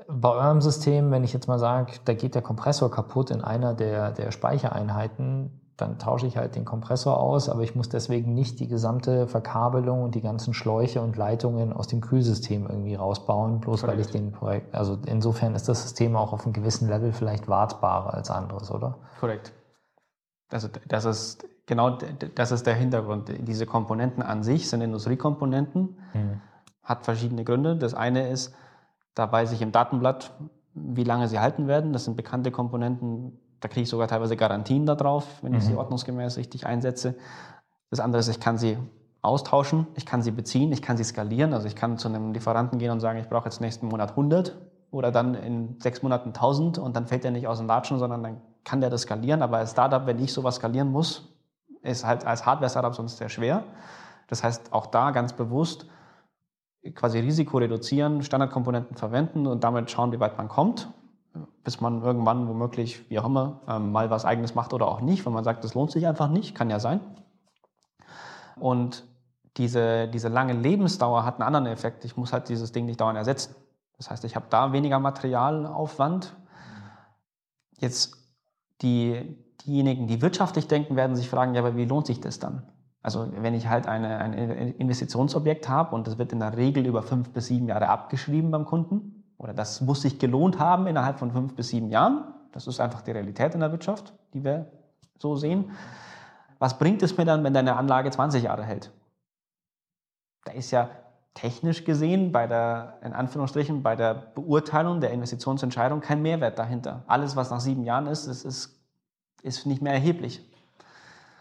[0.07, 3.73] bei eurem System, wenn ich jetzt mal sage, da geht der Kompressor kaputt in einer
[3.73, 8.59] der, der Speichereinheiten, dann tausche ich halt den Kompressor aus, aber ich muss deswegen nicht
[8.59, 13.81] die gesamte Verkabelung und die ganzen Schläuche und Leitungen aus dem Kühlsystem irgendwie rausbauen, bloß
[13.81, 13.97] Korrekt.
[13.97, 17.47] weil ich den Projekt, also insofern ist das System auch auf einem gewissen Level vielleicht
[17.47, 18.99] wartbarer als anderes, oder?
[19.19, 19.51] Korrekt.
[20.51, 21.97] Also das ist genau
[22.35, 23.31] das ist der Hintergrund.
[23.47, 26.41] Diese Komponenten an sich sind Industriekomponenten, hm.
[26.83, 27.77] hat verschiedene Gründe.
[27.77, 28.53] Das eine ist,
[29.15, 30.33] da weiß ich im Datenblatt,
[30.73, 31.93] wie lange sie halten werden.
[31.93, 33.39] Das sind bekannte Komponenten.
[33.61, 35.77] Da kriege ich sogar teilweise Garantien darauf, wenn ich sie mhm.
[35.77, 37.15] ordnungsgemäß richtig einsetze.
[37.91, 38.77] Das andere ist, ich kann sie
[39.21, 41.53] austauschen, ich kann sie beziehen, ich kann sie skalieren.
[41.53, 44.57] Also ich kann zu einem Lieferanten gehen und sagen, ich brauche jetzt nächsten Monat 100
[44.89, 48.23] oder dann in sechs Monaten 1000 und dann fällt er nicht aus dem Latschen, sondern
[48.23, 49.43] dann kann der das skalieren.
[49.43, 51.29] Aber als Startup, wenn ich sowas skalieren muss,
[51.83, 53.63] ist halt als Hardware-Startup sonst sehr schwer.
[54.27, 55.85] Das heißt, auch da ganz bewusst
[56.95, 60.89] quasi Risiko reduzieren, Standardkomponenten verwenden und damit schauen, wie weit man kommt,
[61.63, 65.25] bis man irgendwann womöglich, wie auch immer, ähm, mal was eigenes macht oder auch nicht,
[65.25, 67.01] wenn man sagt, das lohnt sich einfach nicht, kann ja sein.
[68.59, 69.03] Und
[69.57, 72.05] diese, diese lange Lebensdauer hat einen anderen Effekt.
[72.05, 73.55] Ich muss halt dieses Ding nicht dauernd ersetzen.
[73.97, 76.35] Das heißt, ich habe da weniger Materialaufwand.
[77.77, 78.17] Jetzt
[78.81, 82.63] die, diejenigen, die wirtschaftlich denken, werden sich fragen, ja, aber wie lohnt sich das dann?
[83.03, 87.01] Also wenn ich halt eine, ein Investitionsobjekt habe und das wird in der Regel über
[87.01, 91.31] fünf bis sieben Jahre abgeschrieben beim Kunden oder das muss sich gelohnt haben innerhalb von
[91.31, 94.67] fünf bis sieben Jahren, das ist einfach die Realität in der Wirtschaft, die wir
[95.17, 95.71] so sehen.
[96.59, 98.91] Was bringt es mir dann, wenn deine Anlage 20 Jahre hält?
[100.45, 100.89] Da ist ja
[101.33, 107.03] technisch gesehen bei der, in Anführungsstrichen, bei der Beurteilung der Investitionsentscheidung kein Mehrwert dahinter.
[107.07, 108.79] Alles, was nach sieben Jahren ist, ist, ist,
[109.41, 110.47] ist nicht mehr erheblich.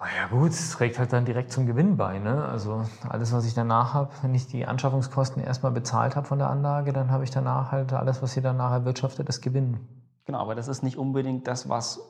[0.03, 2.19] Ah ja gut, es trägt halt dann direkt zum Gewinn bei.
[2.19, 2.43] Ne?
[2.47, 6.49] Also alles, was ich danach habe, wenn ich die Anschaffungskosten erstmal bezahlt habe von der
[6.49, 9.79] Anlage, dann habe ich danach halt alles, was sie danach erwirtschaftet, das Gewinn.
[10.25, 12.01] Genau, aber das ist nicht unbedingt das, was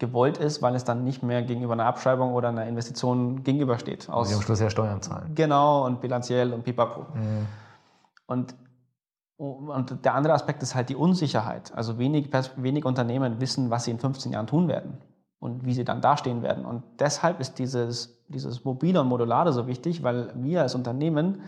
[0.00, 4.10] gewollt ist, weil es dann nicht mehr gegenüber einer Abschreibung oder einer Investition gegenübersteht.
[4.10, 5.32] Aus, Sie am Schluss ja Steuern zahlen.
[5.36, 7.06] Genau, und bilanziell und pipapo.
[7.14, 7.46] Mhm.
[8.26, 8.56] Und,
[9.36, 11.72] und der andere Aspekt ist halt die Unsicherheit.
[11.76, 14.98] Also wenig, wenig Unternehmen wissen, was sie in 15 Jahren tun werden
[15.40, 16.64] und wie sie dann dastehen werden.
[16.64, 21.42] Und deshalb ist dieses, dieses mobile und modulare so wichtig, weil wir als Unternehmen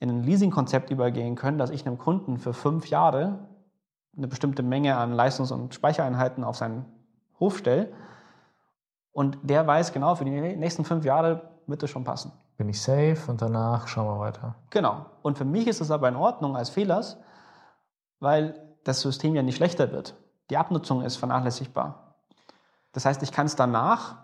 [0.00, 3.38] in ein Leasingkonzept übergehen können, dass ich einem Kunden für fünf Jahre
[4.16, 6.86] eine bestimmte Menge an Leistungs- und Speichereinheiten auf seinen
[7.38, 7.92] Hof stelle.
[9.12, 12.32] Und der weiß genau, für die nächsten fünf Jahre wird es schon passen.
[12.56, 14.54] Bin ich safe und danach schauen wir weiter.
[14.70, 15.06] Genau.
[15.20, 17.18] Und für mich ist es aber in Ordnung als Fehlers,
[18.18, 18.54] weil
[18.84, 20.16] das System ja nicht schlechter wird.
[20.48, 22.05] Die Abnutzung ist vernachlässigbar.
[22.96, 24.16] Das heißt, ich kann es danach,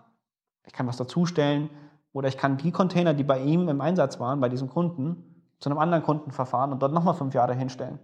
[0.65, 1.69] ich kann was dazustellen
[2.11, 5.69] oder ich kann die Container, die bei ihm im Einsatz waren, bei diesem Kunden, zu
[5.69, 7.99] einem anderen Kunden verfahren und dort nochmal fünf Jahre hinstellen.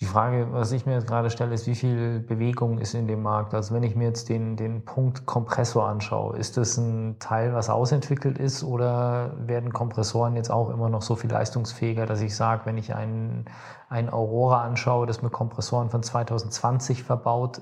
[0.00, 3.22] Die Frage, was ich mir jetzt gerade stelle, ist, wie viel Bewegung ist in dem
[3.22, 3.52] Markt?
[3.52, 7.68] Also wenn ich mir jetzt den, den Punkt Kompressor anschaue, ist das ein Teil, was
[7.68, 12.62] ausentwickelt ist oder werden Kompressoren jetzt auch immer noch so viel leistungsfähiger, dass ich sage,
[12.64, 13.44] wenn ich einen,
[13.90, 17.60] einen Aurora anschaue, das mit Kompressoren von 2020 verbaut,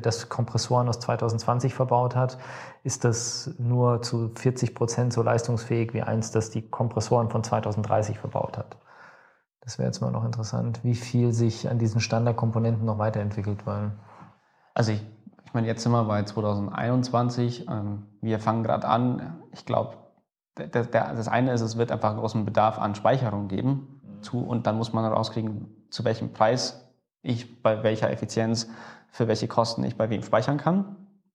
[0.00, 2.38] das Kompressoren aus 2020 verbaut hat,
[2.84, 8.18] ist das nur zu 40 Prozent so leistungsfähig wie eins, das die Kompressoren von 2030
[8.18, 8.76] verbaut hat?
[9.60, 13.92] Das wäre jetzt mal noch interessant, wie viel sich an diesen Standardkomponenten noch weiterentwickelt, weil.
[14.72, 15.04] Also ich,
[15.44, 17.68] ich meine, jetzt sind wir bei 2021.
[17.68, 19.42] Ähm, wir fangen gerade an.
[19.52, 19.96] Ich glaube,
[20.54, 24.00] das eine ist, es wird einfach großen Bedarf an Speicherung geben.
[24.02, 24.22] Mhm.
[24.22, 26.89] Zu, und dann muss man rauskriegen, zu welchem Preis
[27.22, 28.68] ich bei welcher Effizienz
[29.10, 30.78] für welche Kosten ich bei wem speichern kann.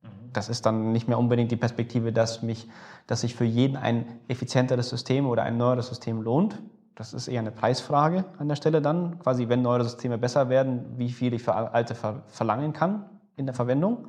[0.01, 0.09] Mhm.
[0.33, 2.69] Das ist dann nicht mehr unbedingt die Perspektive, dass, mich,
[3.07, 6.59] dass sich für jeden ein effizienteres System oder ein neueres System lohnt,
[6.95, 9.19] das ist eher eine Preisfrage an der Stelle dann.
[9.19, 13.05] Quasi, wenn neue Systeme besser werden, wie viel ich für alte ver verlangen kann
[13.35, 14.07] in der Verwendung.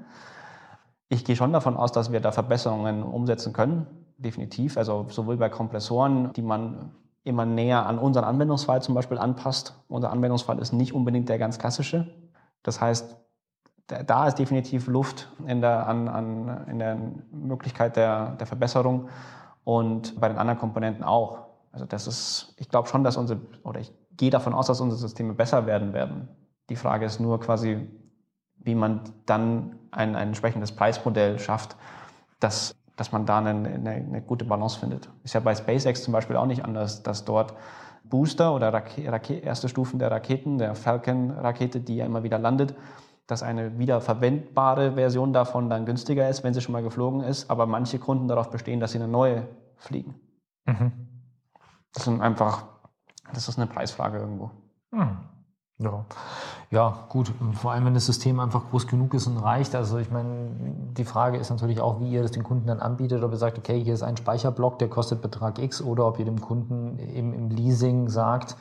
[1.08, 3.86] Ich gehe schon davon aus, dass wir da Verbesserungen umsetzen können,
[4.18, 4.76] definitiv.
[4.76, 6.92] Also sowohl bei Kompressoren, die man
[7.26, 9.74] immer näher an unseren Anwendungsfall zum Beispiel anpasst.
[9.88, 12.06] Unser Anwendungsfall ist nicht unbedingt der ganz klassische.
[12.62, 13.16] Das heißt,
[13.88, 16.98] da ist definitiv Luft in der, an, an, in der
[17.30, 19.08] Möglichkeit der, der Verbesserung
[19.64, 21.46] und bei den anderen Komponenten auch.
[21.72, 25.00] Also das ist, ich glaube schon, dass unsere, oder ich gehe davon aus, dass unsere
[25.00, 26.28] Systeme besser werden werden.
[26.70, 27.88] Die Frage ist nur quasi,
[28.58, 31.76] wie man dann ein, ein entsprechendes Preismodell schafft,
[32.40, 35.08] dass, dass man da eine, eine, eine gute Balance findet.
[35.22, 37.54] Ist ja bei SpaceX zum Beispiel auch nicht anders, dass dort
[38.04, 42.74] Booster oder Rake Rake erste Stufen der Raketen, der Falcon-Rakete, die ja immer wieder landet,
[43.26, 47.66] dass eine wiederverwendbare Version davon dann günstiger ist, wenn sie schon mal geflogen ist, aber
[47.66, 50.14] manche Kunden darauf bestehen, dass sie eine neue fliegen.
[50.64, 50.92] Mhm.
[51.92, 52.64] Das sind einfach,
[53.32, 54.50] das ist eine Preisfrage irgendwo.
[54.92, 55.18] Hm.
[55.78, 56.06] Ja.
[56.70, 57.30] ja, gut.
[57.52, 59.74] Vor allem, wenn das System einfach groß genug ist und reicht.
[59.74, 60.50] Also ich meine,
[60.96, 63.58] die Frage ist natürlich auch, wie ihr das den Kunden dann anbietet, ob ihr sagt,
[63.58, 67.34] okay, hier ist ein Speicherblock, der kostet Betrag X, oder ob ihr dem Kunden eben
[67.34, 68.56] im Leasing sagt,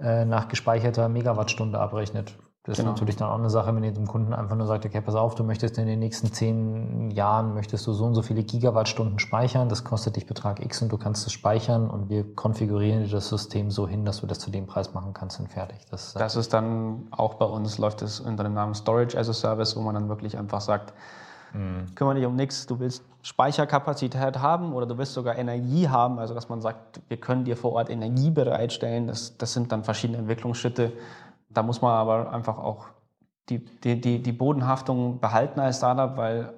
[0.00, 2.36] äh, nach gespeicherter Megawattstunde abrechnet.
[2.64, 2.90] Das genau.
[2.90, 5.16] ist natürlich dann auch eine Sache, wenn ihr dem Kunden einfach nur sagt, okay, pass
[5.16, 9.18] auf, du möchtest in den nächsten zehn Jahren, möchtest du so und so viele Gigawattstunden
[9.18, 13.10] speichern, das kostet dich Betrag X und du kannst es speichern und wir konfigurieren dir
[13.10, 15.78] das System so hin, dass du das zu dem Preis machen kannst und fertig.
[15.90, 19.32] Das, das ist dann auch bei uns, läuft es unter dem Namen Storage as a
[19.32, 20.94] Service, wo man dann wirklich einfach sagt,
[21.54, 21.92] mhm.
[21.96, 26.32] kümmere dich um nichts, du willst Speicherkapazität haben oder du willst sogar Energie haben, also
[26.32, 30.18] dass man sagt, wir können dir vor Ort Energie bereitstellen, das, das sind dann verschiedene
[30.18, 30.92] Entwicklungsschritte,
[31.54, 32.86] da muss man aber einfach auch
[33.48, 36.54] die, die, die, die Bodenhaftung behalten als Startup, weil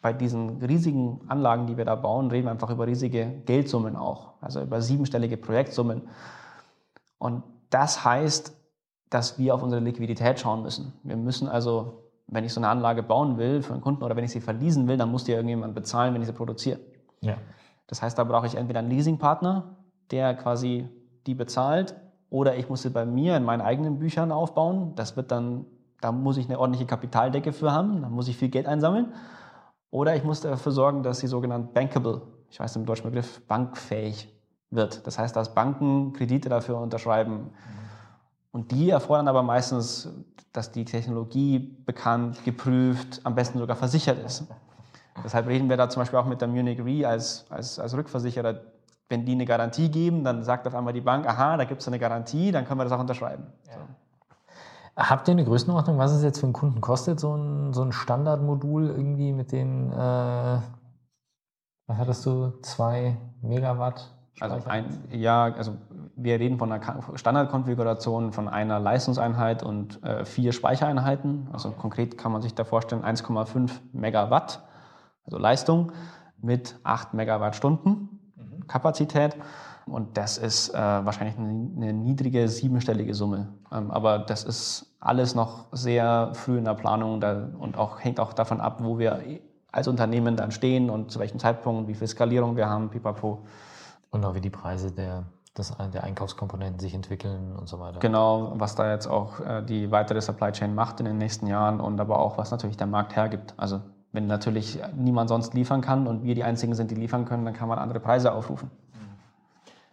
[0.00, 4.34] bei diesen riesigen Anlagen, die wir da bauen, reden wir einfach über riesige Geldsummen auch,
[4.40, 6.02] also über siebenstellige Projektsummen.
[7.18, 8.54] Und das heißt,
[9.10, 10.92] dass wir auf unsere Liquidität schauen müssen.
[11.02, 14.24] Wir müssen also, wenn ich so eine Anlage bauen will für einen Kunden oder wenn
[14.24, 16.80] ich sie verleasen will, dann muss die irgendjemand bezahlen, wenn ich sie produziere.
[17.20, 17.36] Ja.
[17.86, 19.76] Das heißt, da brauche ich entweder einen Leasingpartner,
[20.10, 20.88] der quasi
[21.26, 21.94] die bezahlt
[22.30, 24.94] oder ich muss sie bei mir in meinen eigenen Büchern aufbauen.
[24.96, 25.64] Das wird dann,
[26.00, 29.12] da muss ich eine ordentliche Kapitaldecke für haben, da muss ich viel Geld einsammeln.
[29.90, 34.28] Oder ich muss dafür sorgen, dass sie sogenannt bankable, ich weiß den deutschen Begriff, bankfähig
[34.70, 35.06] wird.
[35.06, 37.50] Das heißt, dass Banken Kredite dafür unterschreiben.
[38.50, 40.08] Und die erfordern aber meistens,
[40.52, 44.46] dass die Technologie bekannt, geprüft, am besten sogar versichert ist.
[45.24, 48.60] Deshalb reden wir da zum Beispiel auch mit der Munich Re als, als, als Rückversicherer
[49.08, 51.88] wenn die eine Garantie geben, dann sagt auf einmal die Bank, aha, da gibt es
[51.88, 53.46] eine Garantie, dann können wir das auch unterschreiben.
[53.66, 53.74] Ja.
[53.74, 53.80] So.
[54.96, 57.92] Habt ihr eine Größenordnung, was es jetzt für einen Kunden kostet, so ein, so ein
[57.92, 59.94] Standardmodul irgendwie mit den, äh,
[61.86, 64.10] was hattest du, zwei Megawatt?
[64.40, 65.76] Also ein, ja, also
[66.16, 71.48] wir reden von einer Standardkonfiguration von einer Leistungseinheit und äh, vier Speichereinheiten.
[71.52, 74.62] Also konkret kann man sich da vorstellen 1,5 Megawatt,
[75.24, 75.92] also Leistung
[76.40, 78.15] mit 8 Megawattstunden.
[78.68, 79.36] Kapazität.
[79.86, 83.48] Und das ist äh, wahrscheinlich eine, niedrige siebenstellige Summe.
[83.72, 88.18] Ähm, aber das ist alles noch sehr früh in der Planung da, und auch, hängt
[88.18, 89.22] auch davon ab, wo wir
[89.70, 93.46] als Unternehmen dann stehen und zu welchem Zeitpunkt, wie viel Skalierung wir haben, pipapo.
[94.10, 95.24] Und auch wie die Preise der
[95.56, 97.98] dass die Einkaufskomponenten sich entwickeln und so weiter.
[97.98, 101.80] Genau, was da jetzt auch äh, die weitere Supply Chain macht in den nächsten Jahren
[101.80, 103.54] und aber auch, was natürlich der Markt hergibt.
[103.56, 103.80] Also
[104.16, 107.54] wenn natürlich niemand sonst liefern kann und wir die Einzigen sind, die liefern können, dann
[107.54, 108.70] kann man andere Preise aufrufen.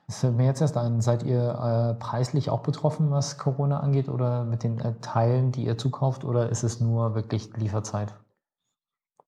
[0.08, 4.10] Es fällt mir jetzt erst ein, seid ihr äh, preislich auch betroffen, was Corona angeht
[4.10, 8.14] oder mit den äh, Teilen, die ihr zukauft oder ist es nur wirklich Lieferzeit?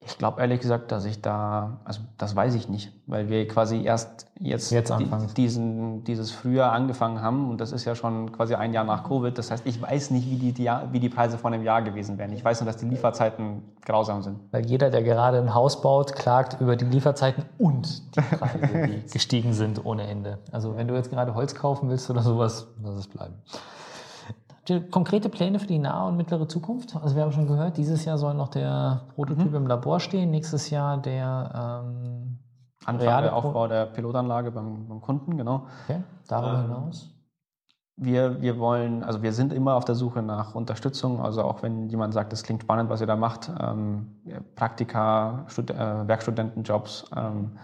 [0.07, 3.83] Ich glaube ehrlich gesagt, dass ich da, also das weiß ich nicht, weil wir quasi
[3.83, 8.53] erst jetzt, jetzt die, diesen, dieses Frühjahr angefangen haben und das ist ja schon quasi
[8.53, 9.35] ein Jahr nach Covid.
[9.35, 12.19] Das heißt, ich weiß nicht, wie die, die, wie die Preise vor einem Jahr gewesen
[12.19, 12.33] wären.
[12.33, 14.39] Ich weiß nur, dass die Lieferzeiten grausam sind.
[14.51, 19.11] Weil jeder, der gerade ein Haus baut, klagt über die Lieferzeiten und die Preise, die
[19.11, 20.37] gestiegen sind ohne Ende.
[20.51, 23.33] Also wenn du jetzt gerade Holz kaufen willst oder sowas, lass es bleiben
[24.91, 26.95] konkrete Pläne für die nahe und mittlere Zukunft?
[26.95, 29.55] Also wir haben schon gehört, dieses Jahr soll noch der Prototyp mhm.
[29.55, 32.39] im Labor stehen, nächstes Jahr der ähm,
[32.85, 35.65] Anfang Aufbau der Pilotanlage beim, beim Kunden, genau.
[35.83, 37.11] Okay, darüber ähm, hinaus?
[37.97, 41.87] Wir, wir wollen, also wir sind immer auf der Suche nach Unterstützung, also auch wenn
[41.87, 44.17] jemand sagt, es klingt spannend, was ihr da macht, ähm,
[44.55, 47.57] Praktika, Stud äh, Werkstudentenjobs, ähm,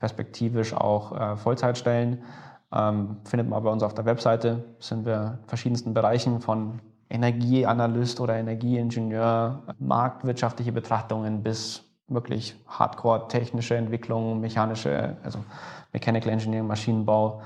[0.00, 2.22] perspektivisch auch äh, Vollzeitstellen
[2.72, 4.64] ähm, findet man bei uns auf der Webseite.
[4.78, 13.76] Sind wir in verschiedensten Bereichen von Energieanalyst oder Energieingenieur, marktwirtschaftliche Betrachtungen bis wirklich hardcore technische
[13.76, 15.44] Entwicklung, mechanische, also
[15.92, 17.42] Mechanical Engineering, Maschinenbau,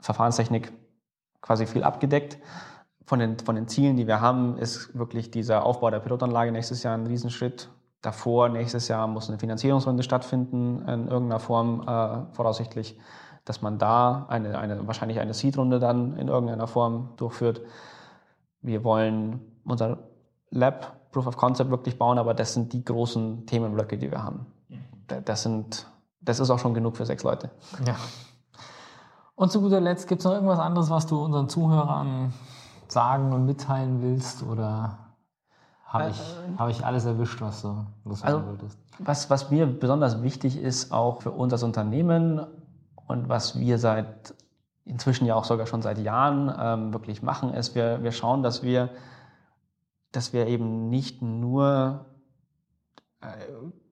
[0.00, 0.72] Verfahrenstechnik,
[1.40, 2.38] quasi viel abgedeckt.
[3.04, 6.82] Von den, von den Zielen, die wir haben, ist wirklich dieser Aufbau der Pilotanlage nächstes
[6.82, 7.70] Jahr ein Riesenschritt.
[8.02, 12.98] Davor, nächstes Jahr, muss eine Finanzierungsrunde stattfinden, in irgendeiner Form äh, voraussichtlich
[13.48, 17.62] dass man da eine, eine, wahrscheinlich eine Seed-Runde dann in irgendeiner Form durchführt.
[18.60, 19.98] Wir wollen unser
[20.50, 24.46] Lab Proof of Concept wirklich bauen, aber das sind die großen Themenblöcke, die wir haben.
[25.24, 25.86] Das, sind,
[26.20, 27.50] das ist auch schon genug für sechs Leute.
[27.86, 27.96] Ja.
[29.34, 32.34] Und zu guter Letzt, gibt es noch irgendwas anderes, was du unseren Zuhörern
[32.88, 34.42] sagen und mitteilen willst?
[34.42, 34.98] Oder
[35.86, 37.86] habe ich, äh, hab ich alles erwischt, was du
[38.20, 38.78] also, wolltest?
[38.98, 42.46] Was, was mir besonders wichtig ist, auch für uns als Unternehmen,
[43.08, 44.34] und was wir seit
[44.84, 48.62] inzwischen ja auch sogar schon seit Jahren ähm, wirklich machen, ist, wir, wir schauen, dass
[48.62, 48.90] wir,
[50.12, 52.06] dass wir eben nicht nur
[53.20, 53.26] äh,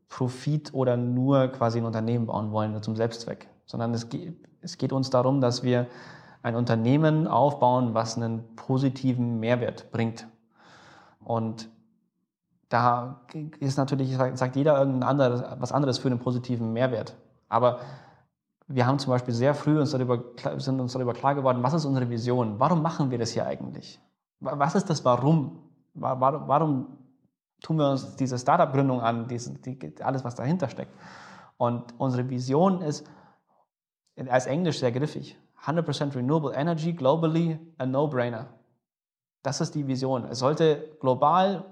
[0.08, 4.92] Profit oder nur quasi ein Unternehmen bauen wollen zum Selbstzweck, sondern es geht, es geht
[4.92, 5.86] uns darum, dass wir
[6.42, 10.26] ein Unternehmen aufbauen, was einen positiven Mehrwert bringt.
[11.20, 11.68] Und
[12.68, 13.20] da
[13.60, 17.16] ist natürlich, sagt jeder irgendein anderes, was anderes für einen positiven Mehrwert.
[17.48, 17.80] Aber
[18.68, 20.24] wir haben zum Beispiel sehr früh uns darüber,
[20.58, 22.58] sind uns darüber klar geworden, was ist unsere Vision?
[22.58, 24.00] Warum machen wir das hier eigentlich?
[24.40, 25.62] Was ist das Warum?
[25.94, 26.98] Warum
[27.62, 30.92] tun wir uns diese Startup-Gründung an, diese, die, alles, was dahinter steckt?
[31.56, 33.08] Und unsere Vision ist
[34.28, 35.38] als Englisch sehr griffig.
[35.64, 38.48] 100% Renewable Energy globally a no-brainer.
[39.42, 40.24] Das ist die Vision.
[40.24, 41.64] Es sollte global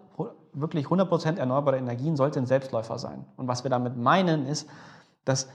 [0.55, 3.27] wirklich 100% erneuerbare Energien sollte ein Selbstläufer sein.
[3.37, 4.69] Und was wir damit meinen ist,
[5.25, 5.49] dass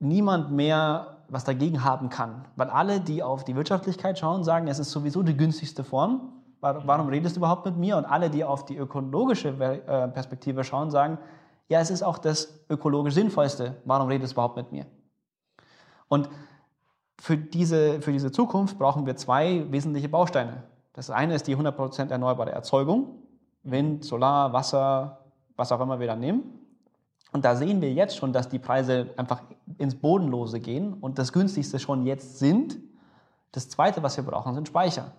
[0.00, 2.46] niemand mehr was dagegen haben kann.
[2.56, 6.32] Weil alle, die auf die Wirtschaftlichkeit schauen, sagen, es ist sowieso die günstigste Form.
[6.60, 7.96] Warum redest du überhaupt mit mir?
[7.96, 11.18] Und alle, die auf die ökologische äh, Perspektive schauen, sagen,
[11.68, 13.76] ja, es ist auch das ökologisch Sinnvollste.
[13.84, 14.86] Warum redest du überhaupt mit mir?
[16.08, 16.28] Und
[17.20, 20.64] für diese, für diese Zukunft brauchen wir zwei wesentliche Bausteine.
[20.94, 23.22] Das eine ist die 100% erneuerbare Erzeugung.
[23.62, 25.18] Wind, Solar, Wasser,
[25.56, 26.57] was auch immer wir dann nehmen.
[27.32, 29.42] Und da sehen wir jetzt schon, dass die Preise einfach
[29.76, 32.78] ins Bodenlose gehen und das günstigste schon jetzt sind.
[33.52, 35.12] Das zweite, was wir brauchen, sind Speicher.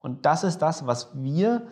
[0.00, 1.66] Und das ist das, was wir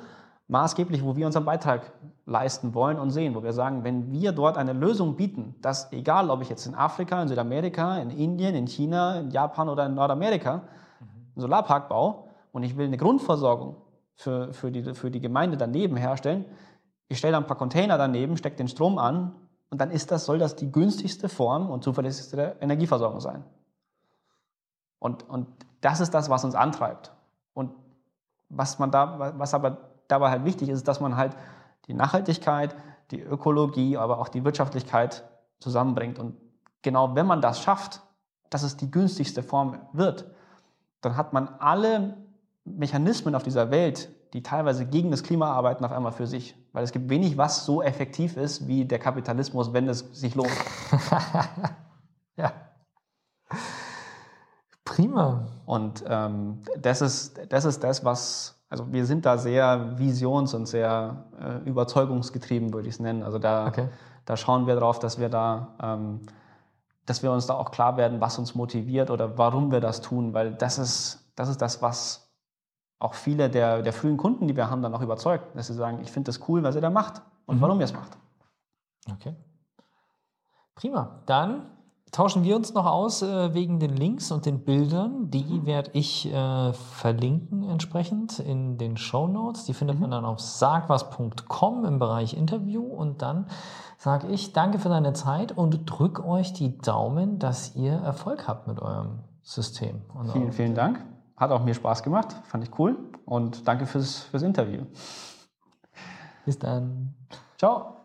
[0.49, 1.93] maßgeblich, wo wir unseren Beitrag
[2.27, 6.31] leisten wollen und sehen, wo wir sagen, wenn wir dort eine Lösung bieten, dass egal,
[6.31, 9.95] ob ich jetzt in Afrika, in Südamerika, in Indien, in China, in Japan oder in
[9.95, 10.63] Nordamerika
[11.01, 13.77] einen Solarpark baue und ich will eine Grundversorgung
[14.15, 16.45] für, für, die, für die Gemeinde daneben herstellen,
[17.09, 19.35] ich stelle ein paar Container daneben, stecke den Strom an
[19.71, 23.45] und dann ist das, soll das die günstigste Form und zuverlässigste Energieversorgung sein.
[24.99, 25.47] Und, und
[25.81, 27.13] das ist das, was uns antreibt.
[27.55, 27.73] Und
[28.49, 29.79] was, man da, was aber
[30.09, 31.37] dabei halt wichtig ist, dass man halt
[31.87, 32.75] die Nachhaltigkeit,
[33.11, 35.25] die Ökologie, aber auch die Wirtschaftlichkeit
[35.61, 36.19] zusammenbringt.
[36.19, 36.37] Und
[36.83, 38.03] genau wenn man das schafft,
[38.51, 40.31] dass es die günstigste Form wird,
[41.01, 42.17] dann hat man alle
[42.65, 46.55] Mechanismen auf dieser Welt, die teilweise gegen das Klima arbeiten, auf einmal für sich.
[46.79, 50.53] Weil es gibt wenig, was so effektiv ist wie der Kapitalismus, wenn es sich lohnt.
[52.37, 52.53] ja.
[54.85, 55.49] Prima.
[55.67, 60.67] Und ähm, das, ist, das ist das, was, also wir sind da sehr visions- und
[60.67, 63.25] sehr äh, überzeugungsgetrieben, würde ich es nennen.
[63.25, 63.89] Also da, okay.
[64.25, 66.21] da schauen wir drauf, dass wir da ähm,
[67.07, 70.33] dass wir uns da auch klar werden, was uns motiviert oder warum wir das tun,
[70.33, 72.28] weil das ist das, ist das was
[72.99, 76.01] auch viele der, der frühen Kunden, die wir haben, dann auch überzeugt, dass sie sagen,
[76.03, 77.61] ich finde das cool, was ihr da macht und mhm.
[77.61, 78.19] warum ihr es macht.
[79.13, 79.35] Okay.
[80.75, 81.23] Prima.
[81.27, 81.67] Dann
[82.13, 85.31] tauschen wir uns noch aus äh, wegen den Links und den Bildern.
[85.31, 85.67] Die mhm.
[85.67, 89.65] werde ich äh, verlinken entsprechend in den Show Notes.
[89.65, 90.03] Die findet mhm.
[90.03, 92.83] man dann auf sagwas.com im Bereich Interview.
[92.83, 93.47] Und dann
[93.97, 98.67] sage ich danke für deine Zeit und drück euch die Daumen, dass ihr Erfolg habt
[98.67, 100.03] mit eurem System.
[100.33, 101.05] vielen, vielen Dank.
[101.39, 102.35] Hat auch mir Spaß gemacht.
[102.45, 102.97] Fand ich cool.
[103.25, 104.85] Und danke fürs, fürs Interview.
[106.45, 107.15] Bis dann.
[107.57, 108.05] Ciao.